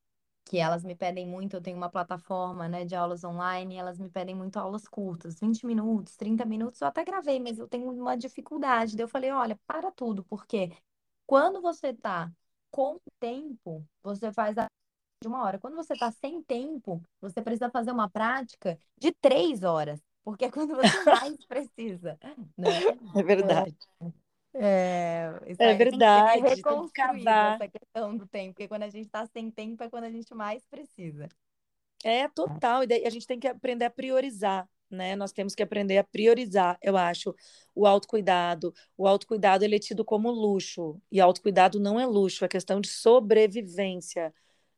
que 0.53 0.59
elas 0.59 0.83
me 0.83 0.93
pedem 0.93 1.25
muito, 1.25 1.55
eu 1.55 1.61
tenho 1.61 1.75
uma 1.75 1.89
plataforma, 1.89 2.67
né, 2.69 2.85
de 2.85 2.93
aulas 2.93 3.23
online, 3.23 3.73
e 3.73 3.77
elas 3.79 3.97
me 3.97 4.07
pedem 4.07 4.35
muito 4.35 4.57
aulas 4.57 4.87
curtas, 4.87 5.39
20 5.39 5.65
minutos, 5.65 6.15
30 6.15 6.45
minutos, 6.45 6.79
eu 6.79 6.87
até 6.87 7.03
gravei, 7.03 7.39
mas 7.39 7.57
eu 7.57 7.67
tenho 7.67 7.89
uma 7.89 8.15
dificuldade. 8.15 8.95
Daí 8.95 9.03
eu 9.03 9.07
falei, 9.07 9.31
olha, 9.31 9.59
para 9.65 9.91
tudo, 9.91 10.23
porque 10.25 10.71
quando 11.25 11.59
você 11.59 11.91
tá 11.91 12.31
com 12.69 12.99
tempo, 13.19 13.83
você 14.03 14.31
faz 14.31 14.55
a 14.59 14.67
de 15.23 15.27
uma 15.27 15.43
hora. 15.43 15.57
Quando 15.57 15.75
você 15.75 15.95
tá 15.95 16.11
sem 16.11 16.43
tempo, 16.43 17.01
você 17.19 17.41
precisa 17.41 17.71
fazer 17.71 17.91
uma 17.91 18.09
prática 18.09 18.77
de 18.97 19.11
três 19.11 19.63
horas, 19.63 20.03
porque 20.23 20.45
é 20.45 20.51
quando 20.51 20.75
você 20.75 20.83
mais 21.05 21.35
precisa, 21.47 22.19
né? 22.21 22.35
É 23.15 23.23
verdade. 23.23 23.75
É, 24.01 24.11
é 24.53 25.39
aí 25.59 25.77
verdade. 25.77 26.33
Tem 26.33 26.43
que 26.43 26.55
reconstruir 26.55 27.27
essa 27.27 27.67
questão 27.67 28.15
do 28.15 28.27
tempo, 28.27 28.53
porque 28.53 28.67
quando 28.67 28.83
a 28.83 28.89
gente 28.89 29.05
está 29.05 29.25
sem 29.25 29.49
tempo 29.49 29.83
é 29.83 29.89
quando 29.89 30.03
a 30.03 30.11
gente 30.11 30.33
mais 30.33 30.63
precisa. 30.65 31.27
É 32.03 32.27
total, 32.27 32.83
e 32.83 32.87
daí 32.87 33.05
a 33.05 33.09
gente 33.09 33.25
tem 33.25 33.39
que 33.39 33.47
aprender 33.47 33.85
a 33.85 33.89
priorizar, 33.89 34.69
né? 34.89 35.15
Nós 35.15 35.31
temos 35.31 35.55
que 35.55 35.63
aprender 35.63 35.97
a 35.97 36.03
priorizar, 36.03 36.77
eu 36.81 36.97
acho, 36.97 37.33
o 37.73 37.87
autocuidado. 37.87 38.73
O 38.97 39.07
autocuidado 39.07 39.63
ele 39.63 39.77
é 39.77 39.79
tido 39.79 40.03
como 40.03 40.29
luxo, 40.29 41.01
e 41.11 41.21
autocuidado 41.21 41.79
não 41.79 41.99
é 41.99 42.05
luxo, 42.05 42.43
é 42.43 42.47
questão 42.47 42.81
de 42.81 42.89
sobrevivência, 42.89 44.33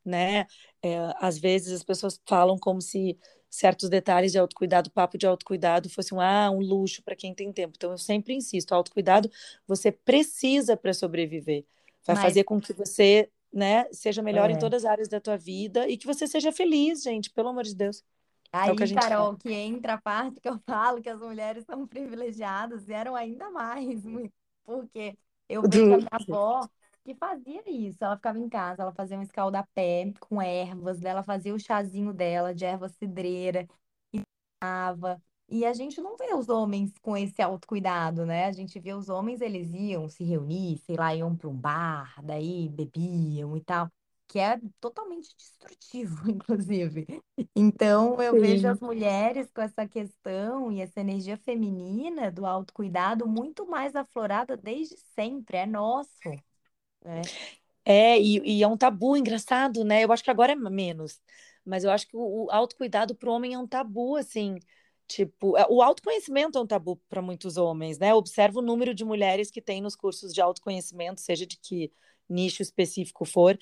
né? 0.05 0.45
É, 0.83 0.97
às 1.19 1.39
vezes 1.39 1.73
as 1.73 1.83
pessoas 1.83 2.21
falam 2.27 2.57
como 2.59 2.79
se 2.79 3.17
certos 3.55 3.89
detalhes 3.89 4.33
de 4.33 4.37
autocuidado, 4.37 4.91
papo 4.91 5.17
de 5.17 5.25
autocuidado 5.25 5.89
fosse 5.89 6.13
um, 6.13 6.19
ah, 6.19 6.51
um 6.51 6.59
luxo 6.59 7.01
para 7.01 7.15
quem 7.15 7.33
tem 7.33 7.51
tempo. 7.51 7.73
Então 7.75 7.91
eu 7.91 7.97
sempre 7.97 8.33
insisto, 8.33 8.73
autocuidado 8.73 9.31
você 9.67 9.91
precisa 9.91 10.75
para 10.75 10.93
sobreviver. 10.93 11.65
Vai 12.05 12.15
Mas... 12.17 12.25
fazer 12.25 12.43
com 12.43 12.59
que 12.59 12.73
você, 12.73 13.29
né, 13.51 13.87
seja 13.91 14.21
melhor 14.21 14.49
é. 14.49 14.53
em 14.53 14.59
todas 14.59 14.83
as 14.83 14.91
áreas 14.91 15.07
da 15.07 15.21
tua 15.21 15.37
vida 15.37 15.87
e 15.87 15.97
que 15.97 16.05
você 16.05 16.27
seja 16.27 16.51
feliz, 16.51 17.01
gente, 17.01 17.29
pelo 17.29 17.49
amor 17.49 17.63
de 17.63 17.73
Deus. 17.73 18.03
É 18.51 18.57
Aí, 18.57 18.69
é 18.71 18.75
que 18.75 18.93
Carol, 18.93 19.35
que 19.37 19.51
entra 19.51 19.93
a 19.93 20.01
parte 20.01 20.39
que 20.39 20.49
eu 20.49 20.59
falo 20.65 21.01
que 21.01 21.09
as 21.09 21.19
mulheres 21.19 21.63
são 21.65 21.87
privilegiadas, 21.87 22.89
eram 22.89 23.15
ainda 23.15 23.49
mais, 23.49 24.01
porque 24.65 25.17
eu 25.47 25.61
vejo 25.61 25.93
a 25.93 25.97
minha 25.97 26.07
avó 26.11 26.67
que 27.05 27.15
fazia 27.15 27.63
isso. 27.69 28.03
Ela 28.03 28.15
ficava 28.17 28.39
em 28.39 28.49
casa, 28.49 28.81
ela 28.81 28.93
fazia 28.93 29.17
um 29.17 29.21
escaldapé 29.21 30.11
com 30.19 30.41
ervas, 30.41 30.99
dela 30.99 31.23
fazia 31.23 31.53
o 31.53 31.59
chazinho 31.59 32.13
dela 32.13 32.53
de 32.53 32.65
erva 32.65 32.89
cidreira 32.89 33.67
e 34.13 34.21
tomava. 34.59 35.21
E 35.47 35.63
a 35.65 35.73
gente 35.73 36.01
não 36.01 36.17
vê 36.17 36.33
os 36.33 36.49
homens 36.49 36.91
com 37.01 37.15
esse 37.15 37.41
autocuidado, 37.41 38.25
né? 38.25 38.45
A 38.45 38.51
gente 38.51 38.79
vê 38.79 38.93
os 38.93 39.09
homens, 39.09 39.41
eles 39.41 39.71
iam 39.73 40.09
se 40.09 40.23
reunir, 40.23 40.79
sei 40.79 40.95
lá, 40.95 41.15
iam 41.15 41.35
para 41.35 41.47
um 41.49 41.55
bar, 41.55 42.19
daí 42.23 42.67
bebiam 42.69 43.55
e 43.55 43.61
tal, 43.63 43.87
que 44.27 44.39
é 44.39 44.59
totalmente 44.81 45.35
destrutivo, 45.37 46.29
inclusive. 46.31 47.05
Então, 47.55 48.21
eu 48.21 48.33
Sim. 48.33 48.39
vejo 48.39 48.67
as 48.67 48.79
mulheres 48.79 49.51
com 49.51 49.61
essa 49.61 49.87
questão 49.87 50.71
e 50.71 50.81
essa 50.81 50.99
energia 50.99 51.37
feminina 51.37 52.31
do 52.31 52.45
autocuidado 52.45 53.27
muito 53.27 53.67
mais 53.67 53.95
aflorada 53.95 54.57
desde 54.57 54.97
sempre, 55.15 55.57
é 55.57 55.65
nosso. 55.67 56.35
É, 57.05 58.13
é 58.13 58.21
e, 58.21 58.59
e, 58.59 58.63
é 58.63 58.67
um 58.67 58.77
tabu 58.77 59.15
engraçado, 59.15 59.83
né? 59.83 60.03
Eu 60.03 60.11
acho 60.11 60.23
que 60.23 60.31
agora 60.31 60.53
é 60.53 60.55
menos, 60.55 61.21
mas 61.63 61.83
eu 61.83 61.91
acho 61.91 62.07
que 62.07 62.15
o, 62.15 62.45
o 62.45 62.51
autocuidado 62.51 63.15
para 63.15 63.29
o 63.29 63.33
homem 63.33 63.53
é 63.53 63.59
um 63.59 63.67
tabu, 63.67 64.15
assim. 64.15 64.57
Tipo, 65.07 65.55
é, 65.55 65.65
o 65.69 65.81
autoconhecimento 65.81 66.57
é 66.57 66.61
um 66.61 66.67
tabu 66.67 66.99
para 67.07 67.21
muitos 67.21 67.57
homens, 67.57 67.99
né? 67.99 68.13
Observa 68.13 68.59
o 68.59 68.63
número 68.63 68.93
de 68.93 69.05
mulheres 69.05 69.51
que 69.51 69.61
tem 69.61 69.81
nos 69.81 69.95
cursos 69.95 70.33
de 70.33 70.41
autoconhecimento, 70.41 71.21
seja 71.21 71.45
de 71.45 71.57
que 71.57 71.91
nicho 72.27 72.63
específico 72.63 73.23
for, 73.23 73.57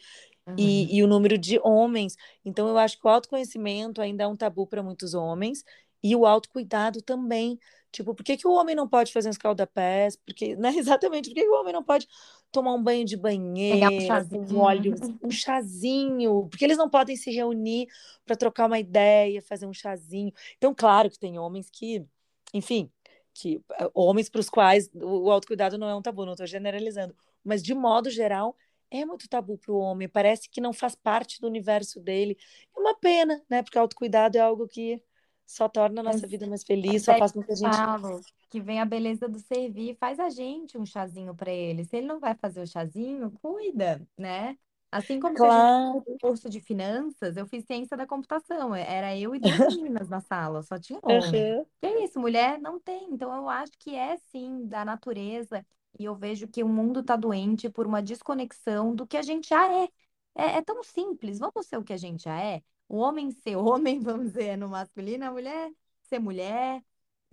uhum. 0.47 0.55
e, 0.57 0.95
e 0.95 1.03
o 1.03 1.07
número 1.07 1.37
de 1.37 1.59
homens. 1.63 2.15
Então, 2.45 2.67
eu 2.67 2.77
acho 2.77 2.97
que 2.99 3.05
o 3.05 3.09
autoconhecimento 3.09 4.01
ainda 4.01 4.23
é 4.23 4.27
um 4.27 4.37
tabu 4.37 4.65
para 4.65 4.81
muitos 4.81 5.13
homens, 5.13 5.65
e 6.03 6.15
o 6.15 6.25
autocuidado 6.25 7.01
também. 7.01 7.57
Tipo, 7.91 8.13
por 8.13 8.23
que, 8.23 8.35
que 8.35 8.47
o 8.47 8.51
homem 8.51 8.75
não 8.75 8.87
pode 8.87 9.13
fazer 9.13 9.29
um 9.29 9.31
escaldapés? 9.31 10.15
Porque, 10.15 10.55
né, 10.55 10.73
exatamente, 10.77 11.29
por 11.29 11.35
que, 11.35 11.43
que 11.43 11.49
o 11.49 11.59
homem 11.59 11.71
não 11.71 11.83
pode 11.83 12.07
tomar 12.51 12.73
um 12.73 12.83
banho 12.83 13.05
de 13.05 13.15
banheiro, 13.15 13.95
um 13.95 14.01
chazinho. 14.01 14.57
óleo, 14.57 14.95
um 15.23 15.31
chazinho, 15.31 16.47
porque 16.49 16.65
eles 16.65 16.77
não 16.77 16.89
podem 16.89 17.15
se 17.15 17.31
reunir 17.31 17.87
para 18.25 18.35
trocar 18.35 18.67
uma 18.67 18.79
ideia, 18.79 19.41
fazer 19.41 19.65
um 19.65 19.73
chazinho. 19.73 20.31
Então, 20.57 20.73
claro 20.75 21.09
que 21.09 21.17
tem 21.17 21.39
homens 21.39 21.69
que, 21.71 22.05
enfim, 22.53 22.91
que 23.33 23.61
eh, 23.79 23.89
homens 23.93 24.29
para 24.29 24.41
os 24.41 24.49
quais 24.49 24.89
o 24.93 25.31
autocuidado 25.31 25.77
não 25.77 25.89
é 25.89 25.95
um 25.95 26.01
tabu, 26.01 26.25
não 26.25 26.33
estou 26.33 26.45
generalizando, 26.45 27.15
mas 27.43 27.63
de 27.63 27.73
modo 27.73 28.09
geral 28.09 28.55
é 28.91 29.03
muito 29.03 29.27
tabu 29.27 29.57
para 29.57 29.71
o 29.71 29.77
homem, 29.77 30.07
parece 30.07 30.47
que 30.47 30.61
não 30.61 30.71
faz 30.71 30.93
parte 30.93 31.41
do 31.41 31.47
universo 31.47 31.99
dele. 31.99 32.37
É 32.75 32.79
uma 32.79 32.93
pena, 32.93 33.41
né? 33.49 33.63
Porque 33.63 33.77
o 33.77 33.81
autocuidado 33.81 34.37
é 34.37 34.41
algo 34.41 34.67
que 34.67 35.01
só 35.45 35.67
torna 35.67 36.01
a 36.01 36.03
nossa 36.03 36.21
mas, 36.21 36.31
vida 36.31 36.47
mais 36.47 36.63
feliz, 36.63 37.03
só 37.03 37.17
faz 37.17 37.31
com 37.31 37.43
que 37.43 37.51
a 37.51 37.55
gente. 37.55 37.75
Falo 37.75 38.21
que 38.49 38.61
vem 38.61 38.79
a 38.79 38.85
beleza 38.85 39.27
do 39.27 39.39
servir, 39.39 39.97
faz 39.99 40.19
a 40.19 40.29
gente 40.29 40.77
um 40.77 40.85
chazinho 40.85 41.33
para 41.33 41.51
ele. 41.51 41.83
Se 41.85 41.97
ele 41.97 42.05
não 42.05 42.19
vai 42.19 42.35
fazer 42.35 42.61
o 42.61 42.67
chazinho, 42.67 43.31
cuida, 43.41 44.07
né? 44.15 44.55
Assim 44.91 45.19
como 45.19 45.35
claro. 45.35 46.03
no 46.07 46.19
curso 46.19 46.47
de 46.47 46.59
finanças, 46.59 47.35
eu 47.35 47.47
fiz 47.47 47.65
ciência 47.65 47.97
da 47.97 48.05
computação. 48.05 48.75
Era 48.75 49.17
eu 49.17 49.33
e 49.33 49.39
duas 49.39 49.57
meninas 49.75 50.07
na 50.07 50.21
sala, 50.21 50.61
só 50.61 50.77
tinha 50.77 50.99
homem. 51.01 51.57
Uhum. 51.57 51.65
Que 51.81 51.87
é 51.87 52.03
isso, 52.03 52.19
mulher 52.19 52.59
não 52.61 52.79
tem. 52.79 53.11
Então 53.11 53.35
eu 53.35 53.49
acho 53.49 53.71
que 53.79 53.95
é 53.95 54.17
sim 54.17 54.67
da 54.67 54.85
natureza. 54.85 55.65
E 55.97 56.05
eu 56.05 56.15
vejo 56.15 56.47
que 56.47 56.63
o 56.63 56.69
mundo 56.69 56.99
está 56.99 57.15
doente 57.15 57.69
por 57.71 57.87
uma 57.87 58.03
desconexão 58.03 58.93
do 58.93 59.07
que 59.07 59.17
a 59.17 59.23
gente 59.23 59.49
já 59.49 59.67
é. 59.67 59.89
é. 60.35 60.57
É 60.57 60.61
tão 60.61 60.83
simples. 60.83 61.39
Vamos 61.39 61.65
ser 61.65 61.77
o 61.77 61.83
que 61.83 61.93
a 61.93 61.97
gente 61.97 62.25
já 62.25 62.39
é 62.39 62.61
o 62.93 62.97
homem 62.97 63.31
ser 63.31 63.55
homem, 63.55 63.99
vamos 63.99 64.27
dizer, 64.27 64.55
no 64.55 64.69
masculino, 64.69 65.25
a 65.25 65.31
mulher 65.31 65.71
ser 66.03 66.19
mulher. 66.19 66.83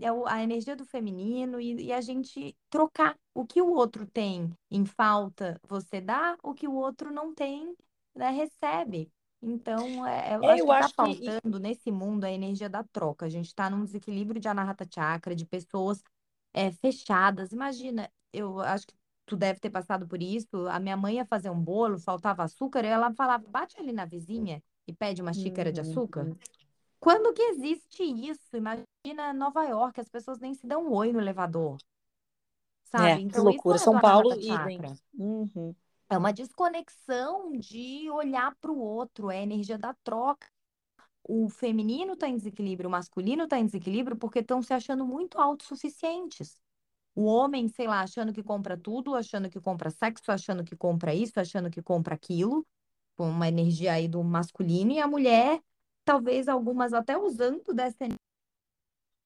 é 0.01 0.09
a 0.27 0.43
energia 0.43 0.75
do 0.75 0.87
feminino 0.87 1.61
e, 1.61 1.89
e, 1.89 1.93
a 1.93 2.01
gente 2.01 2.57
trocar 2.71 3.15
o 3.35 3.45
que 3.45 3.61
o 3.61 3.71
outro 3.71 4.07
tem 4.07 4.51
em 4.71 4.87
falta, 4.87 5.61
você 5.69 6.01
dá, 6.01 6.39
o 6.43 6.55
que 6.55 6.67
o 6.67 6.73
outro 6.73 7.13
não 7.13 7.35
tem, 7.35 7.77
né, 8.15 8.31
recebe. 8.31 9.13
Então, 9.43 10.07
é, 10.07 10.37
eu 10.37 10.45
é, 10.45 10.53
acho 10.53 10.63
eu 10.63 10.67
que 10.67 10.73
está 10.73 10.79
acho 10.79 10.95
faltando 10.95 11.57
que... 11.59 11.63
nesse 11.63 11.91
mundo 11.91 12.25
a 12.25 12.31
energia 12.31 12.69
da 12.69 12.83
troca. 12.83 13.27
A 13.27 13.29
gente 13.29 13.47
está 13.47 13.69
num 13.69 13.85
desequilíbrio 13.85 14.41
de 14.41 14.49
anahata 14.49 14.87
chakra, 14.91 15.35
de 15.35 15.45
pessoas 15.45 16.03
é, 16.55 16.71
fechadas. 16.73 17.53
Imagina, 17.53 18.11
eu 18.33 18.61
acho 18.61 18.87
que 18.87 18.95
tu 19.27 19.37
deve 19.37 19.61
ter 19.61 19.71
passado 19.71 20.07
por 20.07 20.23
isso. 20.23 20.69
A 20.69 20.79
minha 20.79 20.97
mãe 20.97 21.17
ia 21.17 21.27
fazer 21.27 21.51
um 21.51 21.61
bolo, 21.61 21.99
faltava 21.99 22.45
açúcar, 22.45 22.85
e 22.85 22.89
ela 22.89 23.13
falava, 23.13 23.47
bate 23.49 23.79
ali 23.79 23.93
na 23.93 24.05
vizinha 24.07 24.63
e 24.91 24.95
pede 24.95 25.23
uma 25.23 25.33
xícara 25.33 25.73
de 25.73 25.81
açúcar. 25.81 26.27
Uhum. 26.27 26.37
Quando 26.99 27.33
que 27.33 27.43
existe 27.43 28.03
isso? 28.03 28.55
Imagina 28.55 29.33
Nova 29.33 29.65
York, 29.65 30.01
as 30.01 30.09
pessoas 30.09 30.39
nem 30.39 30.53
se 30.53 30.67
dão 30.67 30.87
um 30.87 30.93
oi 30.93 31.13
no 31.13 31.21
elevador. 31.21 31.79
Sabe? 32.85 33.09
É, 33.09 33.17
que 33.17 33.23
Então, 33.23 33.41
isso 33.41 33.45
loucura. 33.45 33.77
é 33.77 33.79
São 33.79 34.01
Paulo, 34.01 34.33
Anahata 34.33 34.73
idem. 34.73 34.77
Chakra. 34.79 34.99
Uhum. 35.15 35.75
É 36.11 36.19
uma 36.19 36.33
desconexão 36.33 37.53
de 37.53 38.11
olhar 38.11 38.55
para 38.61 38.71
o 38.71 38.79
outro, 38.79 39.31
é 39.31 39.39
a 39.39 39.43
energia 39.43 39.79
da 39.79 39.95
troca. 40.03 40.47
O 41.23 41.49
feminino 41.49 42.15
está 42.15 42.29
em 42.29 42.37
desequilíbrio, 42.37 42.89
o 42.89 42.91
masculino 42.91 43.45
está 43.45 43.59
em 43.59 43.65
desequilíbrio 43.65 44.17
porque 44.17 44.41
estão 44.41 44.61
se 44.61 44.75
achando 44.75 45.07
muito 45.07 45.39
autossuficientes. 45.39 46.59
O 47.15 47.25
homem, 47.25 47.69
sei 47.69 47.87
lá, 47.87 48.01
achando 48.01 48.33
que 48.33 48.43
compra 48.43 48.77
tudo, 48.77 49.15
achando 49.15 49.49
que 49.49 49.61
compra 49.61 49.91
sexo, 49.91 50.33
achando 50.33 50.65
que 50.65 50.77
compra 50.77 51.15
isso, 51.15 51.39
achando 51.39 51.71
que 51.71 51.83
compra 51.83 52.15
aquilo, 52.15 52.67
com 53.21 53.29
uma 53.29 53.49
energia 53.49 53.93
aí 53.93 54.09
do 54.09 54.25
masculino, 54.25 54.93
e 54.93 54.99
a 54.99 55.07
mulher, 55.07 55.61
talvez 56.07 56.49
algumas 56.49 56.95
até 56.95 57.19
usando 57.19 57.75
desse 57.75 58.09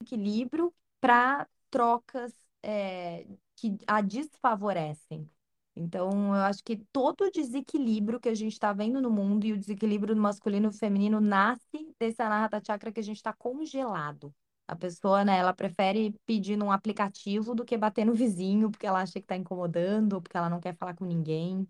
equilíbrio 0.03 0.75
para 1.01 1.47
trocas 1.71 2.33
é, 2.61 3.25
que 3.55 3.79
a 3.87 4.01
desfavorecem. 4.01 5.31
Então, 5.77 6.35
eu 6.35 6.43
acho 6.43 6.65
que 6.65 6.77
todo 6.93 7.23
o 7.23 7.31
desequilíbrio 7.31 8.19
que 8.19 8.29
a 8.29 8.35
gente 8.35 8.55
está 8.55 8.73
vendo 8.73 9.01
no 9.01 9.11
mundo 9.13 9.47
e 9.47 9.53
o 9.53 9.59
desequilíbrio 9.59 10.13
do 10.13 10.21
masculino 10.21 10.71
e 10.71 10.77
feminino 10.77 11.21
nasce 11.21 11.95
desse 11.97 12.21
anahata 12.21 12.61
chakra 12.67 12.91
que 12.91 12.99
a 12.99 13.03
gente 13.03 13.19
está 13.19 13.33
congelado. 13.33 14.35
A 14.67 14.75
pessoa, 14.75 15.25
né, 15.25 15.39
ela 15.39 15.55
prefere 15.55 16.13
pedir 16.27 16.57
num 16.57 16.73
aplicativo 16.73 17.55
do 17.55 17.65
que 17.65 17.79
bater 17.79 18.05
no 18.05 18.13
vizinho 18.15 18.73
porque 18.73 18.89
ela 18.89 19.03
acha 19.03 19.13
que 19.13 19.21
está 19.21 19.37
incomodando 19.37 20.21
porque 20.21 20.37
ela 20.37 20.51
não 20.51 20.59
quer 20.59 20.75
falar 20.75 20.97
com 20.97 21.05
ninguém. 21.05 21.69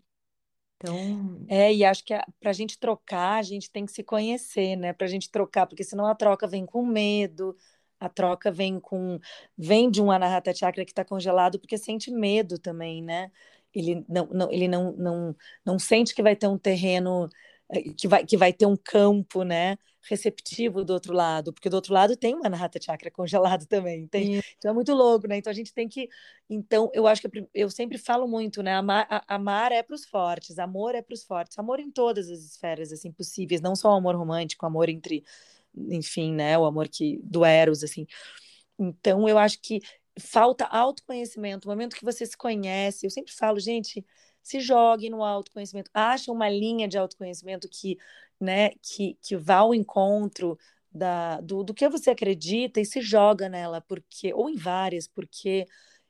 Então. 0.77 1.45
É, 1.49 1.73
e 1.73 1.85
acho 1.85 2.05
que 2.05 2.15
para 2.41 2.51
a 2.51 2.53
gente 2.53 2.79
trocar, 2.79 3.39
a 3.39 3.43
gente 3.43 3.71
tem 3.71 3.87
que 3.87 3.93
se 3.93 4.03
conhecer, 4.03 4.77
né? 4.77 4.93
Para 4.93 5.07
a 5.07 5.11
gente 5.11 5.31
trocar, 5.31 5.67
porque 5.67 5.85
senão 5.85 6.07
a 6.07 6.15
troca 6.15 6.47
vem 6.47 6.67
com 6.67 6.85
medo, 6.85 7.57
a 7.99 8.09
troca 8.09 8.51
vem 8.51 8.79
com. 8.81 9.19
vem 9.57 9.91
de 9.91 10.03
um 10.03 10.11
anahata 10.11 10.55
chakra 10.55 10.85
que 10.85 10.93
está 10.93 11.05
congelado 11.05 11.59
porque 11.59 11.79
sente 11.79 12.11
medo 12.11 12.59
também, 12.59 13.03
né? 13.03 13.31
Ele 13.75 14.05
não, 14.09 14.27
não, 14.27 14.53
ele 14.53 14.69
não, 14.69 14.93
não, 14.93 15.37
não 15.65 15.79
sente 15.79 16.15
que 16.15 16.23
vai 16.23 16.37
ter 16.37 16.47
um 16.49 16.59
terreno, 16.59 17.29
eh, 17.71 17.83
que 17.97 18.07
vai, 18.09 18.25
que 18.25 18.37
vai 18.37 18.53
ter 18.53 18.67
um 18.67 18.77
campo, 18.77 19.43
né? 19.43 19.77
Receptivo 20.09 20.85
do 20.85 20.93
outro 20.93 21.13
lado, 21.13 21.53
porque 21.53 21.69
do 21.69 21.75
outro 21.75 21.93
lado 21.93 22.17
tem 22.17 22.35
uma 22.35 22.47
Anahata 22.47 22.81
Chakra 22.81 23.11
congelado 23.11 23.67
também, 23.67 24.07
tem, 24.07 24.43
então 24.59 24.71
é 24.71 24.75
muito 24.75 24.93
louco, 24.93 25.27
né? 25.27 25.37
Então 25.39 25.51
a 25.51 25.55
gente 25.55 25.73
tem 25.73 25.89
que, 25.89 26.09
então 26.49 26.91
eu 26.93 27.07
acho 27.07 27.23
que 27.23 27.49
eu 27.55 27.71
sempre 27.71 27.99
falo 27.99 28.29
muito, 28.29 28.63
né? 28.63 28.75
Amar, 28.75 29.25
amar 29.27 29.73
é 29.73 29.83
para 29.83 29.95
os 29.95 30.05
fortes, 30.05 30.59
amor 30.59 30.95
é 30.95 31.03
para 31.03 31.15
os 31.15 31.25
fortes, 31.25 31.59
amor 31.59 31.81
em 31.81 31.91
todas 31.91 32.31
as 32.31 32.41
esferas 32.41 32.93
assim 32.93 33.11
possíveis, 33.11 33.61
não 33.61 33.75
só 33.75 33.91
o 33.91 33.97
amor 33.97 34.15
romântico, 34.15 34.65
o 34.65 34.69
amor 34.69 34.89
entre, 34.89 35.25
enfim, 35.77 36.33
né? 36.33 36.59
O 36.59 36.65
amor 36.65 36.89
que 36.89 37.19
do 37.23 37.45
Eros 37.45 37.83
assim. 37.83 38.07
Então 38.79 39.29
eu 39.29 39.39
acho 39.39 39.61
que 39.61 39.81
falta 40.19 40.65
autoconhecimento, 40.67 41.67
o 41.67 41.71
momento 41.71 41.97
que 41.97 42.05
você 42.05 42.25
se 42.25 42.37
conhece, 42.37 43.07
eu 43.07 43.11
sempre 43.11 43.33
falo, 43.33 43.59
gente, 43.59 44.05
se 44.43 44.61
jogue 44.61 45.09
no 45.09 45.25
autoconhecimento, 45.25 45.91
acha 45.93 46.31
uma 46.31 46.49
linha 46.49 46.87
de 46.87 46.99
autoconhecimento 46.99 47.69
que 47.69 47.97
né, 48.41 48.71
que, 48.83 49.19
que 49.23 49.37
vá 49.37 49.57
ao 49.57 49.75
encontro 49.75 50.59
da, 50.93 51.41
do, 51.41 51.65
do 51.65 51.75
que 51.75 51.89
você 51.89 52.11
acredita 52.11 52.81
e 52.81 52.85
se 52.85 53.01
joga 53.01 53.49
nela, 53.49 53.81
porque 53.81 54.33
ou 54.35 54.49
em 54.49 54.57
várias, 54.57 55.09
porque 55.09 55.67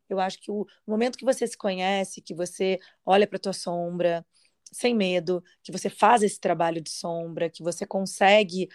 eu 0.09 0.20
acho 0.20 0.39
que 0.41 0.51
o 0.51 0.66
momento 0.87 1.18
que 1.18 1.25
você 1.25 1.47
se 1.47 1.57
conhece, 1.57 2.20
que 2.20 2.35
você 2.35 2.79
olha 3.05 3.27
para 3.27 3.39
tua 3.39 3.53
sombra 3.53 4.25
sem 4.72 4.95
medo, 4.95 5.43
que 5.62 5.72
você 5.72 5.89
faz 5.89 6.22
esse 6.22 6.39
trabalho 6.39 6.81
de 6.81 6.91
sombra, 6.91 7.49
que 7.49 7.62
você 7.62 7.87
consegue 7.87 8.68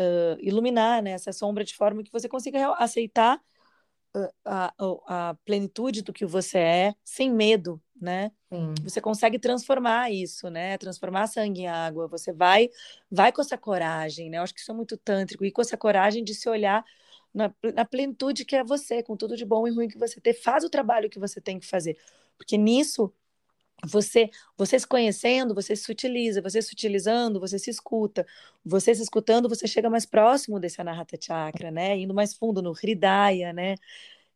uh, 0.00 0.38
iluminar 0.40 1.02
né, 1.02 1.12
essa 1.12 1.32
sombra 1.32 1.64
de 1.64 1.74
forma 1.74 2.02
que 2.02 2.12
você 2.12 2.28
consiga 2.28 2.72
aceitar 2.74 3.40
a, 4.44 4.72
a, 4.78 5.30
a, 5.30 5.34
plenitude 5.44 6.02
do 6.02 6.12
que 6.12 6.24
você 6.24 6.58
é 6.58 6.94
sem 7.04 7.32
medo, 7.32 7.80
né? 8.00 8.30
Sim. 8.52 8.74
Você 8.82 9.00
consegue 9.00 9.38
transformar 9.38 10.10
isso, 10.10 10.48
né? 10.48 10.78
Transformar 10.78 11.26
sangue 11.26 11.62
em 11.62 11.66
água. 11.66 12.08
Você 12.08 12.32
vai, 12.32 12.68
vai 13.10 13.32
com 13.32 13.40
essa 13.40 13.58
coragem, 13.58 14.30
né? 14.30 14.38
Eu 14.38 14.42
acho 14.42 14.54
que 14.54 14.60
isso 14.60 14.70
é 14.70 14.74
muito 14.74 14.96
tântrico 14.96 15.44
e 15.44 15.52
com 15.52 15.60
essa 15.60 15.76
coragem 15.76 16.24
de 16.24 16.34
se 16.34 16.48
olhar 16.48 16.84
na, 17.34 17.52
na 17.74 17.84
plenitude 17.84 18.44
que 18.44 18.56
é 18.56 18.64
você, 18.64 19.02
com 19.02 19.16
tudo 19.16 19.36
de 19.36 19.44
bom 19.44 19.66
e 19.68 19.70
ruim 19.70 19.88
que 19.88 19.98
você 19.98 20.20
tem. 20.20 20.32
Faz 20.32 20.64
o 20.64 20.70
trabalho 20.70 21.10
que 21.10 21.18
você 21.18 21.40
tem 21.40 21.58
que 21.58 21.66
fazer, 21.66 21.98
porque 22.38 22.56
nisso 22.56 23.12
você 23.86 24.30
você 24.56 24.78
se 24.78 24.86
conhecendo, 24.86 25.54
você 25.54 25.76
se 25.76 25.90
utiliza, 25.90 26.42
você 26.42 26.60
se 26.62 26.72
utilizando, 26.72 27.40
você 27.40 27.58
se 27.58 27.70
escuta. 27.70 28.26
Você 28.64 28.94
se 28.94 29.02
escutando, 29.02 29.48
você 29.48 29.66
chega 29.66 29.88
mais 29.90 30.06
próximo 30.06 30.58
desse 30.60 30.80
Anahata 30.80 31.16
Chakra, 31.20 31.70
né? 31.70 31.96
Indo 31.98 32.14
mais 32.14 32.34
fundo 32.34 32.62
no 32.62 32.72
Hridaya, 32.72 33.52
né? 33.52 33.76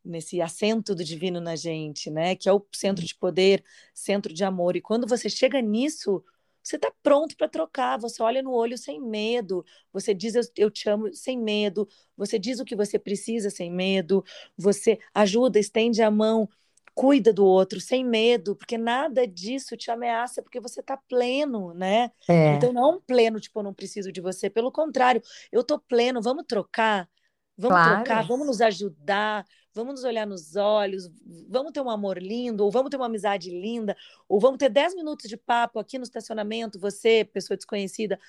Nesse 0.03 0.41
assento 0.41 0.95
do 0.95 1.03
divino 1.03 1.39
na 1.41 1.55
gente, 1.55 2.09
né? 2.09 2.35
Que 2.35 2.49
é 2.49 2.53
o 2.53 2.65
centro 2.73 3.05
de 3.05 3.15
poder, 3.15 3.63
centro 3.93 4.33
de 4.33 4.43
amor. 4.43 4.75
E 4.75 4.81
quando 4.81 5.07
você 5.07 5.29
chega 5.29 5.61
nisso, 5.61 6.23
você 6.63 6.75
está 6.75 6.91
pronto 7.03 7.35
para 7.35 7.47
trocar. 7.47 7.97
Você 7.99 8.21
olha 8.21 8.41
no 8.41 8.51
olho 8.51 8.77
sem 8.77 8.99
medo. 9.01 9.65
Você 9.91 10.13
diz 10.13 10.35
eu, 10.35 10.43
eu 10.57 10.71
te 10.71 10.89
amo 10.89 11.13
sem 11.13 11.37
medo. 11.37 11.87
Você 12.17 12.37
diz 12.39 12.59
o 12.59 12.65
que 12.65 12.75
você 12.75 12.99
precisa 12.99 13.49
sem 13.49 13.71
medo. 13.71 14.23
Você 14.57 14.99
ajuda, 15.13 15.59
estende 15.59 16.01
a 16.01 16.11
mão 16.11 16.47
cuida 16.93 17.31
do 17.33 17.45
outro 17.45 17.79
sem 17.79 18.03
medo, 18.05 18.55
porque 18.55 18.77
nada 18.77 19.25
disso 19.27 19.77
te 19.77 19.89
ameaça, 19.91 20.41
porque 20.41 20.59
você 20.59 20.81
está 20.81 20.97
pleno, 20.97 21.73
né? 21.73 22.11
É. 22.27 22.55
Então 22.55 22.73
não 22.73 22.83
é 22.83 22.95
um 22.95 22.99
pleno, 22.99 23.39
tipo, 23.39 23.59
eu 23.59 23.63
não 23.63 23.73
preciso 23.73 24.11
de 24.11 24.21
você, 24.21 24.49
pelo 24.49 24.71
contrário, 24.71 25.21
eu 25.51 25.63
tô 25.63 25.79
pleno, 25.79 26.21
vamos 26.21 26.45
trocar, 26.47 27.09
vamos 27.57 27.79
Claro. 27.79 27.97
trocar, 27.97 28.27
vamos 28.27 28.47
nos 28.47 28.61
ajudar, 28.61 29.45
vamos 29.73 29.95
nos 29.95 30.03
olhar 30.03 30.27
nos 30.27 30.55
olhos, 30.55 31.09
vamos 31.47 31.71
ter 31.71 31.81
um 31.81 31.89
amor 31.89 32.21
lindo, 32.21 32.63
ou 32.63 32.71
vamos 32.71 32.89
ter 32.89 32.97
uma 32.97 33.05
amizade 33.05 33.49
linda, 33.49 33.95
ou 34.27 34.39
vamos 34.39 34.57
ter 34.57 34.69
10 34.69 34.93
minutos 34.95 35.29
de 35.29 35.37
papo 35.37 35.79
aqui 35.79 35.97
no 35.97 36.03
estacionamento, 36.03 36.79
você, 36.79 37.23
pessoa 37.23 37.55
desconhecida, 37.55 38.19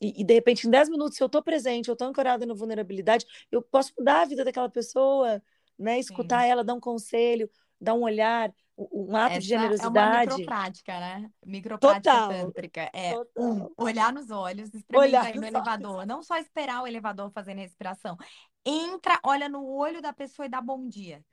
e, 0.00 0.20
e, 0.20 0.24
de 0.24 0.34
repente, 0.34 0.66
em 0.66 0.70
10 0.70 0.88
minutos, 0.88 1.16
se 1.16 1.22
eu 1.22 1.26
estou 1.26 1.42
presente, 1.42 1.88
eu 1.88 1.92
estou 1.94 2.08
ancorada 2.08 2.44
na 2.44 2.54
vulnerabilidade, 2.54 3.26
eu 3.50 3.62
posso 3.62 3.92
mudar 3.96 4.22
a 4.22 4.24
vida 4.24 4.44
daquela 4.44 4.68
pessoa, 4.68 5.42
né? 5.78 5.98
Escutar 5.98 6.42
Sim. 6.42 6.50
ela, 6.50 6.64
dar 6.64 6.74
um 6.74 6.80
conselho, 6.80 7.48
dar 7.80 7.94
um 7.94 8.02
olhar, 8.02 8.52
um 8.76 9.16
ato 9.16 9.36
Essa 9.36 9.40
de 9.40 9.54
é 9.54 9.56
uma 9.56 9.62
generosidade. 9.62 10.30
microprática, 10.30 11.00
né? 11.00 11.30
Microprática 11.44 12.12
Total. 12.12 12.28
tântrica. 12.28 12.90
É, 12.92 13.12
Total. 13.12 13.44
um, 13.44 13.72
olhar 13.76 14.12
nos 14.12 14.30
olhos, 14.30 14.70
Olhar 14.94 15.26
aí 15.26 15.38
no 15.38 15.46
elevador. 15.46 16.06
Não 16.06 16.22
só 16.22 16.36
esperar 16.38 16.82
o 16.82 16.86
elevador 16.86 17.30
fazendo 17.30 17.58
respiração. 17.58 18.16
Entra, 18.64 19.20
olha 19.22 19.48
no 19.48 19.66
olho 19.66 20.00
da 20.00 20.12
pessoa 20.12 20.46
e 20.46 20.48
dá 20.48 20.60
bom 20.60 20.88
dia. 20.88 21.24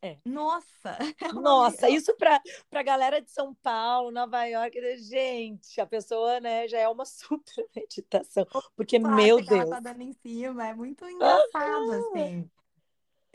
É. 0.00 0.16
Nossa! 0.24 0.96
é 1.20 1.32
Nossa, 1.32 1.88
isso 1.88 2.14
para 2.16 2.40
a 2.72 2.82
galera 2.82 3.20
de 3.20 3.30
São 3.30 3.52
Paulo, 3.54 4.12
Nova 4.12 4.44
York, 4.44 4.78
gente, 4.98 5.80
a 5.80 5.86
pessoa, 5.86 6.38
né, 6.38 6.68
já 6.68 6.78
é 6.78 6.88
uma 6.88 7.04
super 7.06 7.66
meditação, 7.74 8.46
porque, 8.76 8.98
Nossa, 8.98 9.16
meu 9.16 9.42
que 9.42 9.52
ela 9.52 9.64
Deus. 9.64 9.70
tá 9.70 9.80
dando 9.80 10.02
em 10.02 10.12
cima. 10.12 10.68
É 10.68 10.74
muito 10.74 11.04
engraçado, 11.04 11.92
assim. 11.92 12.48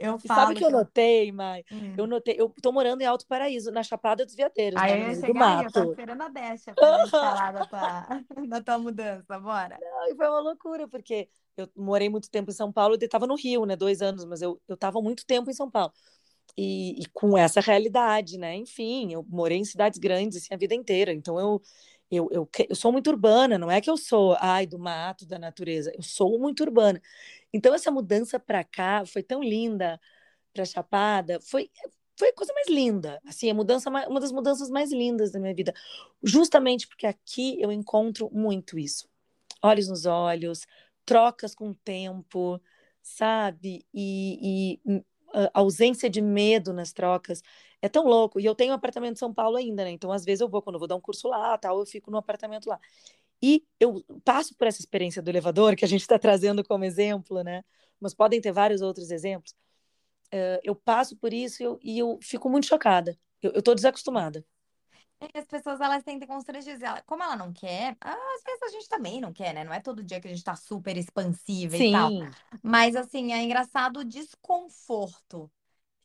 Eu 0.04 0.18
E 0.24 0.28
sabe 0.28 0.28
falo 0.28 0.51
o 0.51 0.56
que 0.56 0.64
eu 0.64 0.70
eu... 0.70 0.72
notei, 0.72 1.32
Mai? 1.32 1.64
Hum. 1.72 1.93
Eu 1.97 2.08
notei, 2.08 2.36
eu 2.38 2.49
tô 2.62 2.72
morando 2.72 3.01
em 3.01 3.06
Alto 3.06 3.26
Paraíso, 3.28 3.72
na 3.72 3.84
Chapada 3.84 4.26
dos 4.26 4.36
Veadeiros, 4.36 4.82
Aí 4.82 4.99
né, 4.99 5.12
eu 5.12 5.16
do 5.16 5.22
chegar 5.22 5.58
aí, 5.60 5.66
eu 5.66 5.72
tava 5.72 5.86
mato. 5.86 5.91
esperando 5.91 6.22
a 6.22 6.30
deixa 6.30 6.74
pra 6.74 6.97
gente 6.99 7.12
falar 7.12 7.51
da 7.54 7.66
tua, 7.66 8.08
da 8.47 8.62
tua 8.62 8.78
mudança. 8.80 9.39
Bora. 9.39 9.78
E 10.10 10.16
foi 10.16 10.28
uma 10.28 10.39
loucura, 10.41 10.88
porque 10.88 11.30
eu 11.56 11.70
morei 11.76 12.10
muito 12.10 12.30
tempo 12.30 12.51
em 12.51 12.54
São 12.54 12.72
Paulo 12.72 12.97
e 12.99 13.06
estava 13.06 13.26
no 13.28 13.36
Rio, 13.36 13.66
né, 13.66 13.76
dois 13.76 14.01
anos, 14.01 14.26
mas 14.26 14.41
eu 14.41 14.60
eu 14.68 14.76
estava 14.76 15.01
muito 15.01 15.26
tempo 15.26 15.49
em 15.49 15.54
São 15.54 15.70
Paulo. 15.70 15.93
E, 16.58 17.01
e 17.01 17.06
com 17.14 17.36
essa 17.38 17.60
realidade, 17.62 18.38
né? 18.38 18.56
Enfim, 18.56 19.14
eu 19.14 19.26
morei 19.28 19.58
em 19.58 19.66
cidades 19.66 19.97
grandes 19.97 20.38
assim, 20.38 20.54
a 20.54 20.58
vida 20.58 20.76
inteira, 20.76 21.12
então 21.12 21.39
eu, 21.39 21.62
eu, 22.16 22.30
eu, 22.32 22.49
eu 22.70 22.76
sou 22.76 22.91
muito 22.91 23.09
urbana, 23.09 23.57
não 23.57 23.72
é 23.72 23.82
que 23.82 23.89
eu 23.89 23.97
sou, 23.97 24.36
ai, 24.39 24.66
do 24.68 24.80
mato, 24.80 25.26
da 25.26 25.39
natureza, 25.39 25.91
eu 25.95 26.03
sou 26.03 26.39
muito 26.39 26.61
urbana. 26.64 27.01
Então, 27.53 27.74
essa 27.74 27.91
mudança 27.91 28.39
para 28.39 28.64
cá 28.64 29.05
foi 29.05 29.24
tão 29.24 29.41
linda 29.41 29.99
para 30.53 30.66
Chapada, 30.66 31.39
foi, 31.41 31.70
foi 32.18 32.30
a 32.30 32.34
coisa 32.34 32.53
mais 32.53 32.68
linda, 32.70 33.20
assim, 33.26 33.49
a 33.49 33.53
mudança, 33.53 33.89
uma 33.89 34.20
das 34.20 34.32
mudanças 34.32 34.70
mais 34.70 34.91
lindas 34.91 35.32
da 35.32 35.39
minha 35.39 35.53
vida, 35.53 35.74
justamente 36.24 36.88
porque 36.88 37.07
aqui 37.07 37.59
eu 37.61 37.72
encontro 37.72 38.30
muito 38.32 38.78
isso. 38.78 39.07
Olhos 39.61 39.88
nos 39.88 40.05
olhos, 40.05 40.66
trocas 41.05 41.55
com 41.55 41.70
o 41.70 41.76
tempo, 41.76 42.61
sabe? 43.01 43.86
E, 43.93 44.80
e 44.86 45.03
ausência 45.53 46.09
de 46.09 46.21
medo 46.21 46.73
nas 46.73 46.93
trocas. 46.93 47.41
É 47.81 47.89
tão 47.89 48.05
louco. 48.05 48.39
E 48.39 48.45
eu 48.45 48.55
tenho 48.55 48.71
um 48.71 48.75
apartamento 48.75 49.15
em 49.15 49.19
São 49.19 49.34
Paulo 49.34 49.57
ainda, 49.57 49.84
né? 49.84 49.91
Então, 49.91 50.11
às 50.11 50.23
vezes, 50.23 50.41
eu 50.41 50.49
vou, 50.49 50.61
quando 50.61 50.75
eu 50.75 50.79
vou 50.79 50.88
dar 50.88 50.95
um 50.95 51.01
curso 51.01 51.27
lá, 51.27 51.57
tal, 51.57 51.79
eu 51.79 51.86
fico 51.86 52.09
no 52.11 52.17
apartamento 52.17 52.67
lá. 52.67 52.79
E 53.41 53.65
eu 53.79 54.03
passo 54.23 54.55
por 54.55 54.67
essa 54.67 54.79
experiência 54.79 55.21
do 55.21 55.29
elevador, 55.29 55.75
que 55.75 55.84
a 55.84 55.88
gente 55.88 56.01
está 56.01 56.17
trazendo 56.17 56.63
como 56.63 56.86
exemplo, 56.86 57.43
né? 57.43 57.63
Mas 57.99 58.13
podem 58.13 58.39
ter 58.39 58.51
vários 58.53 58.81
outros 58.81 59.11
exemplos. 59.11 59.53
Uh, 60.34 60.59
eu 60.63 60.75
passo 60.75 61.15
por 61.17 61.34
isso 61.34 61.61
e 61.61 61.65
eu, 61.65 61.79
e 61.84 61.99
eu 61.99 62.19
fico 62.21 62.49
muito 62.49 62.67
chocada. 62.67 63.17
Eu 63.41 63.59
estou 63.59 63.75
desacostumada. 63.75 64.45
E 65.34 65.38
as 65.38 65.45
pessoas 65.45 65.80
elas 65.80 66.03
tentam 66.03 66.28
constranger, 66.28 66.78
como 67.05 67.24
ela 67.24 67.36
não 67.36 67.53
quer, 67.53 67.95
às 68.01 68.43
vezes 68.43 68.63
a 68.63 68.69
gente 68.69 68.89
também 68.89 69.21
não 69.21 69.32
quer, 69.32 69.53
né? 69.53 69.63
Não 69.63 69.74
é 69.74 69.80
todo 69.80 70.03
dia 70.03 70.19
que 70.19 70.28
a 70.28 70.32
gente 70.32 70.43
tá 70.43 70.55
super 70.55 70.97
expansiva 70.97 71.78
Sim. 71.78 71.89
e 71.89 71.91
tal. 71.91 72.11
Mas 72.61 72.95
assim, 72.95 73.32
é 73.32 73.41
engraçado 73.41 74.01
o 74.01 74.05
desconforto 74.05 75.49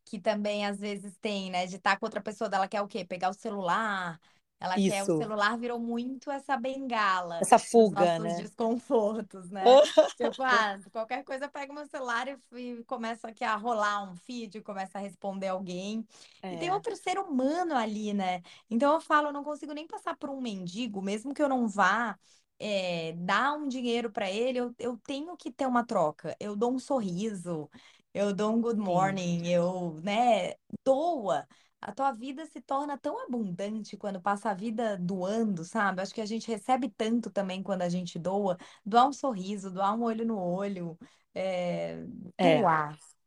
que 0.04 0.18
também 0.18 0.66
às 0.66 0.78
vezes 0.78 1.16
tem, 1.18 1.50
né? 1.50 1.66
De 1.66 1.76
estar 1.76 1.92
tá 1.92 1.96
com 1.98 2.06
outra 2.06 2.20
pessoa, 2.20 2.48
dela 2.48 2.68
quer 2.68 2.80
o 2.80 2.88
quê? 2.88 3.04
Pegar 3.04 3.28
o 3.28 3.34
celular, 3.34 4.18
ela 4.60 4.78
Isso. 4.78 4.90
quer, 4.90 5.02
o 5.04 5.18
celular 5.18 5.56
virou 5.56 5.78
muito 5.78 6.30
essa 6.30 6.56
bengala. 6.56 7.38
Essa 7.40 7.58
fuga, 7.58 8.18
né? 8.18 8.34
desconfortos, 8.36 9.50
né? 9.50 9.62
tipo, 10.16 10.42
ah, 10.42 10.78
qualquer 10.90 11.22
coisa 11.22 11.48
pega 11.48 11.72
meu 11.72 11.86
celular 11.86 12.26
e, 12.52 12.82
começa 12.84 13.28
aqui 13.28 13.44
a 13.44 13.54
rolar 13.54 14.10
um 14.10 14.16
feed, 14.16 14.60
começa 14.62 14.98
a 14.98 15.00
responder 15.00 15.48
alguém. 15.48 16.04
É. 16.42 16.54
E 16.54 16.58
tem 16.58 16.68
é. 16.68 16.74
outro 16.74 16.96
ser 16.96 17.18
humano 17.18 17.76
ali, 17.76 18.12
né? 18.12 18.42
Então 18.68 18.94
eu 18.94 19.00
falo, 19.00 19.28
eu 19.28 19.32
não 19.32 19.44
consigo 19.44 19.72
nem 19.72 19.86
passar 19.86 20.16
por 20.16 20.28
um 20.28 20.40
mendigo, 20.40 21.00
mesmo 21.00 21.32
que 21.32 21.42
eu 21.42 21.48
não 21.48 21.68
vá 21.68 22.18
é, 22.58 23.12
dar 23.12 23.52
um 23.52 23.68
dinheiro 23.68 24.10
para 24.10 24.28
ele, 24.28 24.58
eu, 24.58 24.74
eu 24.76 24.98
tenho 25.06 25.36
que 25.36 25.52
ter 25.52 25.66
uma 25.66 25.86
troca. 25.86 26.36
Eu 26.40 26.56
dou 26.56 26.72
um 26.72 26.80
sorriso, 26.80 27.70
eu 28.12 28.34
dou 28.34 28.52
um 28.54 28.60
good 28.60 28.80
morning, 28.80 29.44
Sim. 29.44 29.50
eu, 29.50 30.00
né, 30.02 30.54
doa 30.84 31.46
a 31.80 31.92
tua 31.92 32.12
vida 32.12 32.44
se 32.46 32.60
torna 32.60 32.98
tão 32.98 33.24
abundante 33.24 33.96
quando 33.96 34.20
passa 34.20 34.50
a 34.50 34.54
vida 34.54 34.96
doando, 34.96 35.64
sabe? 35.64 36.02
Acho 36.02 36.14
que 36.14 36.20
a 36.20 36.26
gente 36.26 36.48
recebe 36.48 36.88
tanto 36.90 37.30
também 37.30 37.62
quando 37.62 37.82
a 37.82 37.88
gente 37.88 38.18
doa, 38.18 38.58
doar 38.84 39.08
um 39.08 39.12
sorriso, 39.12 39.70
doar 39.70 39.94
um 39.94 40.02
olho 40.02 40.26
no 40.26 40.38
olho, 40.38 40.98
é, 41.34 42.04
doar. 42.36 42.94
É. 42.94 43.18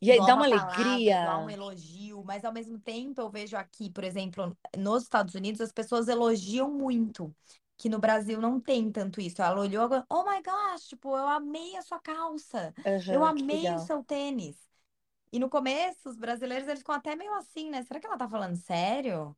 E 0.00 0.10
aí 0.10 0.18
dá 0.18 0.34
uma, 0.34 0.48
uma 0.48 0.50
palavra, 0.50 0.84
alegria. 0.84 1.24
Doar 1.24 1.44
um 1.44 1.50
elogio, 1.50 2.24
mas 2.24 2.44
ao 2.44 2.52
mesmo 2.52 2.78
tempo 2.78 3.20
eu 3.20 3.30
vejo 3.30 3.56
aqui, 3.56 3.88
por 3.90 4.02
exemplo, 4.02 4.56
nos 4.76 5.04
Estados 5.04 5.34
Unidos, 5.34 5.60
as 5.60 5.72
pessoas 5.72 6.08
elogiam 6.08 6.70
muito. 6.72 7.34
Que 7.78 7.88
no 7.88 7.98
Brasil 7.98 8.40
não 8.40 8.60
tem 8.60 8.92
tanto 8.92 9.20
isso. 9.20 9.42
Ela 9.42 9.60
olhou, 9.60 9.88
oh 10.08 10.24
my 10.24 10.40
gosh, 10.42 10.88
tipo, 10.88 11.16
eu 11.16 11.26
amei 11.26 11.76
a 11.76 11.82
sua 11.82 11.98
calça, 11.98 12.72
uhum, 12.86 13.14
eu 13.14 13.24
amei 13.24 13.68
o 13.74 13.78
seu 13.80 14.04
tênis. 14.04 14.56
E 15.32 15.38
no 15.38 15.48
começo, 15.50 16.08
os 16.08 16.16
brasileiros, 16.16 16.68
eles 16.68 16.80
ficam 16.80 16.94
até 16.94 17.16
meio 17.16 17.34
assim, 17.34 17.70
né? 17.70 17.82
Será 17.82 17.98
que 18.00 18.06
ela 18.06 18.18
tá 18.18 18.28
falando 18.28 18.56
sério? 18.56 19.36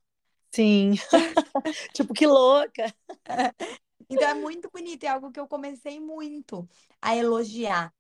Sim. 0.53 0.95
tipo, 1.95 2.15
que 2.15 2.27
louca. 2.27 2.95
Então 4.09 4.29
é 4.29 4.35
muito 4.35 4.71
bonito, 4.71 5.05
é 5.05 5.09
algo 5.09 5.33
que 5.33 5.41
eu 5.41 5.49
comecei 5.49 5.99
muito 5.99 6.69
a 7.01 7.17
elogiar. 7.17 7.93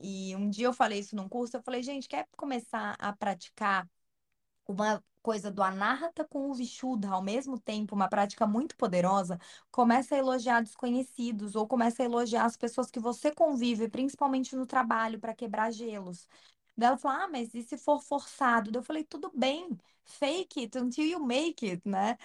E 0.00 0.34
um 0.36 0.50
dia 0.50 0.66
eu 0.66 0.74
falei 0.74 1.00
isso 1.00 1.16
num 1.16 1.28
curso, 1.28 1.56
eu 1.56 1.62
falei, 1.62 1.82
gente, 1.82 2.08
quer 2.08 2.28
começar 2.36 2.96
a 2.98 3.12
praticar 3.14 3.88
uma 4.66 5.02
coisa 5.22 5.50
do 5.50 5.62
anahata 5.62 6.24
com 6.24 6.50
o 6.50 6.54
vishuddha 6.54 7.10
ao 7.10 7.22
mesmo 7.22 7.58
tempo, 7.60 7.94
uma 7.94 8.08
prática 8.08 8.46
muito 8.46 8.76
poderosa, 8.76 9.38
começa 9.70 10.14
a 10.14 10.18
elogiar 10.18 10.62
desconhecidos 10.62 11.54
ou 11.56 11.66
começa 11.66 12.02
a 12.02 12.06
elogiar 12.06 12.44
as 12.44 12.56
pessoas 12.56 12.90
que 12.90 13.00
você 13.00 13.32
convive, 13.34 13.88
principalmente 13.88 14.56
no 14.56 14.66
trabalho, 14.66 15.20
para 15.20 15.34
quebrar 15.34 15.72
gelos. 15.72 16.28
Daí 16.76 16.88
ela 16.88 16.96
falou: 16.98 17.18
Ah, 17.22 17.28
mas 17.28 17.54
e 17.54 17.62
se 17.62 17.76
for 17.78 18.00
forçado? 18.00 18.70
Daí 18.70 18.80
eu 18.80 18.84
falei: 18.84 19.04
Tudo 19.04 19.30
bem, 19.34 19.68
fake 20.04 20.60
it 20.60 20.78
until 20.78 21.04
you 21.06 21.20
make 21.24 21.66
it, 21.68 21.82
né? 21.88 22.16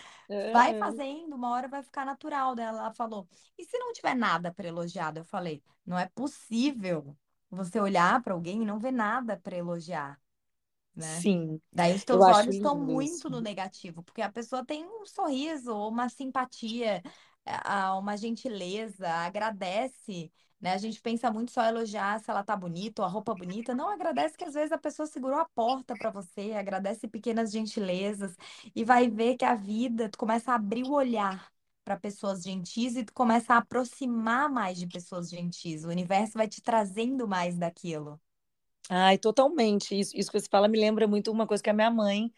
Vai 0.52 0.76
fazendo, 0.76 1.36
uma 1.36 1.50
hora 1.52 1.68
vai 1.68 1.84
ficar 1.84 2.06
natural. 2.06 2.56
Daí 2.56 2.66
ela 2.66 2.94
falou: 2.94 3.28
E 3.58 3.66
se 3.66 3.78
não 3.80 3.94
tiver 3.94 4.16
nada 4.16 4.54
para 4.54 4.68
elogiar? 4.68 5.12
Daí 5.12 5.22
eu 5.22 5.26
falei: 5.26 5.64
Não 5.86 5.98
é 6.00 6.08
possível 6.10 7.18
você 7.50 7.80
olhar 7.80 8.22
para 8.22 8.34
alguém 8.34 8.64
e 8.64 8.66
não 8.66 8.80
ver 8.80 8.92
nada 8.92 9.38
para 9.38 9.58
elogiar. 9.58 10.20
Né? 10.96 11.28
Sim. 11.28 11.62
Daí 11.72 11.94
os 11.94 12.04
teus 12.04 12.28
olhos 12.28 12.56
estão 12.56 12.78
muito 12.80 13.30
isso. 13.30 13.30
no 13.30 13.42
negativo, 13.42 14.02
porque 14.04 14.22
a 14.22 14.32
pessoa 14.32 14.66
tem 14.66 14.86
um 14.86 15.06
sorriso, 15.06 15.76
uma 15.76 16.10
simpatia, 16.10 17.04
uma 18.00 18.18
gentileza, 18.18 19.08
agradece. 19.10 20.32
Né? 20.60 20.74
A 20.74 20.78
gente 20.78 21.00
pensa 21.02 21.32
muito 21.32 21.52
só 21.52 21.64
elogiar 21.64 22.20
se 22.20 22.30
ela 22.32 22.44
tá 22.44 22.56
bonita 22.56 23.02
ou 23.02 23.08
a 23.08 23.10
roupa 23.12 23.34
bonita. 23.36 23.76
Não, 23.76 23.90
agradece 23.90 24.36
que 24.38 24.44
às 24.44 24.54
vezes 24.56 24.72
a 24.72 24.78
pessoa 24.78 25.06
segurou 25.08 25.40
a 25.40 25.46
porta 25.46 25.96
para 25.96 26.10
você, 26.10 26.54
agradece 26.54 27.08
pequenas 27.08 27.52
gentilezas 27.52 28.36
e 28.76 28.84
vai 28.84 29.10
ver 29.10 29.38
que 29.38 29.46
a 29.46 29.54
vida, 29.56 30.10
tu 30.10 30.18
começa 30.18 30.52
a 30.52 30.56
abrir 30.56 30.84
o 30.84 30.92
olhar 30.94 31.52
para 31.84 31.98
pessoas 31.98 32.44
gentis 32.44 32.96
e 32.98 33.04
tu 33.06 33.14
começa 33.14 33.54
a 33.54 33.58
aproximar 33.58 34.50
mais 34.50 34.78
de 34.78 34.88
pessoas 34.88 35.30
gentis. 35.30 35.84
O 35.86 35.90
universo 35.90 36.34
vai 36.38 36.48
te 36.48 36.62
trazendo 36.62 37.28
mais 37.28 37.58
daquilo. 37.58 38.20
Ai, 38.90 39.18
totalmente. 39.18 39.98
Isso, 40.00 40.16
isso 40.16 40.32
que 40.32 40.40
você 40.40 40.48
fala 40.50 40.68
me 40.68 40.80
lembra 40.80 41.08
muito 41.08 41.32
uma 41.32 41.46
coisa 41.48 41.62
que 41.64 41.70
a 41.70 41.74
minha 41.74 41.92
mãe 41.92 42.34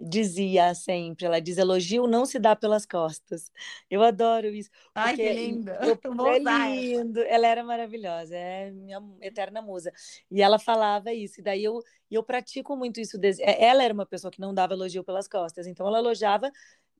dizia 0.00 0.74
sempre, 0.74 1.26
ela 1.26 1.40
diz, 1.40 1.58
elogio 1.58 2.06
não 2.06 2.24
se 2.24 2.38
dá 2.38 2.56
pelas 2.56 2.86
costas. 2.86 3.50
Eu 3.90 4.02
adoro 4.02 4.48
isso. 4.48 4.70
Ai, 4.94 5.16
que 5.16 5.32
linda. 5.32 5.78
Eu, 5.82 5.98
é 6.26 6.38
lindo. 6.38 7.20
Ela 7.20 7.46
era 7.46 7.64
maravilhosa, 7.64 8.34
é 8.36 8.70
minha 8.70 9.02
eterna 9.20 9.60
musa. 9.60 9.92
E 10.30 10.40
ela 10.42 10.58
falava 10.58 11.12
isso, 11.12 11.40
e 11.40 11.42
daí 11.42 11.62
eu, 11.64 11.80
eu 12.10 12.22
pratico 12.22 12.76
muito 12.76 13.00
isso. 13.00 13.18
É, 13.40 13.64
ela 13.64 13.82
era 13.82 13.92
uma 13.92 14.06
pessoa 14.06 14.30
que 14.30 14.40
não 14.40 14.54
dava 14.54 14.74
elogio 14.74 15.04
pelas 15.04 15.28
costas, 15.28 15.66
então 15.66 15.86
ela 15.86 15.98
elogiava 15.98 16.50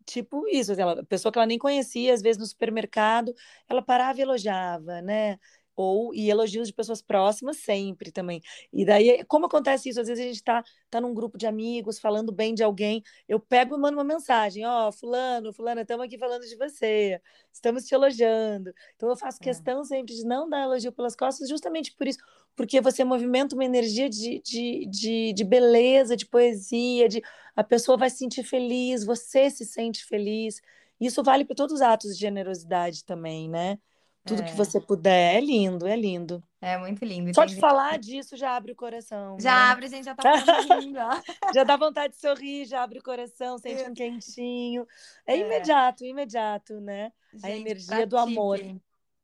tipo 0.06 0.46
isso, 0.48 0.72
assim, 0.72 0.82
ela, 0.82 1.04
pessoa 1.04 1.30
que 1.30 1.38
ela 1.38 1.46
nem 1.46 1.58
conhecia, 1.58 2.12
às 2.12 2.22
vezes 2.22 2.38
no 2.38 2.46
supermercado, 2.46 3.34
ela 3.68 3.82
parava 3.82 4.18
e 4.18 4.22
elogiava, 4.22 5.00
né? 5.02 5.38
Ou 5.80 6.14
e 6.14 6.28
elogios 6.28 6.68
de 6.68 6.74
pessoas 6.74 7.00
próximas 7.00 7.56
sempre 7.56 8.12
também. 8.12 8.42
E 8.72 8.84
daí, 8.84 9.24
como 9.24 9.46
acontece 9.46 9.88
isso? 9.88 10.00
Às 10.00 10.08
vezes 10.08 10.22
a 10.22 10.26
gente 10.26 10.36
está 10.36 10.62
tá 10.90 11.00
num 11.00 11.14
grupo 11.14 11.38
de 11.38 11.46
amigos 11.46 11.98
falando 11.98 12.30
bem 12.30 12.54
de 12.54 12.62
alguém, 12.62 13.02
eu 13.26 13.40
pego 13.40 13.76
e 13.76 13.78
mando 13.78 13.96
uma 13.96 14.04
mensagem, 14.04 14.66
ó, 14.66 14.88
oh, 14.88 14.92
fulano, 14.92 15.52
fulana, 15.52 15.82
estamos 15.82 16.04
aqui 16.04 16.18
falando 16.18 16.42
de 16.42 16.56
você, 16.56 17.20
estamos 17.52 17.84
te 17.86 17.94
elogiando. 17.94 18.72
Então 18.96 19.08
eu 19.08 19.16
faço 19.16 19.38
é. 19.40 19.44
questão 19.44 19.82
sempre 19.84 20.14
de 20.14 20.24
não 20.24 20.48
dar 20.48 20.64
elogio 20.64 20.92
pelas 20.92 21.16
costas, 21.16 21.48
justamente 21.48 21.94
por 21.94 22.06
isso, 22.06 22.18
porque 22.54 22.80
você 22.80 23.04
movimenta 23.04 23.54
uma 23.54 23.64
energia 23.64 24.08
de, 24.10 24.40
de, 24.40 24.86
de, 24.86 25.32
de 25.32 25.44
beleza, 25.44 26.16
de 26.16 26.26
poesia, 26.26 27.08
de 27.08 27.22
a 27.56 27.64
pessoa 27.64 27.96
vai 27.96 28.10
se 28.10 28.18
sentir 28.18 28.42
feliz, 28.42 29.04
você 29.04 29.50
se 29.50 29.64
sente 29.64 30.04
feliz. 30.04 30.60
Isso 31.00 31.22
vale 31.22 31.44
para 31.44 31.56
todos 31.56 31.76
os 31.76 31.80
atos 31.80 32.14
de 32.14 32.20
generosidade 32.20 33.04
também, 33.04 33.48
né? 33.48 33.78
Tudo 34.24 34.44
que 34.44 34.50
é. 34.50 34.54
você 34.54 34.80
puder. 34.80 35.36
É 35.36 35.40
lindo, 35.40 35.86
é 35.86 35.96
lindo. 35.96 36.42
É 36.60 36.76
muito 36.76 37.04
lindo. 37.04 37.34
Só 37.34 37.44
de 37.44 37.56
falar 37.56 37.98
disso 37.98 38.36
já 38.36 38.54
abre 38.54 38.72
o 38.72 38.76
coração. 38.76 39.38
Já 39.40 39.54
né? 39.54 39.72
abre, 39.72 39.88
gente 39.88 40.04
já 40.04 40.14
tá 40.14 40.30
rindo. 40.78 40.98
já 41.54 41.64
dá 41.64 41.76
vontade 41.76 42.14
de 42.14 42.20
sorrir, 42.20 42.66
já 42.66 42.82
abre 42.82 42.98
o 42.98 43.02
coração, 43.02 43.56
sente 43.58 43.82
um 43.88 43.94
quentinho. 43.94 44.86
É, 45.26 45.34
é. 45.34 45.38
imediato, 45.38 46.04
imediato, 46.04 46.80
né? 46.80 47.12
Gente, 47.32 47.46
a 47.46 47.56
energia 47.56 48.06
do 48.06 48.18
amor. 48.18 48.60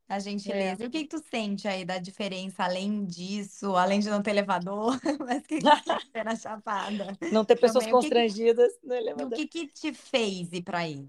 A 0.08 0.20
gentileza. 0.20 0.82
É. 0.82 0.84
E 0.84 0.88
o 0.88 0.90
que, 0.90 1.02
que 1.04 1.08
tu 1.08 1.22
sente 1.28 1.66
aí 1.66 1.84
da 1.84 1.98
diferença, 1.98 2.62
além 2.62 3.04
disso, 3.04 3.74
além 3.74 3.98
de 3.98 4.08
não 4.08 4.22
ter 4.22 4.30
elevador, 4.30 4.96
mas 5.26 5.42
o 5.42 5.48
que, 5.48 5.58
que 5.58 5.64
tu 5.64 6.10
ter 6.12 6.24
na 6.24 6.36
Chapada? 6.36 7.18
Não 7.32 7.44
ter 7.44 7.56
pessoas 7.56 7.84
Também, 7.84 8.00
constrangidas 8.00 8.72
que 8.74 8.80
que, 8.80 8.86
no 8.86 8.94
elevador. 8.94 9.32
O 9.32 9.34
que 9.34 9.46
que 9.46 9.66
te 9.66 9.92
fez 9.92 10.52
ir 10.52 10.62
para 10.62 10.78
aí? 10.78 11.08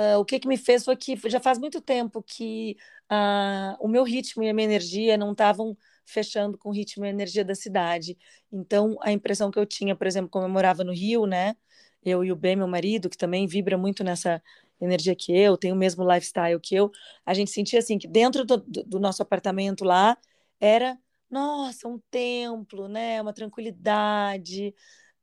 Uh, 0.00 0.18
o 0.18 0.24
que, 0.24 0.40
que 0.40 0.48
me 0.48 0.56
fez 0.56 0.82
foi 0.82 0.96
que 0.96 1.14
já 1.28 1.38
faz 1.38 1.58
muito 1.58 1.78
tempo 1.78 2.22
que 2.22 2.74
uh, 3.12 3.76
o 3.78 3.86
meu 3.86 4.02
ritmo 4.02 4.42
e 4.42 4.48
a 4.48 4.54
minha 4.54 4.64
energia 4.64 5.18
não 5.18 5.32
estavam 5.32 5.76
fechando 6.06 6.56
com 6.56 6.70
o 6.70 6.72
ritmo 6.72 7.04
e 7.04 7.08
a 7.08 7.10
energia 7.10 7.44
da 7.44 7.54
cidade. 7.54 8.16
Então, 8.50 8.96
a 9.02 9.12
impressão 9.12 9.50
que 9.50 9.58
eu 9.58 9.66
tinha, 9.66 9.94
por 9.94 10.06
exemplo, 10.06 10.30
como 10.30 10.46
eu 10.46 10.48
morava 10.48 10.82
no 10.82 10.92
Rio, 10.92 11.26
né? 11.26 11.54
Eu 12.02 12.24
e 12.24 12.32
o 12.32 12.36
Ben, 12.36 12.56
meu 12.56 12.66
marido, 12.66 13.10
que 13.10 13.18
também 13.18 13.46
vibra 13.46 13.76
muito 13.76 14.02
nessa 14.02 14.42
energia 14.80 15.14
que 15.14 15.36
eu, 15.36 15.58
tem 15.58 15.70
o 15.70 15.76
mesmo 15.76 16.02
lifestyle 16.02 16.58
que 16.58 16.74
eu, 16.74 16.90
a 17.26 17.34
gente 17.34 17.50
sentia 17.50 17.80
assim 17.80 17.98
que 17.98 18.08
dentro 18.08 18.46
do, 18.46 18.56
do 18.56 18.98
nosso 18.98 19.22
apartamento 19.22 19.84
lá 19.84 20.16
era, 20.58 20.98
nossa, 21.30 21.86
um 21.86 21.98
templo, 22.10 22.88
né? 22.88 23.20
Uma 23.20 23.34
tranquilidade. 23.34 24.74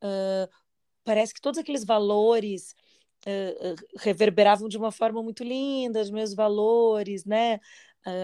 Uh, 0.04 0.48
parece 1.04 1.34
que 1.34 1.42
todos 1.42 1.58
aqueles 1.58 1.84
valores 1.84 2.76
uh, 3.28 3.76
reverberavam 4.00 4.70
de 4.70 4.78
uma 4.78 4.92
forma 4.92 5.22
muito 5.22 5.44
linda 5.44 6.02
os 6.02 6.10
meus 6.10 6.34
valores, 6.34 7.26
né? 7.26 7.60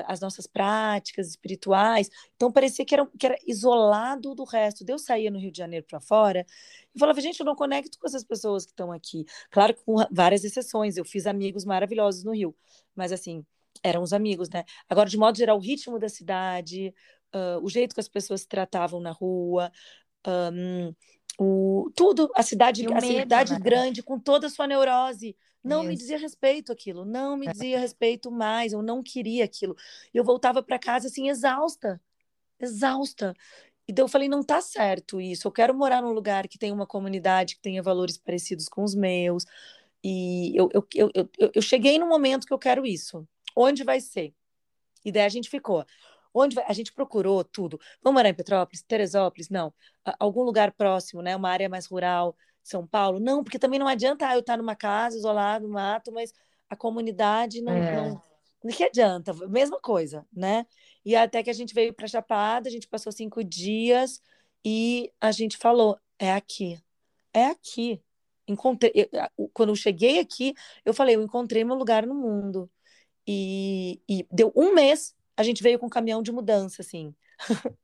As 0.07 0.21
nossas 0.21 0.47
práticas 0.47 1.27
espirituais. 1.27 2.09
Então 2.37 2.49
parecia 2.49 2.85
que 2.85 2.95
era, 2.95 3.05
que 3.19 3.25
era 3.25 3.35
isolado 3.45 4.33
do 4.33 4.45
resto. 4.45 4.85
Deus 4.85 5.03
saía 5.03 5.29
no 5.29 5.37
Rio 5.37 5.51
de 5.51 5.57
Janeiro 5.57 5.85
para 5.85 5.99
fora 5.99 6.45
e 6.95 6.97
falava: 6.97 7.19
gente, 7.19 7.41
eu 7.41 7.45
não 7.45 7.53
conecto 7.53 7.99
com 7.99 8.07
essas 8.07 8.23
pessoas 8.23 8.63
que 8.65 8.71
estão 8.71 8.93
aqui. 8.93 9.25
Claro 9.51 9.73
que 9.73 9.83
com 9.83 9.95
várias 10.09 10.45
exceções, 10.45 10.95
eu 10.95 11.03
fiz 11.03 11.27
amigos 11.27 11.65
maravilhosos 11.65 12.23
no 12.23 12.33
Rio, 12.33 12.55
mas 12.95 13.11
assim, 13.11 13.45
eram 13.83 14.01
os 14.01 14.13
amigos, 14.13 14.49
né? 14.49 14.63
Agora, 14.89 15.09
de 15.09 15.17
modo 15.17 15.37
geral, 15.37 15.57
o 15.57 15.61
ritmo 15.61 15.99
da 15.99 16.07
cidade, 16.07 16.93
uh, 17.35 17.59
o 17.61 17.69
jeito 17.69 17.93
que 17.93 17.99
as 17.99 18.07
pessoas 18.07 18.41
se 18.41 18.47
tratavam 18.47 19.01
na 19.01 19.11
rua, 19.11 19.71
um, 20.25 20.93
o, 21.39 21.91
tudo, 21.95 22.29
a 22.35 22.43
cidade, 22.43 22.85
a 22.85 23.01
medo, 23.01 23.05
cidade 23.05 23.53
né? 23.53 23.59
grande, 23.59 24.03
com 24.03 24.19
toda 24.19 24.47
a 24.47 24.49
sua 24.49 24.67
neurose. 24.67 25.35
Não 25.63 25.79
Isso. 25.81 25.89
me 25.89 25.95
dizia 25.95 26.17
respeito 26.17 26.71
aquilo, 26.71 27.05
não 27.05 27.37
me 27.37 27.47
é. 27.47 27.51
dizia 27.51 27.79
respeito 27.79 28.29
mais, 28.29 28.73
eu 28.73 28.81
não 28.81 29.01
queria 29.01 29.45
aquilo. 29.45 29.75
Eu 30.13 30.23
voltava 30.23 30.61
para 30.61 30.77
casa 30.77 31.07
assim, 31.07 31.29
exausta, 31.29 32.01
exausta. 32.59 33.33
E 33.87 33.93
daí 33.93 34.03
eu 34.03 34.09
falei, 34.09 34.27
não 34.27 34.43
tá 34.43 34.61
certo 34.61 35.19
isso. 35.19 35.47
Eu 35.47 35.51
quero 35.51 35.73
morar 35.73 36.01
num 36.01 36.11
lugar 36.11 36.47
que 36.47 36.57
tenha 36.57 36.73
uma 36.73 36.87
comunidade 36.87 37.55
que 37.55 37.61
tenha 37.61 37.81
valores 37.81 38.17
parecidos 38.17 38.67
com 38.67 38.83
os 38.83 38.93
meus. 38.93 39.45
E 40.03 40.55
eu, 40.55 40.69
eu, 40.73 40.87
eu, 40.95 41.11
eu, 41.37 41.51
eu 41.55 41.61
cheguei 41.61 41.97
no 41.97 42.07
momento 42.07 42.45
que 42.45 42.53
eu 42.53 42.59
quero 42.59 42.85
isso. 42.85 43.27
Onde 43.55 43.83
vai 43.83 43.99
ser? 43.99 44.33
E 45.03 45.11
daí 45.11 45.25
a 45.25 45.29
gente 45.29 45.49
ficou. 45.49 45.85
Onde 46.33 46.55
vai? 46.55 46.65
A 46.67 46.73
gente 46.73 46.91
procurou 46.91 47.43
tudo. 47.43 47.79
Vamos 48.01 48.17
morar 48.17 48.29
em 48.29 48.33
Petrópolis, 48.33 48.81
Teresópolis? 48.81 49.49
Não. 49.49 49.73
Algum 50.19 50.43
lugar 50.43 50.71
próximo, 50.71 51.21
né? 51.21 51.35
Uma 51.35 51.49
área 51.49 51.69
mais 51.69 51.85
rural, 51.85 52.35
São 52.63 52.87
Paulo? 52.87 53.19
Não, 53.19 53.43
porque 53.43 53.59
também 53.59 53.79
não 53.79 53.87
adianta 53.87 54.27
ah, 54.27 54.33
eu 54.33 54.39
estar 54.39 54.57
numa 54.57 54.75
casa 54.75 55.17
isolada, 55.17 55.65
no 55.65 55.73
mato, 55.73 56.11
mas 56.11 56.33
a 56.69 56.75
comunidade 56.75 57.61
não, 57.61 57.73
é. 57.73 57.95
não. 57.95 58.21
O 58.63 58.67
que 58.69 58.83
adianta? 58.83 59.33
Mesma 59.47 59.79
coisa, 59.79 60.25
né? 60.31 60.65
E 61.05 61.15
até 61.15 61.43
que 61.43 61.49
a 61.49 61.53
gente 61.53 61.73
veio 61.73 61.93
para 61.93 62.07
Chapada, 62.07 62.69
a 62.69 62.71
gente 62.71 62.87
passou 62.87 63.11
cinco 63.11 63.43
dias 63.43 64.21
e 64.65 65.11
a 65.19 65.31
gente 65.31 65.57
falou: 65.57 65.99
é 66.17 66.31
aqui, 66.31 66.81
é 67.33 67.45
aqui. 67.45 68.01
Encontrei, 68.47 68.91
eu, 68.95 69.49
quando 69.53 69.69
eu 69.69 69.75
cheguei 69.75 70.19
aqui, 70.19 70.53
eu 70.85 70.93
falei: 70.93 71.15
eu 71.15 71.21
encontrei 71.23 71.63
meu 71.63 71.75
lugar 71.75 72.05
no 72.07 72.15
mundo. 72.15 72.69
E, 73.27 74.01
e 74.07 74.27
deu 74.31 74.51
um 74.55 74.73
mês, 74.73 75.15
a 75.35 75.43
gente 75.43 75.63
veio 75.63 75.79
com 75.79 75.87
um 75.87 75.89
caminhão 75.89 76.21
de 76.21 76.31
mudança, 76.31 76.81
assim. 76.81 77.13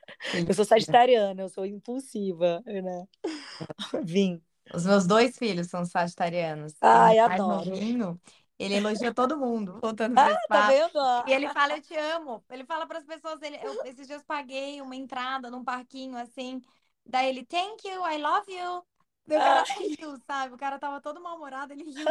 eu 0.48 0.54
sou 0.54 0.66
sagitariana, 0.66 1.42
eu 1.42 1.50
sou 1.50 1.66
impulsiva, 1.66 2.62
né? 2.66 3.08
Vim. 4.04 4.42
Os 4.74 4.86
meus 4.86 5.08
dois 5.08 5.38
filhos 5.38 5.68
são 5.68 5.84
sagitarianos. 5.84 6.74
Ai, 6.82 7.18
adoro. 7.18 7.66
Novinho, 7.66 8.22
ele 8.58 8.76
elogia 8.76 9.14
todo 9.14 9.38
mundo, 9.38 9.80
voltando 9.82 10.14
para 10.14 10.34
ah, 10.34 10.40
tá 10.48 10.68
vendo? 10.68 11.28
E 11.28 11.34
ele 11.34 11.50
fala, 11.50 11.78
eu 11.78 11.82
te 11.82 11.96
amo. 11.96 12.44
Ele 12.50 12.66
fala 12.66 12.86
para 12.86 13.00
as 13.00 13.06
pessoas, 13.06 13.42
ele, 13.42 13.58
eu, 13.64 13.84
esses 13.86 14.06
dias 14.06 14.24
paguei 14.24 14.82
uma 14.82 14.96
entrada 14.96 15.50
num 15.50 15.64
parquinho, 15.64 16.18
assim. 16.18 16.62
Daí 17.06 17.30
ele, 17.30 17.46
thank 17.46 17.88
you, 17.88 18.06
I 18.08 18.18
love 18.18 18.52
you. 18.52 18.84
O 19.26 19.30
cara 19.30 19.64
riu, 19.98 20.18
sabe? 20.28 20.54
O 20.54 20.58
cara 20.58 20.78
tava 20.78 21.02
todo 21.02 21.22
mal-humorado, 21.22 21.74
ele 21.74 21.84
riu 21.84 22.06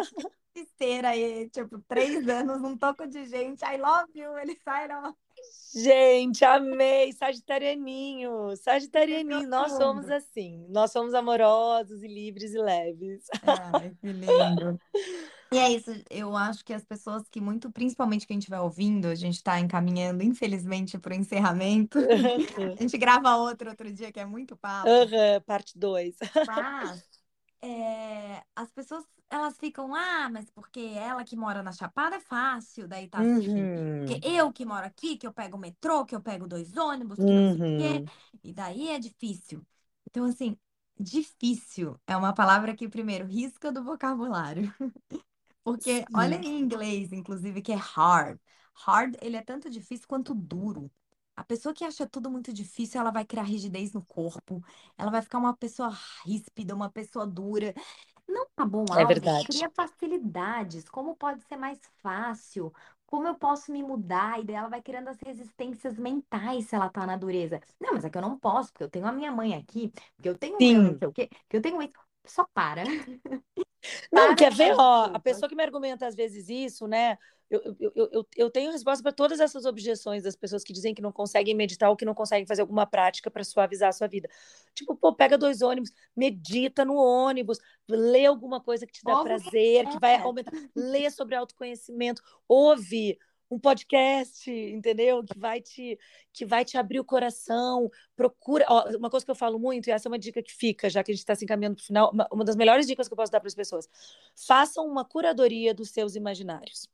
esteira 0.55 1.11
aí, 1.11 1.49
tipo, 1.51 1.79
três 1.87 2.29
anos, 2.29 2.63
um 2.63 2.77
toco 2.77 3.07
de 3.07 3.27
gente, 3.27 3.65
I 3.65 3.77
love 3.77 4.11
you, 4.15 4.37
ele 4.39 4.59
sai, 4.65 4.89
não. 4.89 5.17
Gente, 5.75 6.45
amei, 6.45 7.13
sagitarianinho, 7.13 8.57
sagitarianinho, 8.57 9.49
nós 9.49 9.73
somos 9.73 10.11
assim, 10.11 10.67
nós 10.71 10.91
somos 10.91 11.13
amorosos 11.15 12.03
e 12.03 12.09
livres 12.09 12.55
e 12.55 12.59
leves. 12.59 13.27
Ai, 13.43 13.95
que 14.01 14.13
lindo. 14.13 14.81
E 15.53 15.57
é 15.57 15.71
isso, 15.71 15.91
eu 16.11 16.37
acho 16.37 16.65
que 16.65 16.75
as 16.75 16.85
pessoas 16.85 17.29
que 17.31 17.41
muito, 17.41 17.71
principalmente 17.71 18.27
quem 18.27 18.39
estiver 18.39 18.61
ouvindo, 18.61 19.09
a 19.09 19.15
gente 19.15 19.37
está 19.37 19.59
encaminhando, 19.61 20.23
infelizmente, 20.23 20.99
para 20.99 21.15
o 21.15 21.17
encerramento. 21.17 21.99
a 22.79 22.83
gente 22.83 22.99
grava 22.99 23.37
outro 23.37 23.71
outro 23.71 23.91
dia, 23.91 24.13
que 24.13 24.21
é 24.21 24.27
muito 24.27 24.57
papo. 24.57 24.89
Uhum, 24.89 25.41
parte 25.47 25.79
2. 25.79 26.17
Mas 26.47 27.05
é, 27.63 28.43
as 28.55 28.71
pessoas 28.73 29.05
elas 29.31 29.57
ficam, 29.59 29.95
ah, 29.95 30.29
mas 30.31 30.51
porque 30.51 30.81
ela 30.81 31.25
que 31.25 31.37
mora 31.37 31.63
na 31.63 31.73
Chapada 31.73 32.17
é 32.17 32.21
fácil, 32.21 32.89
daí 32.89 33.09
tá 33.09 33.21
assim. 33.21 33.49
Uhum. 33.49 34.07
Porque 34.07 34.27
eu 34.27 34.53
que 34.53 34.65
moro 34.65 34.87
aqui, 34.87 35.17
que 35.17 35.27
eu 35.27 35.33
pego 35.33 35.57
o 35.57 35.61
metrô, 35.61 36.05
que 36.05 36.15
eu 36.15 36.21
pego 36.21 36.47
dois 36.47 36.77
ônibus, 36.77 37.19
que 37.19 37.25
não 37.25 37.45
sei 37.45 37.61
o 37.63 37.77
quê, 37.77 37.99
uhum. 37.99 38.07
e 38.43 38.53
daí 38.53 38.89
é 38.89 38.99
difícil. 38.99 39.65
Então, 40.07 40.25
assim, 40.25 40.57
difícil 40.99 41.99
é 42.07 42.17
uma 42.17 42.33
palavra 42.33 42.75
que, 42.75 42.89
primeiro, 42.89 43.27
risca 43.27 43.71
do 43.71 43.85
vocabulário. 43.85 44.73
Porque 45.63 46.05
olha 46.15 46.37
em 46.37 46.59
inglês, 46.61 47.13
inclusive, 47.13 47.61
que 47.61 47.73
é 47.73 47.77
hard. 47.77 48.39
Hard, 48.75 49.17
ele 49.21 49.37
é 49.37 49.43
tanto 49.43 49.69
difícil 49.69 50.07
quanto 50.09 50.35
duro. 50.35 50.91
A 51.37 51.45
pessoa 51.45 51.73
que 51.75 51.85
acha 51.85 52.07
tudo 52.07 52.31
muito 52.31 52.53
difícil, 52.53 53.01
ela 53.01 53.13
vai 53.13 53.25
criar 53.25 53.45
rigidez 53.45 53.93
no 53.93 54.03
corpo, 54.05 54.61
ela 54.97 55.11
vai 55.11 55.23
ficar 55.23 55.39
uma 55.39 55.57
pessoa 55.57 55.97
ríspida, 56.25 56.75
uma 56.75 56.91
pessoa 56.91 57.27
dura. 57.27 57.73
Não 58.29 58.47
tá 58.55 58.65
bom 58.65 58.85
É 58.95 59.05
verdade. 59.05 59.47
cria 59.47 59.71
facilidades. 59.71 60.89
Como 60.89 61.17
pode 61.17 61.43
ser 61.45 61.57
mais 61.57 61.79
fácil? 62.03 62.73
Como 63.07 63.27
eu 63.27 63.35
posso 63.37 63.73
me 63.73 63.83
mudar? 63.83 64.39
E 64.41 64.45
daí 64.45 64.57
ela 64.57 64.69
vai 64.69 64.83
criando 64.83 65.09
as 65.09 65.19
resistências 65.21 65.99
mentais 65.99 66.67
se 66.67 66.75
ela 66.77 66.91
tá 66.91 67.07
na 67.07 67.17
dureza. 67.17 67.61
Não, 67.81 67.95
mas 67.95 68.05
é 68.05 68.11
que 68.11 68.19
eu 68.19 68.23
não 68.23 68.39
posso, 68.39 68.71
porque 68.73 68.85
eu 68.85 68.91
tenho 68.91 69.07
a 69.07 69.13
minha 69.13 69.33
mãe 69.33 69.55
aqui, 69.55 69.91
porque 70.17 70.29
eu 70.29 70.39
tenho 70.39 70.63
meu 70.67 70.83
não 70.83 70.93
Sim. 70.93 70.99
sei 70.99 71.09
o 71.09 71.13
quê, 71.13 71.29
porque 71.31 71.57
eu 71.57 71.63
tenho 71.63 71.81
isso. 71.83 71.95
Só 72.27 72.45
para. 72.53 72.83
Não, 74.13 74.35
Para 74.35 74.35
quer 74.35 74.53
ver, 74.53 74.75
ó, 74.79 75.11
a 75.13 75.19
pessoa 75.19 75.49
que 75.49 75.55
me 75.55 75.63
argumenta 75.63 76.07
às 76.07 76.15
vezes 76.15 76.49
isso, 76.49 76.87
né? 76.87 77.19
Eu, 77.51 77.77
eu, 77.81 77.93
eu, 78.13 78.27
eu, 78.37 78.51
tenho 78.51 78.71
resposta 78.71 79.03
para 79.03 79.13
todas 79.13 79.41
essas 79.41 79.65
objeções 79.65 80.23
das 80.23 80.37
pessoas 80.37 80.63
que 80.63 80.73
dizem 80.73 80.95
que 80.95 81.01
não 81.01 81.11
conseguem 81.11 81.55
meditar 81.55 81.89
ou 81.89 81.97
que 81.97 82.05
não 82.05 82.15
conseguem 82.15 82.47
fazer 82.47 82.61
alguma 82.61 82.87
prática 82.87 83.31
para 83.31 83.43
suavizar 83.43 83.89
a 83.89 83.93
sua 83.93 84.07
vida. 84.07 84.29
Tipo, 84.75 84.95
pô, 84.95 85.15
pega 85.15 85.39
dois 85.39 85.63
ônibus, 85.63 85.91
medita 86.15 86.85
no 86.85 86.97
ônibus, 86.97 87.59
lê 87.89 88.27
alguma 88.27 88.61
coisa 88.61 88.87
que 88.87 88.93
te 88.93 89.03
dá 89.03 89.23
prazer, 89.23 89.89
que 89.89 89.99
vai 89.99 90.17
aumentar, 90.17 90.53
lê 90.77 91.11
sobre 91.11 91.37
autoconhecimento, 91.37 92.23
ouve 92.47 93.19
um 93.51 93.59
podcast, 93.59 94.51
entendeu? 94.51 95.25
Que 95.25 95.39
vai 95.39 95.61
te 95.61 95.99
que 96.33 96.45
vai 96.45 96.65
te 96.65 96.77
abrir 96.77 97.01
o 97.01 97.05
coração. 97.05 97.91
Procura, 98.15 98.65
ó, 98.69 98.91
uma 98.97 99.11
coisa 99.11 99.25
que 99.25 99.31
eu 99.31 99.35
falo 99.35 99.59
muito, 99.59 99.89
e 99.89 99.91
essa 99.91 100.07
é 100.07 100.11
uma 100.11 100.19
dica 100.19 100.43
que 100.43 100.53
fica, 100.53 100.91
já 100.91 101.03
que 101.03 101.11
a 101.11 101.15
gente 101.15 101.21
está 101.21 101.35
se 101.35 101.45
encaminhando 101.45 101.77
para 101.77 101.83
o 101.83 101.87
final, 101.87 102.11
uma, 102.13 102.29
uma 102.31 102.45
das 102.45 102.57
melhores 102.57 102.87
dicas 102.87 103.09
que 103.09 103.15
eu 103.15 103.17
posso 103.17 103.33
dar 103.33 103.41
para 103.41 103.49
as 103.49 103.55
pessoas. 103.55 103.89
Façam 104.47 104.87
uma 104.87 105.05
curadoria 105.05 105.73
dos 105.75 105.91
seus 105.91 106.15
imaginários. 106.15 106.89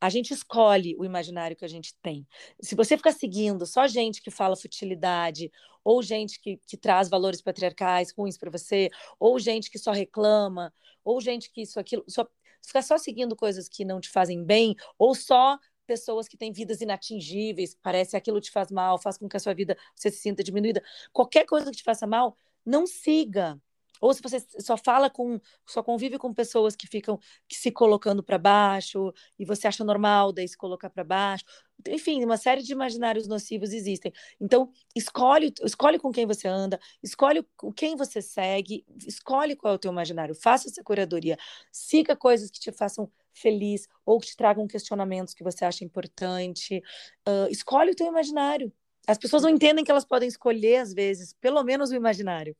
A 0.00 0.08
gente 0.08 0.32
escolhe 0.32 0.96
o 0.98 1.04
imaginário 1.04 1.56
que 1.56 1.64
a 1.64 1.68
gente 1.68 1.94
tem. 2.02 2.26
Se 2.60 2.74
você 2.74 2.96
ficar 2.96 3.12
seguindo 3.12 3.66
só 3.66 3.86
gente 3.86 4.22
que 4.22 4.30
fala 4.30 4.56
futilidade, 4.56 5.52
ou 5.84 6.02
gente 6.02 6.40
que, 6.40 6.58
que 6.66 6.76
traz 6.76 7.08
valores 7.08 7.42
patriarcais 7.42 8.12
ruins 8.16 8.38
para 8.38 8.50
você, 8.50 8.90
ou 9.18 9.38
gente 9.38 9.70
que 9.70 9.78
só 9.78 9.92
reclama, 9.92 10.72
ou 11.04 11.20
gente 11.20 11.50
que 11.50 11.62
isso, 11.62 11.78
aquilo, 11.78 12.04
só, 12.08 12.26
ficar 12.66 12.82
só 12.82 12.98
seguindo 12.98 13.36
coisas 13.36 13.68
que 13.68 13.84
não 13.84 14.00
te 14.00 14.08
fazem 14.08 14.44
bem, 14.44 14.74
ou 14.98 15.14
só 15.14 15.58
pessoas 15.86 16.28
que 16.28 16.36
têm 16.36 16.52
vidas 16.52 16.80
inatingíveis, 16.80 17.76
parece 17.82 18.12
que 18.12 18.16
aquilo 18.16 18.40
te 18.40 18.50
faz 18.50 18.70
mal, 18.70 18.96
faz 18.98 19.18
com 19.18 19.28
que 19.28 19.36
a 19.36 19.40
sua 19.40 19.52
vida 19.54 19.76
você 19.94 20.10
se 20.10 20.18
sinta 20.18 20.42
diminuída. 20.42 20.82
Qualquer 21.12 21.44
coisa 21.44 21.70
que 21.70 21.76
te 21.78 21.82
faça 21.82 22.06
mal, 22.06 22.36
não 22.64 22.86
siga. 22.86 23.60
Ou 24.00 24.14
se 24.14 24.22
você 24.22 24.38
só 24.58 24.76
fala 24.76 25.10
com, 25.10 25.40
só 25.66 25.82
convive 25.82 26.18
com 26.18 26.32
pessoas 26.32 26.74
que 26.74 26.86
ficam 26.86 27.18
que 27.48 27.56
se 27.56 27.70
colocando 27.70 28.22
para 28.22 28.38
baixo 28.38 29.12
e 29.38 29.44
você 29.44 29.68
acha 29.68 29.84
normal 29.84 30.32
daí 30.32 30.48
se 30.48 30.56
colocar 30.56 30.88
para 30.88 31.04
baixo. 31.04 31.44
Enfim, 31.88 32.24
uma 32.24 32.36
série 32.36 32.62
de 32.62 32.72
imaginários 32.72 33.26
nocivos 33.26 33.72
existem. 33.72 34.12
Então, 34.40 34.70
escolhe, 34.94 35.52
escolhe 35.62 35.98
com 35.98 36.10
quem 36.10 36.26
você 36.26 36.48
anda, 36.48 36.78
escolhe 37.02 37.46
quem 37.76 37.96
você 37.96 38.20
segue, 38.20 38.84
escolhe 39.06 39.56
qual 39.56 39.74
é 39.74 39.76
o 39.76 39.78
teu 39.78 39.92
imaginário, 39.92 40.34
faça 40.34 40.68
essa 40.68 40.82
curadoria, 40.82 41.38
siga 41.72 42.14
coisas 42.16 42.50
que 42.50 42.60
te 42.60 42.72
façam 42.72 43.10
feliz 43.32 43.86
ou 44.04 44.18
que 44.20 44.28
te 44.28 44.36
tragam 44.36 44.66
questionamentos 44.66 45.34
que 45.34 45.44
você 45.44 45.64
acha 45.64 45.84
importante. 45.84 46.82
Uh, 47.26 47.50
escolhe 47.50 47.92
o 47.92 47.96
teu 47.96 48.06
imaginário. 48.06 48.72
As 49.06 49.18
pessoas 49.18 49.42
não 49.42 49.50
entendem 49.50 49.84
que 49.84 49.90
elas 49.90 50.04
podem 50.04 50.28
escolher, 50.28 50.76
às 50.76 50.92
vezes, 50.92 51.32
pelo 51.40 51.62
menos 51.62 51.90
o 51.90 51.94
imaginário. 51.94 52.54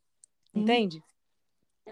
Sim. 0.52 0.60
Entende? 0.60 1.02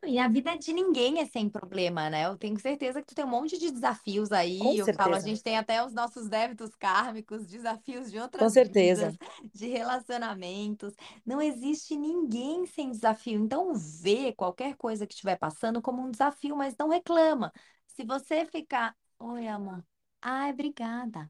E 0.05 0.18
a 0.18 0.28
vida 0.28 0.57
de 0.57 0.72
ninguém 0.72 1.20
é 1.20 1.26
sem 1.26 1.49
problema, 1.49 2.09
né? 2.09 2.26
Eu 2.26 2.36
tenho 2.39 2.59
certeza 2.59 3.01
que 3.01 3.09
tu 3.09 3.14
tem 3.14 3.24
um 3.24 3.28
monte 3.28 3.59
de 3.59 3.70
desafios 3.70 4.30
aí. 4.32 4.59
Com 4.59 4.74
eu 4.74 4.86
falo, 4.95 5.14
a 5.14 5.20
gente 5.20 5.43
tem 5.43 5.59
até 5.59 5.84
os 5.84 5.93
nossos 5.93 6.28
débitos 6.28 6.74
kármicos, 6.76 7.47
desafios 7.47 8.11
de 8.11 8.18
Com 8.18 8.24
outras 8.24 8.53
certeza. 8.53 9.12
vidas, 9.12 9.51
de 9.55 9.66
relacionamentos. 9.66 10.95
Não 11.26 11.43
existe 11.43 11.97
ninguém 11.97 12.64
sem 12.66 12.91
desafio. 12.91 13.41
Então, 13.41 13.74
vê 13.74 14.32
qualquer 14.32 14.76
coisa 14.76 15.07
que 15.07 15.14
estiver 15.14 15.36
passando 15.36 15.82
como 15.82 16.03
um 16.03 16.11
desafio, 16.11 16.57
mas 16.57 16.76
não 16.78 16.89
reclama. 16.89 17.53
Se 17.89 18.05
você 18.05 18.47
ficar, 18.47 18.95
oi, 19.18 19.49
amor. 19.49 19.84
Ai, 20.22 20.53
obrigada. 20.53 21.28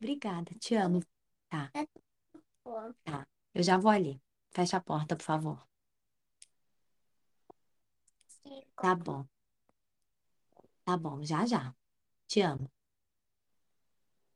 Obrigada, 0.00 0.52
te 0.60 0.74
amo. 0.76 1.00
Tá, 1.48 1.72
tá. 3.04 3.26
Eu 3.54 3.62
já 3.62 3.76
vou 3.76 3.90
ali. 3.90 4.20
Fecha 4.50 4.76
a 4.76 4.80
porta, 4.80 5.16
por 5.16 5.24
favor. 5.24 5.67
Tá 8.76 8.94
bom, 8.94 9.24
tá 10.84 10.96
bom, 10.96 11.22
já 11.24 11.46
já. 11.46 11.74
Te 12.26 12.40
amo. 12.42 12.70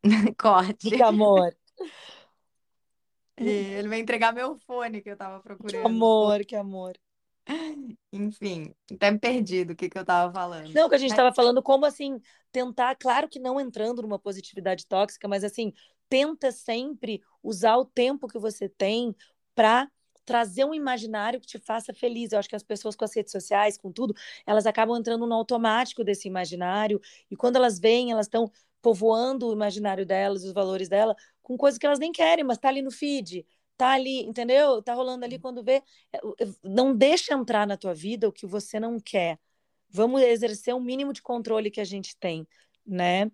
Corte. 0.36 0.90
Que 0.90 1.02
amor, 1.02 1.54
E 3.38 3.44
ele 3.44 3.88
vai 3.88 3.98
entregar 3.98 4.32
meu 4.32 4.56
fone 4.58 5.02
que 5.02 5.10
eu 5.10 5.16
tava 5.16 5.38
que 5.38 5.42
procurando. 5.42 5.86
amor, 5.86 6.44
que 6.44 6.54
amor. 6.54 6.96
Enfim, 8.12 8.72
até 8.92 9.10
me 9.10 9.18
perdi 9.18 9.64
do 9.64 9.74
que 9.74 9.88
que 9.88 9.98
eu 9.98 10.04
tava 10.04 10.32
falando. 10.32 10.72
Não, 10.74 10.88
que 10.88 10.94
a 10.94 10.98
gente 10.98 11.10
estava 11.10 11.34
falando 11.34 11.62
como 11.62 11.84
assim 11.84 12.20
tentar, 12.52 12.94
claro 12.96 13.28
que 13.28 13.38
não 13.38 13.60
entrando 13.60 14.02
numa 14.02 14.18
positividade 14.18 14.86
tóxica, 14.86 15.26
mas 15.26 15.42
assim 15.42 15.72
tenta 16.08 16.52
sempre 16.52 17.20
usar 17.42 17.76
o 17.78 17.84
tempo 17.84 18.28
que 18.28 18.38
você 18.38 18.68
tem 18.68 19.14
para 19.54 19.90
trazer 20.25 20.64
um 20.64 20.75
imaginário 20.75 21.41
que 21.41 21.47
te 21.47 21.59
faça 21.59 21.93
feliz. 21.93 22.33
Eu 22.33 22.39
acho 22.39 22.49
que 22.49 22.57
as 22.57 22.62
pessoas 22.62 22.97
com 22.97 23.05
as 23.05 23.14
redes 23.14 23.33
sociais, 23.33 23.77
com 23.77 23.93
tudo, 23.93 24.14
elas 24.47 24.66
acabam 24.66 24.97
entrando 24.97 25.27
no 25.27 25.35
automático 25.35 26.05
desse 26.05 26.29
imaginário 26.29 27.01
e 27.31 27.37
quando 27.37 27.57
elas 27.57 27.79
vêm, 27.79 28.12
elas 28.12 28.27
estão 28.27 28.51
povoando 28.81 29.49
o 29.49 29.53
imaginário 29.53 30.05
delas, 30.05 30.45
os 30.45 30.53
valores 30.53 30.89
dela, 30.89 31.14
com 31.43 31.57
coisas 31.57 31.79
que 31.79 31.87
elas 31.87 31.99
nem 31.99 32.11
querem, 32.11 32.45
mas 32.45 32.59
tá 32.59 32.68
ali 32.68 32.83
no 32.83 32.91
feed, 32.91 33.47
tá 33.77 33.91
ali, 33.91 34.23
entendeu? 34.25 34.83
Tá 34.83 34.93
rolando 34.93 35.25
ali 35.25 35.39
quando 35.39 35.62
vê. 35.62 35.83
É, 36.12 36.20
não 36.64 36.95
deixa 36.95 37.33
entrar 37.35 37.66
na 37.66 37.77
tua 37.77 37.95
vida 37.95 38.29
o 38.29 38.33
que 38.33 38.47
você 38.47 38.81
não 38.81 38.99
quer. 38.99 39.39
Vamos 39.89 40.23
exercer 40.23 40.75
o 40.75 40.81
mínimo 40.81 41.12
de 41.12 41.23
controle 41.23 41.70
que 41.70 41.81
a 41.81 41.85
gente 41.85 42.16
tem, 42.16 42.47
né? 42.85 43.31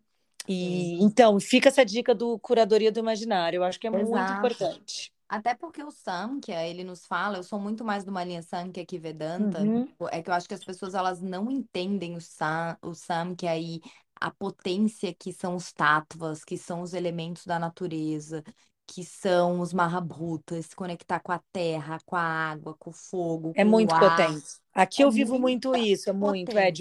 E 0.46 1.02
então, 1.02 1.38
fica 1.38 1.68
essa 1.68 1.84
dica 1.84 2.14
do 2.14 2.38
curadoria 2.38 2.90
do 2.90 2.98
imaginário. 2.98 3.58
Eu 3.58 3.64
acho 3.64 3.78
que 3.78 3.86
é 3.86 3.90
Exato. 3.90 4.08
muito 4.08 4.32
importante. 4.32 5.12
Até 5.28 5.54
porque 5.54 5.82
o 5.82 5.90
Samkhya, 5.90 6.66
ele 6.66 6.82
nos 6.82 7.04
fala, 7.04 7.36
eu 7.36 7.42
sou 7.42 7.60
muito 7.60 7.84
mais 7.84 8.02
de 8.02 8.10
uma 8.10 8.24
linha 8.24 8.42
Samkhya 8.42 8.86
que 8.86 8.98
Vedanta, 8.98 9.60
uhum. 9.60 9.86
é 10.10 10.22
que 10.22 10.30
eu 10.30 10.34
acho 10.34 10.48
que 10.48 10.54
as 10.54 10.64
pessoas 10.64 10.94
elas 10.94 11.20
não 11.20 11.50
entendem 11.50 12.16
o, 12.16 12.20
Sam, 12.20 12.76
o 12.82 12.94
Samkhya 12.94 13.58
e 13.58 13.80
a 14.20 14.30
potência 14.30 15.14
que 15.14 15.32
são 15.32 15.54
os 15.54 15.72
tattvas, 15.72 16.44
que 16.44 16.56
são 16.56 16.80
os 16.80 16.94
elementos 16.94 17.44
da 17.44 17.58
natureza, 17.58 18.42
que 18.86 19.04
são 19.04 19.60
os 19.60 19.72
Mahabhutas, 19.72 20.66
se 20.66 20.74
conectar 20.74 21.20
com 21.20 21.30
a 21.30 21.40
terra, 21.52 21.98
com 22.06 22.16
a 22.16 22.22
água, 22.22 22.74
com 22.78 22.88
o 22.90 22.92
fogo, 22.92 23.52
É 23.54 23.64
muito 23.64 23.94
ar. 23.94 24.16
potente. 24.16 24.46
Aqui 24.74 25.02
É 25.02 25.04
eu 25.04 25.10
vivo 25.10 25.38
muito 25.38 25.76
isso, 25.76 26.08
é 26.08 26.12
muito, 26.12 26.56
é, 26.56 26.72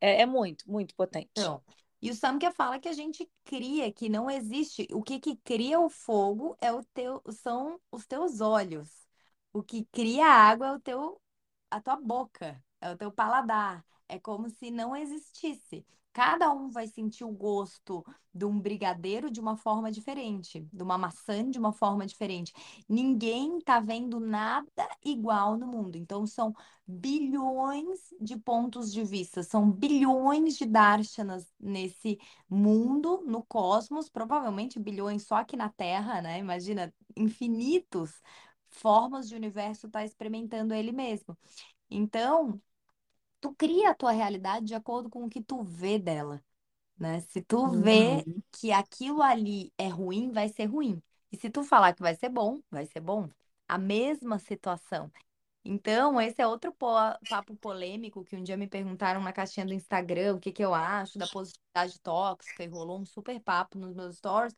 é, 0.00 0.22
é 0.22 0.26
muito, 0.26 0.70
muito 0.70 0.94
potente. 0.94 1.28
Então, 1.32 1.60
e 2.04 2.10
o 2.10 2.14
Samkhya 2.14 2.52
fala 2.52 2.78
que 2.78 2.86
a 2.88 2.92
gente 2.92 3.26
cria, 3.46 3.90
que 3.90 4.10
não 4.10 4.30
existe. 4.30 4.86
O 4.92 5.02
que 5.02 5.18
que 5.18 5.36
cria 5.36 5.80
o 5.80 5.88
fogo 5.88 6.54
é 6.60 6.70
o 6.70 6.84
teu, 6.92 7.22
são 7.30 7.80
os 7.90 8.06
teus 8.06 8.42
olhos. 8.42 9.08
O 9.54 9.62
que 9.62 9.86
cria 9.86 10.26
a 10.26 10.34
água 10.50 10.66
é 10.66 10.72
o 10.72 10.80
teu, 10.80 11.18
a 11.70 11.80
tua 11.80 11.96
boca, 11.96 12.62
é 12.78 12.90
o 12.92 12.96
teu 12.98 13.10
paladar. 13.10 13.82
É 14.06 14.18
como 14.20 14.50
se 14.50 14.70
não 14.70 14.94
existisse. 14.94 15.86
Cada 16.14 16.52
um 16.52 16.70
vai 16.70 16.86
sentir 16.86 17.24
o 17.24 17.32
gosto 17.32 18.04
de 18.32 18.44
um 18.44 18.58
brigadeiro 18.60 19.30
de 19.30 19.40
uma 19.40 19.56
forma 19.56 19.90
diferente, 19.90 20.66
de 20.72 20.82
uma 20.82 20.96
maçã 20.96 21.50
de 21.50 21.58
uma 21.58 21.72
forma 21.72 22.06
diferente. 22.06 22.52
Ninguém 22.88 23.60
tá 23.60 23.80
vendo 23.80 24.20
nada 24.20 24.88
igual 25.04 25.58
no 25.58 25.66
mundo. 25.66 25.96
Então, 25.96 26.24
são 26.24 26.54
bilhões 26.86 28.14
de 28.20 28.38
pontos 28.38 28.92
de 28.92 29.02
vista, 29.02 29.42
são 29.42 29.68
bilhões 29.68 30.56
de 30.56 30.66
darshanas 30.66 31.52
nesse 31.58 32.16
mundo, 32.48 33.24
no 33.26 33.42
cosmos, 33.44 34.08
provavelmente 34.08 34.78
bilhões 34.78 35.26
só 35.26 35.36
aqui 35.36 35.56
na 35.56 35.68
Terra, 35.68 36.22
né? 36.22 36.38
Imagina, 36.38 36.94
infinitos 37.16 38.22
formas 38.68 39.28
de 39.28 39.34
universo 39.34 39.88
tá 39.90 40.04
experimentando 40.04 40.74
ele 40.74 40.92
mesmo. 40.92 41.36
Então, 41.90 42.60
tu 43.44 43.54
cria 43.54 43.90
a 43.90 43.94
tua 43.94 44.10
realidade 44.10 44.64
de 44.64 44.74
acordo 44.74 45.10
com 45.10 45.22
o 45.22 45.28
que 45.28 45.42
tu 45.42 45.62
vê 45.62 45.98
dela, 45.98 46.42
né? 46.98 47.20
Se 47.20 47.42
tu 47.42 47.68
vê 47.68 48.24
uhum. 48.26 48.42
que 48.50 48.72
aquilo 48.72 49.20
ali 49.20 49.70
é 49.76 49.86
ruim, 49.86 50.32
vai 50.32 50.48
ser 50.48 50.64
ruim. 50.64 50.98
E 51.30 51.36
se 51.36 51.50
tu 51.50 51.62
falar 51.62 51.92
que 51.92 52.00
vai 52.00 52.14
ser 52.14 52.30
bom, 52.30 52.58
vai 52.70 52.86
ser 52.86 53.00
bom. 53.00 53.28
A 53.68 53.76
mesma 53.76 54.38
situação. 54.38 55.12
Então, 55.62 56.18
esse 56.18 56.40
é 56.40 56.46
outro 56.46 56.72
papo 56.72 57.54
polêmico 57.56 58.24
que 58.24 58.34
um 58.34 58.42
dia 58.42 58.56
me 58.56 58.66
perguntaram 58.66 59.20
na 59.20 59.30
caixinha 59.30 59.66
do 59.66 59.74
Instagram 59.74 60.36
o 60.36 60.40
que, 60.40 60.50
que 60.50 60.64
eu 60.64 60.72
acho 60.72 61.18
da 61.18 61.26
positividade 61.26 62.00
tóxica 62.00 62.64
e 62.64 62.68
rolou 62.68 62.98
um 62.98 63.04
super 63.04 63.38
papo 63.40 63.76
nos 63.76 63.94
meus 63.94 64.16
stories. 64.16 64.56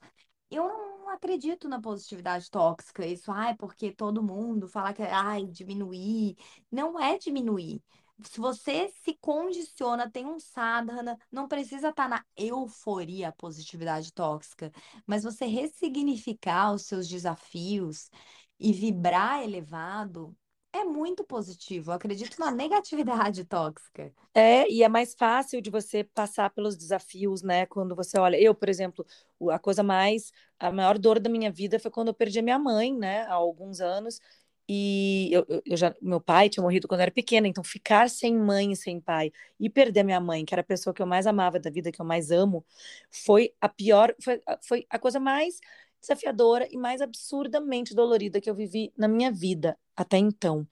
Eu 0.48 0.62
não 0.68 1.08
acredito 1.08 1.68
na 1.68 1.80
positividade 1.80 2.48
tóxica. 2.48 3.04
Isso, 3.04 3.32
ai, 3.32 3.56
porque 3.56 3.90
todo 3.90 4.22
mundo 4.22 4.68
fala 4.68 4.92
que, 4.92 5.02
ai, 5.02 5.44
diminuir. 5.46 6.36
Não 6.70 7.00
é 7.00 7.18
diminuir 7.18 7.82
se 8.22 8.40
você 8.40 8.88
se 9.04 9.14
condiciona, 9.20 10.10
tem 10.10 10.26
um 10.26 10.38
sadhana, 10.38 11.18
não 11.30 11.46
precisa 11.46 11.88
estar 11.90 12.04
tá 12.04 12.08
na 12.08 12.24
euforia, 12.36 13.32
positividade 13.32 14.12
tóxica, 14.12 14.72
mas 15.06 15.24
você 15.24 15.44
ressignificar 15.46 16.72
os 16.72 16.86
seus 16.86 17.08
desafios 17.08 18.10
e 18.58 18.72
vibrar 18.72 19.42
elevado 19.42 20.34
é 20.72 20.84
muito 20.84 21.24
positivo. 21.24 21.90
Eu 21.90 21.94
acredito 21.94 22.38
na 22.38 22.50
negatividade 22.50 23.44
tóxica. 23.44 24.12
É, 24.34 24.70
e 24.70 24.82
é 24.82 24.88
mais 24.88 25.14
fácil 25.14 25.60
de 25.62 25.70
você 25.70 26.04
passar 26.04 26.50
pelos 26.50 26.76
desafios, 26.76 27.42
né? 27.42 27.64
Quando 27.66 27.96
você 27.96 28.18
olha, 28.18 28.38
eu, 28.38 28.54
por 28.54 28.68
exemplo, 28.68 29.06
a 29.50 29.58
coisa 29.58 29.82
mais, 29.82 30.30
a 30.58 30.70
maior 30.70 30.98
dor 30.98 31.18
da 31.18 31.30
minha 31.30 31.50
vida 31.50 31.78
foi 31.78 31.90
quando 31.90 32.08
eu 32.08 32.14
perdi 32.14 32.38
a 32.40 32.42
minha 32.42 32.58
mãe, 32.58 32.94
né, 32.94 33.22
há 33.22 33.32
alguns 33.34 33.80
anos. 33.80 34.20
E 34.68 35.30
eu, 35.32 35.46
eu, 35.64 35.76
já, 35.76 35.94
meu 36.02 36.20
pai 36.20 36.48
tinha 36.48 36.62
morrido 36.62 36.88
quando 36.88 37.00
eu 37.00 37.04
era 37.04 37.12
pequena, 37.12 37.46
então 37.46 37.62
ficar 37.62 38.10
sem 38.10 38.36
mãe 38.36 38.72
e 38.72 38.76
sem 38.76 39.00
pai 39.00 39.30
e 39.60 39.70
perder 39.70 40.02
minha 40.02 40.20
mãe, 40.20 40.44
que 40.44 40.54
era 40.54 40.60
a 40.60 40.64
pessoa 40.64 40.92
que 40.92 41.00
eu 41.00 41.06
mais 41.06 41.26
amava 41.26 41.60
da 41.60 41.70
vida, 41.70 41.92
que 41.92 42.00
eu 42.00 42.06
mais 42.06 42.30
amo, 42.32 42.64
foi 43.10 43.54
a 43.60 43.68
pior, 43.68 44.14
foi, 44.20 44.40
foi 44.62 44.86
a 44.90 44.98
coisa 44.98 45.20
mais 45.20 45.60
desafiadora 46.00 46.68
e 46.70 46.76
mais 46.76 47.00
absurdamente 47.00 47.94
dolorida 47.94 48.40
que 48.40 48.50
eu 48.50 48.54
vivi 48.54 48.92
na 48.96 49.08
minha 49.08 49.30
vida 49.30 49.78
até 49.96 50.18
então. 50.18 50.66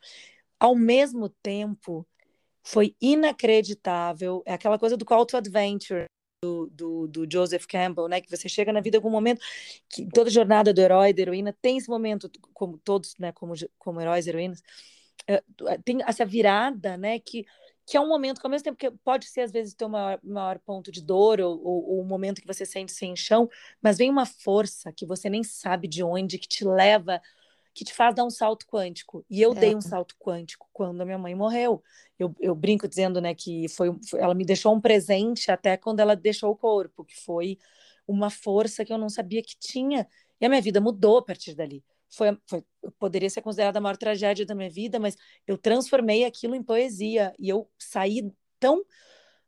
Ao 0.59 0.75
mesmo 0.75 1.29
tempo, 1.29 2.07
foi 2.63 2.97
inacreditável, 3.01 4.43
é 4.47 4.55
aquela 4.55 4.79
coisa 4.79 4.97
do 4.97 5.05
call 5.05 5.27
to 5.27 5.37
adventure, 5.37 6.07
do, 6.45 6.67
do, 6.71 7.09
do, 7.09 7.31
Joseph 7.31 7.67
Campbell, 7.67 8.09
né? 8.09 8.21
Que 8.21 8.31
você 8.31 8.49
chega 8.49 8.73
na 8.73 8.81
vida 8.81 9.01
com 9.01 9.09
um 9.09 9.13
momento 9.13 9.41
que 9.89 10.07
toda 10.09 10.29
jornada 10.31 10.73
do 10.73 10.81
herói, 10.81 11.13
da 11.13 11.23
heroína, 11.23 11.57
tem 11.61 11.79
esse 11.79 11.89
momento, 11.89 12.31
como 12.53 12.79
todos, 12.79 13.17
né? 13.19 13.33
Como, 13.33 13.55
como 13.79 14.01
heróis 14.01 14.27
heroínas, 14.27 14.63
eh, 15.27 15.43
eh, 15.69 15.79
tem 15.85 15.99
essa 16.07 16.25
virada, 16.25 16.97
né? 16.97 17.19
Que, 17.19 17.47
que 17.87 17.97
é 17.97 18.01
um 18.01 18.09
momento 18.09 18.41
que, 18.41 18.47
ao 18.47 18.51
mesmo 18.51 18.65
tempo 18.65 18.77
que 18.77 18.91
pode 19.03 19.27
ser, 19.27 19.43
às 19.43 19.53
vezes, 19.53 19.75
teu 19.75 19.89
maior, 19.89 20.21
maior 20.23 20.59
ponto 20.59 20.93
de 20.93 21.03
dor 21.03 21.41
ou, 21.41 21.61
ou 21.65 22.01
um 22.03 22.07
momento 22.07 22.41
que 22.41 22.47
você 22.47 22.67
sente 22.67 22.93
sem 22.93 23.17
chão, 23.17 23.49
mas 23.83 23.99
vem 23.99 24.11
uma 24.11 24.27
força 24.27 24.93
que 24.93 25.07
você 25.07 25.31
nem 25.31 25.43
sabe 25.43 25.89
de 25.89 26.03
onde, 26.03 26.39
que 26.39 26.49
te 26.49 26.65
leva 26.65 27.21
que 27.75 27.85
te 27.85 27.93
faz 27.93 28.15
dar 28.15 28.25
um 28.25 28.31
salto 28.31 28.67
quântico. 28.67 29.27
E 29.29 29.43
eu 29.43 29.53
é. 29.53 29.55
dei 29.57 29.75
um 29.75 29.81
salto 29.81 30.15
quântico 30.19 30.69
quando 30.73 31.01
a 31.01 31.05
minha 31.05 31.19
mãe 31.19 31.35
morreu. 31.35 31.83
Eu, 32.19 32.35
eu 32.41 32.55
brinco 32.55 32.87
dizendo, 32.87 33.21
né, 33.21 33.35
que 33.35 33.69
foi, 33.69 33.93
foi, 34.09 34.21
ela 34.21 34.33
me 34.33 34.45
deixou 34.45 34.73
um 34.73 34.81
presente 34.81 35.51
até 35.51 35.77
quando 35.77 35.99
ela 35.99 36.15
deixou 36.15 36.53
o 36.53 36.57
corpo, 36.57 37.05
que 37.05 37.17
foi 37.21 37.59
uma 38.07 38.31
força 38.31 38.85
que 38.85 38.93
eu 38.93 38.99
não 38.99 39.09
sabia 39.09 39.43
que 39.43 39.57
tinha. 39.59 40.07
E 40.41 40.47
a 40.47 40.49
minha 40.49 40.63
vida 40.63 40.81
mudou 40.81 41.19
a 41.19 41.25
partir 41.25 41.55
dali. 41.55 41.85
Foi, 42.09 42.39
foi 42.47 42.65
poderia 42.97 43.29
ser 43.29 43.43
considerada 43.43 43.79
a 43.79 43.83
maior 43.83 43.97
tragédia 43.97 44.47
da 44.47 44.55
minha 44.55 44.71
vida, 44.71 45.01
mas 45.01 45.17
eu 45.45 45.59
transformei 45.59 46.25
aquilo 46.25 46.55
em 46.55 46.63
poesia 46.63 47.35
e 47.41 47.49
eu 47.49 47.69
saí 47.77 48.31
tão 48.61 48.85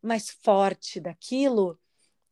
mais 0.02 0.30
forte 0.42 0.98
daquilo. 0.98 1.78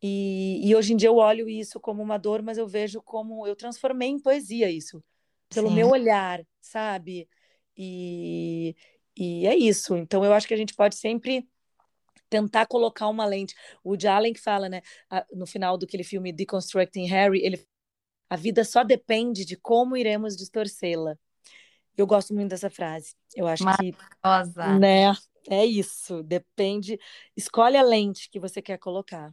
E, 0.03 0.61
e 0.68 0.74
hoje 0.74 0.92
em 0.92 0.97
dia 0.97 1.09
eu 1.09 1.16
olho 1.16 1.49
isso 1.49 1.78
como 1.78 2.03
uma 2.03 2.18
dor, 2.18 2.42
mas 2.42 2.59
eu 2.59 2.66
vejo 2.66 3.01
como 3.01 3.47
eu 3.47 3.55
transformei 3.55 4.09
em 4.09 4.18
poesia 4.18 4.68
isso 4.68 5.03
pelo 5.49 5.68
Sim. 5.68 5.74
meu 5.74 5.90
olhar, 5.90 6.45
sabe? 6.61 7.28
E, 7.76 8.76
e 9.16 9.47
é 9.47 9.57
isso. 9.57 9.97
Então, 9.97 10.24
eu 10.24 10.32
acho 10.32 10.47
que 10.47 10.55
a 10.55 10.57
gente 10.57 10.74
pode 10.74 10.97
sempre 10.97 11.49
tentar 12.28 12.66
colocar 12.66 13.09
uma 13.09 13.24
lente. 13.24 13.55
O 13.82 13.97
de 13.97 14.09
Allen 14.09 14.32
que 14.32 14.40
fala, 14.40 14.68
né, 14.68 14.82
no 15.32 15.47
final 15.47 15.78
do 15.78 15.84
aquele 15.84 16.05
filme 16.05 16.32
Deconstructing 16.32 17.07
Harry, 17.07 17.40
ele 17.45 17.64
a 18.28 18.36
vida 18.36 18.64
só 18.64 18.82
depende 18.82 19.45
de 19.45 19.57
como 19.57 19.97
iremos 19.97 20.36
distorcê-la. 20.36 21.16
Eu 21.97 22.07
gosto 22.07 22.34
muito 22.34 22.51
dessa 22.51 22.68
frase. 22.70 23.14
Eu 23.36 23.47
acho 23.47 23.64
que, 23.76 23.95
né, 24.80 25.12
é 25.49 25.64
isso. 25.64 26.22
Depende. 26.22 26.99
Escolhe 27.36 27.76
a 27.76 27.82
lente 27.82 28.28
que 28.28 28.40
você 28.40 28.61
quer 28.61 28.78
colocar. 28.78 29.32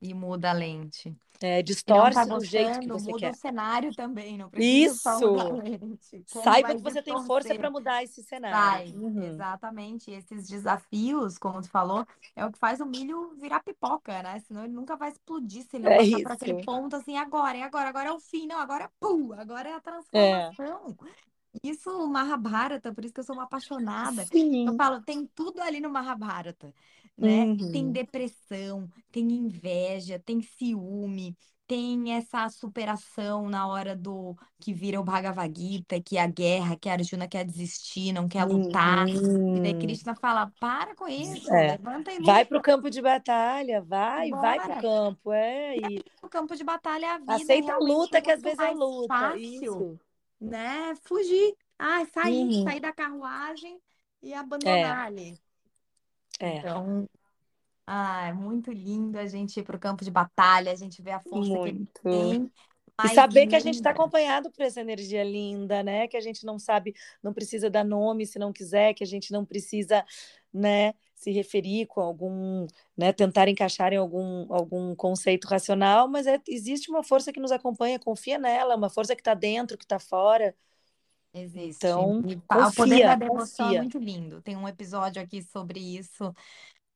E 0.00 0.14
muda 0.14 0.50
a 0.50 0.52
lente. 0.52 1.14
É, 1.42 1.62
distorce 1.62 2.14
tá 2.14 2.24
do 2.26 2.44
jeito 2.44 2.80
que 2.80 2.86
você 2.86 3.10
muda 3.10 3.20
quer. 3.20 3.32
o 3.32 3.34
cenário 3.34 3.94
também, 3.94 4.36
não 4.36 4.50
precisa 4.50 4.92
Isso. 4.92 5.02
só 5.02 5.18
mudar 5.18 5.46
a 5.46 5.52
lente. 5.52 6.24
Como 6.30 6.44
Saiba 6.44 6.74
que 6.74 6.82
você 6.82 7.02
tem 7.02 7.24
força 7.24 7.54
para 7.54 7.70
mudar 7.70 8.04
esse 8.04 8.22
cenário. 8.22 8.88
Sai, 8.88 8.94
uhum. 8.94 9.22
exatamente. 9.22 10.10
Esses 10.10 10.46
desafios, 10.46 11.38
como 11.38 11.62
tu 11.62 11.70
falou, 11.70 12.06
é 12.36 12.44
o 12.44 12.52
que 12.52 12.58
faz 12.58 12.78
o 12.80 12.84
milho 12.84 13.34
virar 13.40 13.60
pipoca, 13.60 14.22
né? 14.22 14.38
Senão 14.40 14.64
ele 14.64 14.74
nunca 14.74 14.96
vai 14.96 15.10
explodir 15.10 15.64
se 15.64 15.76
ele 15.76 15.88
é 15.88 15.96
passar 15.96 16.22
por 16.22 16.32
aquele 16.32 16.62
ponto 16.62 16.96
assim, 16.96 17.16
agora, 17.16 17.56
é 17.56 17.62
agora, 17.62 17.88
agora 17.88 18.08
é 18.10 18.12
o 18.12 18.20
fim, 18.20 18.46
não, 18.46 18.58
agora 18.58 18.84
é 18.84 18.90
pum, 19.00 19.32
agora 19.32 19.70
é 19.70 19.72
a 19.72 19.80
transformação. 19.80 20.96
É. 21.06 21.30
Isso, 21.62 21.90
o 21.90 22.06
Mahabharata, 22.06 22.92
por 22.92 23.04
isso 23.04 23.12
que 23.12 23.20
eu 23.20 23.24
sou 23.24 23.34
uma 23.34 23.44
apaixonada. 23.44 24.24
Sim. 24.26 24.68
Eu 24.68 24.76
falo, 24.76 25.00
tem 25.00 25.26
tudo 25.34 25.60
ali 25.60 25.80
no 25.80 25.90
Mahabharata, 25.90 26.72
né? 27.20 27.48
Uhum. 27.60 27.62
Tem 27.70 27.92
depressão, 27.92 28.88
tem 29.12 29.30
inveja, 29.32 30.18
tem 30.18 30.40
ciúme, 30.42 31.36
tem 31.66 32.12
essa 32.14 32.48
superação 32.48 33.48
na 33.48 33.66
hora 33.68 33.96
do 33.96 34.36
que 34.60 34.74
vira 34.74 35.00
o 35.00 35.04
Bhagavad 35.04 35.52
Gita, 35.58 36.00
que 36.02 36.16
é 36.16 36.22
a 36.22 36.26
guerra, 36.26 36.76
que 36.76 36.88
a 36.88 36.92
Arjuna 36.94 37.28
quer 37.28 37.44
desistir, 37.44 38.12
não 38.12 38.28
quer 38.28 38.44
lutar. 38.44 39.06
E 39.52 39.60
daí 39.60 39.74
Uhum. 39.74 39.74
Krishna 39.74 40.14
fala: 40.16 40.52
para 40.58 40.94
com 40.96 41.08
isso, 41.08 41.52
É. 41.52 41.64
levanta 41.64 42.12
e 42.12 42.18
Vai 42.18 42.44
luta, 42.44 42.46
para 42.46 42.58
o 42.58 42.62
campo 42.62 42.90
de 42.90 43.00
batalha, 43.00 43.80
vai, 43.82 44.34
vai 44.34 44.60
para 44.60 44.72
o 44.72 44.74
bora. 44.74 44.76
campo, 44.76 45.32
é, 45.32 45.78
e 45.78 46.04
O 46.22 46.28
campo 46.28 46.54
de 46.56 46.64
batalha, 46.64 47.14
a 47.14 47.18
vida 47.18 47.54
é 47.54 47.58
aceita 47.58 47.72
a 47.74 47.78
luta 47.78 48.20
que 48.22 48.30
às 48.30 48.42
vezes 48.42 48.60
é 48.60 48.70
luta, 48.72 48.94
fácil, 49.06 49.88
isso. 49.88 49.98
né? 50.40 50.94
Fugir. 51.04 51.56
Ah, 51.78 52.04
sair, 52.06 52.52
Uhum. 52.52 52.64
sair 52.64 52.80
da 52.80 52.92
carruagem 52.92 53.80
e 54.22 54.34
É, 54.64 55.00
abandonar 55.00 55.06
ali. 55.06 55.38
É, 56.40 56.58
Então, 56.58 57.08
ah, 57.86 58.28
é 58.28 58.32
muito 58.32 58.70
lindo 58.72 59.18
a 59.18 59.26
gente 59.26 59.58
ir 59.58 59.62
para 59.62 59.76
o 59.76 59.80
campo 59.80 60.04
de 60.04 60.10
batalha, 60.10 60.72
a 60.72 60.76
gente 60.76 61.02
vê 61.02 61.10
a 61.10 61.20
força 61.20 61.50
que 61.50 61.58
muito. 61.58 62.00
tem, 62.02 62.50
E 63.02 63.08
saber 63.14 63.46
que 63.46 63.56
a 63.56 63.60
gente 63.60 63.76
está 63.76 63.90
acompanhado 63.90 64.50
por 64.50 64.62
essa 64.62 64.80
energia 64.80 65.24
linda, 65.24 65.82
né? 65.82 66.06
Que 66.06 66.16
a 66.16 66.20
gente 66.20 66.44
não 66.44 66.58
sabe, 66.58 66.94
não 67.22 67.32
precisa 67.32 67.70
dar 67.70 67.84
nome 67.84 68.26
se 68.26 68.38
não 68.38 68.52
quiser, 68.52 68.94
que 68.94 69.02
a 69.02 69.06
gente 69.06 69.32
não 69.32 69.44
precisa, 69.44 70.04
né, 70.52 70.94
se 71.14 71.30
referir 71.32 71.86
com 71.86 72.00
algum, 72.00 72.66
né, 72.96 73.12
tentar 73.12 73.48
encaixar 73.48 73.92
em 73.92 73.96
algum, 73.96 74.52
algum 74.52 74.94
conceito 74.94 75.46
racional, 75.46 76.08
mas 76.08 76.26
é, 76.26 76.38
existe 76.48 76.90
uma 76.90 77.02
força 77.02 77.32
que 77.32 77.40
nos 77.40 77.52
acompanha, 77.52 77.98
confia 77.98 78.38
nela, 78.38 78.76
uma 78.76 78.88
força 78.90 79.14
que 79.14 79.20
está 79.20 79.34
dentro, 79.34 79.76
que 79.76 79.84
está 79.84 79.98
fora. 79.98 80.54
Existe. 81.32 81.86
Então, 81.86 82.22
pa- 82.48 82.68
o 82.68 82.72
poder 82.72 83.04
da 83.04 83.14
confia, 83.14 83.16
devoção 83.16 83.66
é 83.68 83.68
confia. 83.68 83.78
muito 83.78 83.98
lindo. 83.98 84.42
Tem 84.42 84.56
um 84.56 84.66
episódio 84.68 85.22
aqui 85.22 85.42
sobre 85.42 85.78
isso, 85.78 86.34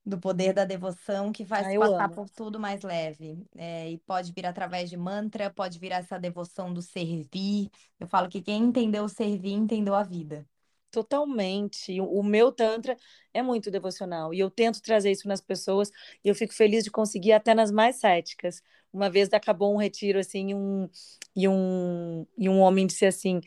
do 0.05 0.19
poder 0.21 0.53
da 0.53 0.65
devoção, 0.65 1.33
que 1.33 1.45
faz 1.47 1.67
Ah, 1.69 1.79
passar 1.79 2.09
amo. 2.09 2.15
por 2.17 2.29
tudo 2.31 2.61
mais 2.61 2.83
leve. 2.83 3.39
É, 3.57 3.91
e 3.91 3.99
pode 3.99 4.33
vir 4.33 4.47
através 4.47 4.91
de 4.91 4.97
mantra, 4.97 5.51
pode 5.53 5.79
vir 5.79 5.93
essa 5.93 6.19
devoção 6.19 6.73
do 6.75 6.83
servir. 6.83 7.71
Eu 8.01 8.07
falo 8.09 8.29
que 8.29 8.43
quem 8.43 8.65
entendeu 8.65 9.05
o 9.05 9.09
servir, 9.09 9.53
entendeu 9.53 9.95
a 9.95 10.03
vida. 10.03 10.47
Totalmente. 10.91 12.01
O 12.01 12.23
meu 12.23 12.53
Tantra 12.53 12.97
é 13.33 13.43
muito 13.43 13.69
devocional 13.69 14.33
e 14.33 14.39
eu 14.39 14.49
tento 14.49 14.81
trazer 14.81 15.11
isso 15.11 15.27
nas 15.27 15.41
pessoas 15.41 15.91
e 16.25 16.29
eu 16.29 16.35
fico 16.37 16.55
feliz 16.55 16.85
de 16.85 16.91
conseguir 16.91 17.33
até 17.33 17.53
nas 17.53 17.73
mais 17.73 17.97
céticas. 17.97 18.63
Uma 18.93 19.11
vez 19.11 19.29
acabou 19.33 19.75
um 19.75 19.77
retiro 19.79 20.21
assim 20.21 20.55
um, 20.55 20.89
e 21.35 21.49
um, 21.49 22.25
e 22.39 22.49
um 22.49 22.61
homem 22.61 22.87
disse 22.87 23.05
assim: 23.07 23.41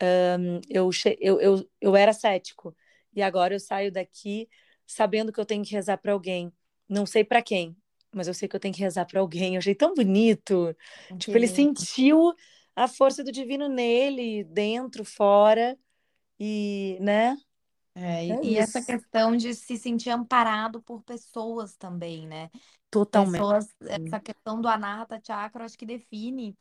"Ahn, 0.00 0.60
eu, 0.68 0.90
eu, 1.20 1.40
eu, 1.40 1.70
eu 1.80 1.96
era 1.96 2.12
cético 2.12 2.74
e 3.14 3.22
agora 3.22 3.54
eu 3.54 3.60
saio 3.60 3.92
daqui 3.92 4.48
sabendo 4.86 5.32
que 5.32 5.40
eu 5.40 5.46
tenho 5.46 5.64
que 5.64 5.72
rezar 5.72 5.98
para 5.98 6.12
alguém. 6.12 6.52
Não 6.88 7.06
sei 7.06 7.24
para 7.24 7.42
quem, 7.42 7.76
mas 8.12 8.26
eu 8.28 8.34
sei 8.34 8.48
que 8.48 8.56
eu 8.56 8.60
tenho 8.60 8.74
que 8.74 8.80
rezar 8.80 9.06
para 9.06 9.20
alguém. 9.20 9.54
Eu 9.54 9.58
achei 9.58 9.74
tão 9.74 9.94
bonito. 9.94 10.74
Tipo, 11.18 11.36
ele 11.36 11.46
sentiu 11.46 12.32
a 12.74 12.88
força 12.88 13.22
do 13.22 13.30
divino 13.32 13.68
nele, 13.68 14.44
dentro, 14.44 15.04
fora. 15.04 15.78
E, 16.38 16.98
né? 17.00 17.36
É, 17.94 18.26
e, 18.26 18.30
É 18.32 18.44
e 18.44 18.56
essa 18.58 18.82
questão 18.82 19.36
de 19.36 19.54
se 19.54 19.76
sentir 19.76 20.10
amparado 20.10 20.82
por 20.82 21.02
pessoas 21.02 21.76
também, 21.76 22.26
né? 22.26 22.50
Totalmente. 22.90 23.42
Pessoas, 23.42 23.68
essa 23.82 24.20
questão 24.20 24.60
do 24.60 24.68
Anahata 24.68 25.20
Chakra, 25.24 25.64
acho 25.64 25.76
que 25.76 25.86
define 25.86 26.56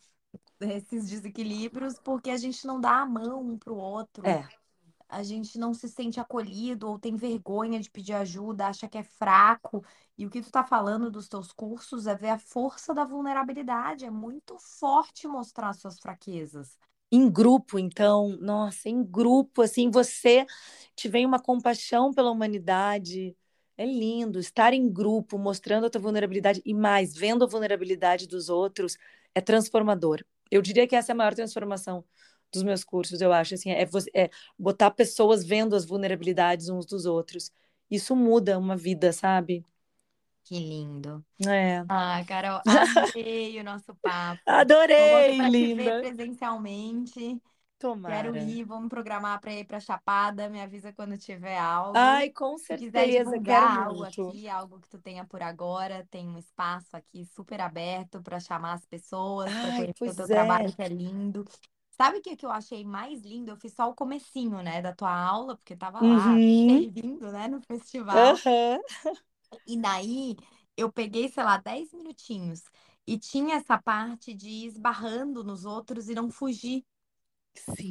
esses 0.62 1.10
desequilíbrios, 1.10 2.00
porque 2.00 2.30
a 2.30 2.38
gente 2.38 2.66
não 2.68 2.80
dá 2.80 3.02
a 3.02 3.06
mão 3.06 3.42
um 3.42 3.58
para 3.58 3.74
o 3.74 3.78
outro, 3.78 4.36
É, 4.36 4.44
a 5.10 5.24
gente 5.24 5.58
não 5.60 5.74
se 5.74 5.90
sente 5.90 6.20
acolhido 6.20 6.90
ou 6.90 7.00
tem 7.00 7.16
vergonha 7.18 7.80
de 7.80 7.90
pedir 7.92 8.14
ajuda, 8.14 8.68
acha 8.68 8.88
que 8.90 8.98
é 8.98 9.04
fraco. 9.04 9.84
E 10.18 10.26
o 10.26 10.30
que 10.30 10.42
tu 10.42 10.52
tá 10.52 10.64
falando 10.64 11.12
dos 11.12 11.28
teus 11.30 11.52
cursos 11.52 12.08
é 12.08 12.16
ver 12.16 12.30
a 12.30 12.40
força 12.40 12.94
da 12.94 13.06
vulnerabilidade, 13.06 14.06
é 14.06 14.12
muito 14.12 14.58
forte 14.60 15.28
mostrar 15.28 15.74
suas 15.74 16.00
fraquezas. 16.00 16.78
em 17.12 17.30
grupo, 17.32 17.80
então, 17.80 18.38
nossa, 18.40 18.88
em 18.90 19.04
grupo, 19.04 19.62
assim, 19.64 19.90
você 19.90 20.46
te 20.96 21.08
vem 21.10 21.26
uma 21.26 21.40
compaixão 21.42 22.14
pela 22.14 22.32
humanidade. 22.32 23.36
É 23.78 23.86
lindo 23.86 24.40
estar 24.40 24.74
em 24.74 24.92
grupo, 24.92 25.38
mostrando 25.38 25.86
a 25.86 25.90
tua 25.90 26.02
vulnerabilidade 26.02 26.62
e 26.66 26.74
mais, 26.74 27.16
vendo 27.16 27.44
a 27.46 27.48
vulnerabilidade 27.48 28.28
dos 28.28 28.50
outros, 28.50 28.98
é 29.34 29.42
transformador. 29.42 30.24
Eu 30.52 30.62
diria 30.62 30.88
que 30.88 30.96
essa 30.96 31.12
é 31.12 31.14
a 31.14 31.16
maior 31.16 31.34
transformação 31.34 32.04
dos 32.52 32.64
meus 32.64 32.84
cursos, 32.84 33.22
eu 33.22 33.32
acho, 33.32 33.54
assim, 33.54 33.72
é, 33.72 33.86
você, 33.86 34.10
é 34.14 34.30
botar 34.58 34.90
pessoas 34.92 35.46
vendo 35.46 35.76
as 35.76 35.86
vulnerabilidades 35.86 36.68
uns 36.70 36.86
dos 36.86 37.06
outros. 37.06 37.52
Isso 37.90 38.16
muda 38.16 38.58
uma 38.58 38.76
vida, 38.76 39.14
sabe? 39.14 39.64
Que 40.44 40.58
lindo. 40.58 41.24
É. 41.48 41.84
Ah, 41.88 42.24
Carol, 42.28 42.62
adorei 42.66 43.60
o 43.60 43.64
nosso 43.64 43.94
papo. 44.02 44.42
Adorei, 44.48 45.38
te 45.52 45.74
ver 45.76 46.02
linda. 46.02 46.02
Presencialmente. 47.80 48.04
Quero 48.06 48.36
Tomara. 48.36 48.38
ir, 48.38 48.66
vamos 48.66 48.90
programar 48.90 49.40
para 49.40 49.54
ir 49.54 49.66
para 49.66 49.80
Chapada. 49.80 50.50
Me 50.50 50.62
avisa 50.62 50.94
quando 50.94 51.18
tiver 51.18 51.58
algo. 51.58 52.00
Ai, 52.00 52.30
com 52.32 52.58
Se 52.68 52.76
quiser 52.76 53.08
certeza, 53.08 53.40
quero 53.40 53.68
divulgar 53.68 53.88
algo 53.88 54.04
muito. 54.04 54.32
aqui, 54.32 54.48
algo 54.50 54.80
que 54.80 54.90
tu 54.90 55.00
tenha 55.00 55.26
por 55.26 55.42
agora, 55.42 56.06
tem 56.12 56.28
um 56.28 56.38
espaço 56.38 56.96
aqui 56.96 57.26
super 57.26 57.60
aberto 57.62 58.22
para 58.22 58.40
chamar 58.40 58.74
as 58.74 58.86
pessoas, 58.86 59.58
para 59.58 59.74
conhecer 59.74 60.10
o 60.10 60.16
teu 60.16 60.28
é. 60.30 60.30
trabalho, 60.30 60.72
que 60.74 60.82
é 60.82 60.88
lindo. 60.88 61.46
Sabe 61.92 62.20
o 62.20 62.22
que 62.22 62.36
que 62.36 62.46
eu 62.46 62.52
achei 62.52 62.84
mais 62.86 63.22
lindo? 63.24 63.52
Eu 63.52 63.58
fiz 63.58 63.74
só 63.74 63.90
o 63.90 63.96
comecinho, 63.96 64.62
né, 64.62 64.82
da 64.82 64.94
tua 64.96 65.12
aula, 65.12 65.56
porque 65.58 65.76
tava 65.76 66.02
lá, 66.02 66.42
Uhum. 66.46 66.68
servindo, 66.70 67.32
né, 67.32 67.48
no 67.48 67.62
festival. 67.62 68.42
Aham. 68.46 68.80
E 69.66 69.78
daí 69.80 70.36
eu 70.78 70.92
peguei, 70.92 71.30
sei 71.30 71.44
lá, 71.44 71.58
10 71.58 71.92
minutinhos. 71.94 72.64
E 73.08 73.18
tinha 73.18 73.56
essa 73.56 73.78
parte 73.82 74.34
de 74.34 74.50
ir 74.50 74.66
esbarrando 74.68 75.44
nos 75.44 75.66
outros 75.66 76.10
e 76.10 76.16
não 76.16 76.30
fugir 76.30 76.86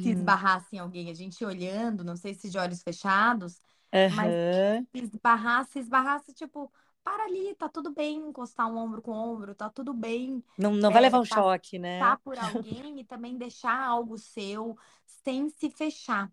se 0.01 0.09
Sim. 0.09 0.11
esbarrasse 0.11 0.75
em 0.75 0.79
alguém, 0.79 1.09
a 1.09 1.13
gente 1.13 1.43
olhando, 1.45 2.03
não 2.03 2.15
sei 2.15 2.33
se 2.33 2.49
de 2.49 2.57
olhos 2.57 2.81
fechados, 2.83 3.61
mas 4.07 4.35
Aham. 4.37 4.87
se 4.95 5.03
esbarrasse, 5.03 5.79
esbarrasse, 5.79 6.33
tipo, 6.33 6.71
para 7.03 7.23
ali, 7.25 7.55
tá 7.55 7.69
tudo 7.69 7.93
bem 7.93 8.17
encostar 8.29 8.67
um 8.71 8.77
ombro 8.77 9.01
com 9.01 9.11
ombro, 9.11 9.55
tá 9.55 9.69
tudo 9.69 9.93
bem 9.93 10.43
Não, 10.57 10.71
não 10.73 10.91
vai 10.91 11.01
é, 11.01 11.01
levar 11.01 11.19
um 11.19 11.25
choque, 11.25 11.79
né? 11.79 12.19
por 12.23 12.37
alguém 12.39 12.99
e 12.99 13.03
também 13.05 13.37
deixar 13.37 13.77
algo 13.79 14.17
seu 14.17 14.77
sem 15.23 15.49
se 15.49 15.69
fechar. 15.69 16.31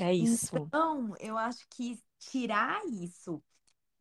É 0.00 0.12
isso. 0.12 0.70
Então, 0.70 1.14
eu 1.18 1.36
acho 1.38 1.66
que 1.70 1.98
tirar 2.18 2.84
isso 2.86 3.42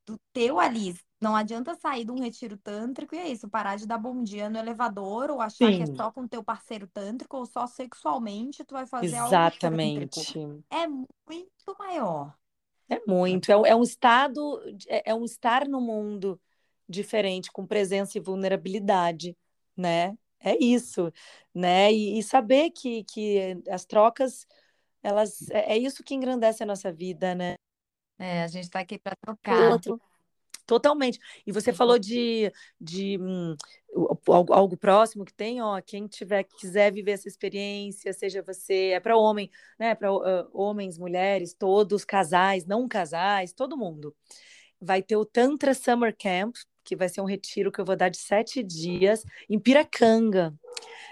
do 0.05 0.19
teu 0.33 0.59
ali, 0.59 0.97
não 1.21 1.35
adianta 1.35 1.75
sair 1.75 2.05
de 2.05 2.11
um 2.11 2.19
retiro 2.21 2.57
tântrico 2.57 3.15
e 3.15 3.17
é 3.17 3.27
isso, 3.29 3.49
parar 3.49 3.75
de 3.77 3.87
dar 3.87 3.97
bom 3.97 4.23
dia 4.23 4.49
no 4.49 4.57
elevador 4.57 5.29
ou 5.31 5.41
achar 5.41 5.73
que 5.73 5.83
é 5.83 5.85
Sim, 5.85 5.95
só 5.95 6.11
com 6.11 6.27
teu 6.27 6.43
parceiro 6.43 6.87
tântrico 6.87 7.37
ou 7.37 7.45
só 7.45 7.67
sexualmente 7.67 8.63
tu 8.65 8.73
vai 8.73 8.85
fazer 8.85 9.17
algo 9.17 9.51
tântrico. 9.59 10.27
exatamente. 10.27 10.39
É 10.69 10.87
muito 10.87 11.75
maior. 11.77 12.35
É 12.87 12.99
muito. 13.07 13.51
É, 13.51 13.57
um- 13.57 13.65
é 13.65 13.75
um 13.75 13.83
estado, 13.83 14.59
é, 14.87 15.11
é 15.11 15.15
um 15.15 15.23
estar 15.25 15.67
no 15.67 15.79
mundo 15.81 16.39
diferente, 16.87 17.51
com 17.51 17.65
presença 17.65 18.17
e 18.17 18.21
vulnerabilidade, 18.21 19.37
né? 19.77 20.17
É 20.39 20.55
isso, 20.63 21.11
né? 21.53 21.91
E, 21.93 22.17
e 22.19 22.23
saber 22.23 22.71
que, 22.71 23.03
que 23.03 23.61
as 23.69 23.85
trocas, 23.85 24.47
elas, 25.03 25.49
é, 25.51 25.73
é 25.73 25.77
isso 25.77 26.03
que 26.03 26.15
engrandece 26.15 26.63
a 26.63 26.65
nossa 26.65 26.91
vida, 26.91 27.35
né? 27.35 27.55
É, 28.17 28.43
a 28.43 28.47
gente 28.47 28.69
tá 28.69 28.79
aqui 28.79 28.97
para 28.99 29.15
trocar. 29.15 29.73
outro. 29.73 30.01
Totalmente. 30.69 31.17
E 31.47 31.51
você 31.51 31.73
falou 31.73 31.97
de, 31.97 32.51
de 32.79 33.17
o- 33.91 34.15
algo, 34.31 34.53
algo 34.53 34.77
próximo 34.77 35.25
que 35.25 35.33
tem, 35.33 35.59
ó, 35.59 35.81
quem 35.81 36.05
tiver 36.05 36.43
quiser 36.43 36.91
viver 36.93 37.13
essa 37.13 37.27
experiência, 37.27 38.13
seja 38.13 38.43
você, 38.43 38.91
é 38.91 38.99
para 38.99 39.17
homem, 39.17 39.49
né, 39.79 39.95
para 39.95 40.11
homens, 40.53 40.95
mulheres, 40.99 41.55
todos, 41.55 42.05
casais, 42.05 42.67
não 42.67 42.87
casais, 42.87 43.51
todo 43.51 43.75
mundo. 43.75 44.15
Vai 44.79 45.01
ter 45.01 45.15
o 45.17 45.25
Tantra 45.25 45.73
Summer 45.73 46.15
Camp, 46.15 46.55
que 46.83 46.95
vai 46.95 47.09
ser 47.09 47.21
um 47.21 47.25
retiro 47.25 47.71
que 47.71 47.81
eu 47.81 47.85
vou 47.85 47.95
dar 47.95 48.09
de 48.09 48.17
sete 48.17 48.61
dias 48.61 49.23
em 49.49 49.57
Piracanga, 49.59 50.53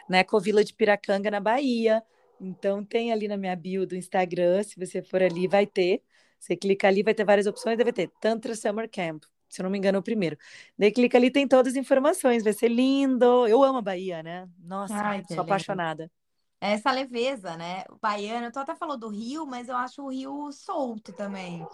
né, 0.10 0.24
Covila 0.24 0.64
de 0.64 0.74
Piracanga, 0.76 1.32
na 1.32 1.40
Bahia. 1.40 2.04
Então 2.40 2.86
tem 2.86 3.12
ali 3.12 3.28
na 3.28 3.38
minha 3.38 3.56
bio 3.56 3.88
do 3.88 3.96
Instagram, 3.96 4.64
se 4.64 4.80
você 4.80 5.02
for 5.02 5.24
ali, 5.24 5.48
vai 5.48 5.66
ter. 5.66 6.04
Você 6.40 6.56
clica 6.56 6.88
ali, 6.88 7.04
vai 7.04 7.16
ter 7.16 7.26
várias 7.26 7.48
opções, 7.48 7.78
deve 7.78 7.94
ter 7.94 8.12
Tantra 8.22 8.56
Summer 8.56 8.90
Camp. 8.90 9.24
Se 9.50 9.62
eu 9.62 9.64
não 9.64 9.70
me 9.72 9.78
engano, 9.78 9.98
é 9.98 10.00
o 10.00 10.04
primeiro. 10.04 10.38
Daí 10.78 10.92
clica 10.92 11.18
ali, 11.18 11.32
tem 11.32 11.48
todas 11.48 11.74
as 11.74 11.78
informações. 11.78 12.44
Vai 12.44 12.54
ser 12.54 12.70
lindo. 12.70 13.48
Eu 13.48 13.64
amo 13.64 13.80
a 13.80 13.82
Bahia, 13.82 14.24
né? 14.24 14.50
Nossa, 14.60 14.96
Ai, 14.96 15.24
sou 15.26 15.44
apaixonada. 15.44 16.12
Essa 16.60 16.92
leveza, 16.92 17.56
né? 17.58 17.84
O 17.90 17.98
baiano, 18.00 18.52
tu 18.52 18.60
até 18.60 18.76
falou 18.76 18.98
do 18.98 19.10
Rio, 19.10 19.46
mas 19.46 19.70
eu 19.70 19.76
acho 19.76 20.04
o 20.04 20.10
Rio 20.10 20.52
solto 20.52 21.14
também, 21.14 21.68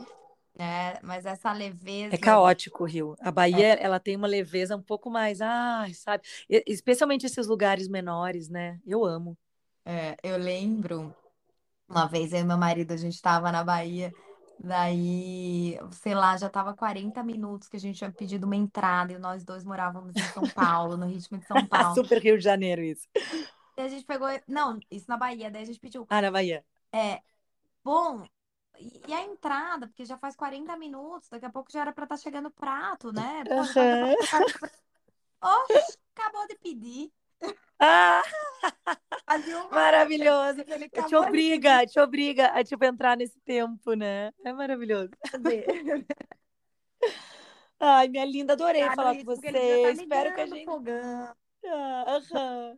né? 0.56 1.00
Mas 1.04 1.26
essa 1.26 1.54
É 2.10 2.18
leveza 2.18 2.18
caótico 2.18 2.84
o 2.84 2.86
Rio. 2.86 3.16
A 3.20 3.32
é, 3.32 3.32
Bahia, 3.32 3.74
ela 3.76 4.00
tem 4.00 4.16
uma 4.16 4.28
leveza 4.28 4.76
um 4.76 4.82
pouco 4.82 5.10
mais, 5.10 5.42
ai, 5.42 5.94
sabe? 5.94 6.24
Especialmente 6.50 7.26
esses 7.26 7.48
lugares 7.48 7.88
menores, 7.88 8.50
né? 8.50 8.80
Eu 8.86 9.04
amo. 9.06 9.38
é, 9.86 10.16
eu 10.24 10.38
lembro 10.38 11.16
uma 11.90 12.08
vez 12.08 12.34
eu 12.34 12.40
e 12.42 12.44
meu 12.44 12.58
marido, 12.58 12.94
a 12.94 12.98
gente 12.98 13.16
estava 13.16 13.52
na 13.52 13.64
Bahia 13.64 14.14
Daí, 14.64 15.78
sei 15.92 16.16
lá, 16.16 16.38
já 16.38 16.50
tava 16.50 16.74
40 16.74 17.22
minutos 17.22 17.68
que 17.68 17.76
a 17.76 17.80
gente 17.80 17.98
tinha 17.98 18.12
pedido 18.12 18.46
uma 18.46 18.56
entrada 18.56 19.12
e 19.12 19.20
nós 19.20 19.44
dois 19.44 19.66
morávamos 19.66 20.16
em 20.16 20.22
São 20.22 20.44
Paulo, 20.44 20.96
no 20.96 21.06
ritmo 21.06 21.38
de 21.38 21.46
São 21.46 21.66
Paulo. 21.68 21.96
Super 21.96 22.22
Rio 22.22 22.38
de 22.38 22.44
Janeiro, 22.44 22.82
isso. 22.82 23.08
Daí 23.76 23.86
a 23.88 23.90
gente 23.90 24.06
pegou. 24.06 24.28
Não, 24.48 24.80
isso 24.90 25.06
na 25.10 25.18
Bahia. 25.18 25.52
Daí 25.52 25.64
a 25.64 25.66
gente 25.66 25.80
pediu. 25.80 26.06
Ah, 26.10 26.22
na 26.22 26.32
Bahia. 26.32 26.64
É, 26.94 27.22
bom. 27.84 28.26
E 29.08 29.14
a 29.14 29.22
entrada, 29.22 29.88
porque 29.88 30.06
já 30.06 30.18
faz 30.18 30.36
40 30.36 30.76
minutos, 30.78 31.30
daqui 31.30 31.46
a 31.46 31.50
pouco 31.50 31.72
já 31.72 31.82
era 31.82 31.94
pra 31.94 32.06
estar 32.06 32.18
chegando 32.18 32.48
o 32.48 32.52
prato, 32.52 33.12
né? 33.12 33.44
Pô, 33.46 33.64
tá- 33.66 34.42
Oxe, 35.42 35.98
acabou 36.16 36.48
de 36.48 36.56
pedir. 36.56 37.12
Ah, 37.80 38.22
maravilhoso. 39.72 40.64
Te 41.08 41.16
obriga, 41.16 41.86
te 41.86 42.00
obriga 42.00 42.48
a 42.48 42.64
tipo 42.64 42.86
entrar 42.86 43.18
nesse 43.18 43.40
tempo, 43.42 43.94
né? 43.94 44.32
É 44.44 44.54
maravilhoso. 44.54 45.12
Ai, 47.80 48.08
minha 48.08 48.24
linda, 48.24 48.54
adorei 48.54 48.90
falar 48.92 49.14
com 49.16 49.20
já 49.20 49.26
tá 49.26 49.36
você. 49.36 49.92
Espero 49.92 50.34
que 50.34 50.42
a 50.42 50.46
gente. 50.46 50.70
Ah, 51.66 52.06
aham. 52.08 52.78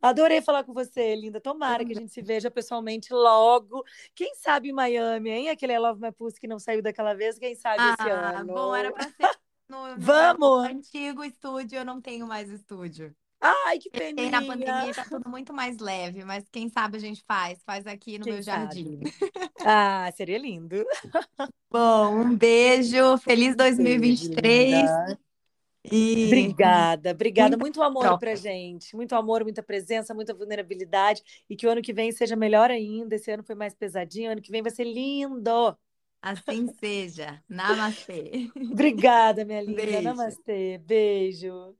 Adorei 0.00 0.40
falar 0.40 0.62
com 0.62 0.72
você, 0.72 1.16
linda. 1.16 1.40
Tomara 1.40 1.84
que 1.84 1.92
a 1.92 1.96
gente 1.96 2.12
se 2.12 2.22
veja 2.22 2.50
pessoalmente 2.50 3.12
logo. 3.12 3.84
Quem 4.14 4.34
sabe 4.36 4.68
em 4.68 4.72
Miami, 4.72 5.30
hein? 5.30 5.48
Aquele 5.48 5.72
I 5.72 5.78
Love 5.78 6.00
My 6.00 6.12
Pussy 6.12 6.38
que 6.38 6.46
não 6.46 6.58
saiu 6.58 6.80
daquela 6.80 7.14
vez, 7.14 7.38
quem 7.38 7.54
sabe 7.56 7.82
esse 7.82 8.08
Ah, 8.08 8.42
ano? 8.42 8.54
bom, 8.54 8.74
era 8.74 8.92
pra 8.92 9.04
ser 9.04 9.12
no, 9.68 9.88
no 9.88 9.96
Vamos! 9.96 10.68
antigo 10.68 11.24
estúdio, 11.24 11.78
eu 11.78 11.84
não 11.84 12.00
tenho 12.00 12.26
mais 12.26 12.48
estúdio. 12.48 13.14
Ai, 13.40 13.78
que 13.78 13.88
E 13.94 14.30
na 14.30 14.42
pandemia 14.42 14.92
tá 14.94 15.04
tudo 15.04 15.28
muito 15.28 15.52
mais 15.52 15.78
leve, 15.78 16.24
mas 16.24 16.44
quem 16.50 16.68
sabe 16.68 16.96
a 16.96 17.00
gente 17.00 17.22
faz, 17.26 17.62
faz 17.64 17.86
aqui 17.86 18.18
no 18.18 18.24
Quem 18.24 18.34
meu 18.34 18.42
jardim. 18.42 19.00
Ah, 19.64 20.10
seria 20.16 20.38
lindo. 20.38 20.84
Bom, 21.70 22.20
um 22.20 22.36
beijo, 22.36 23.18
feliz 23.18 23.54
Beijo, 23.54 23.56
2023 23.56 24.70
linda. 24.70 25.20
e 25.90 26.26
Obrigada, 26.26 27.10
obrigada. 27.10 27.56
Muito 27.56 27.82
amor 27.82 28.02
troca. 28.02 28.18
pra 28.18 28.34
gente. 28.34 28.94
Muito 28.96 29.14
amor, 29.14 29.42
muita 29.42 29.62
presença, 29.62 30.14
muita 30.14 30.34
vulnerabilidade. 30.34 31.22
E 31.48 31.56
que 31.56 31.66
o 31.66 31.70
ano 31.70 31.82
que 31.82 31.92
vem 31.92 32.10
seja 32.12 32.36
melhor 32.36 32.70
ainda. 32.70 33.14
Esse 33.14 33.30
ano 33.30 33.44
foi 33.44 33.54
mais 33.54 33.74
pesadinho, 33.74 34.32
ano 34.32 34.42
que 34.42 34.50
vem 34.50 34.62
vai 34.62 34.70
ser 34.72 34.84
lindo. 34.84 35.76
Assim 36.20 36.66
seja. 36.80 37.42
Namastê. 37.48 38.50
Obrigada, 38.72 39.44
minha 39.44 39.62
linda. 39.62 39.82
Beijo. 39.82 40.02
Namastê. 40.02 40.78
Beijo. 40.78 41.76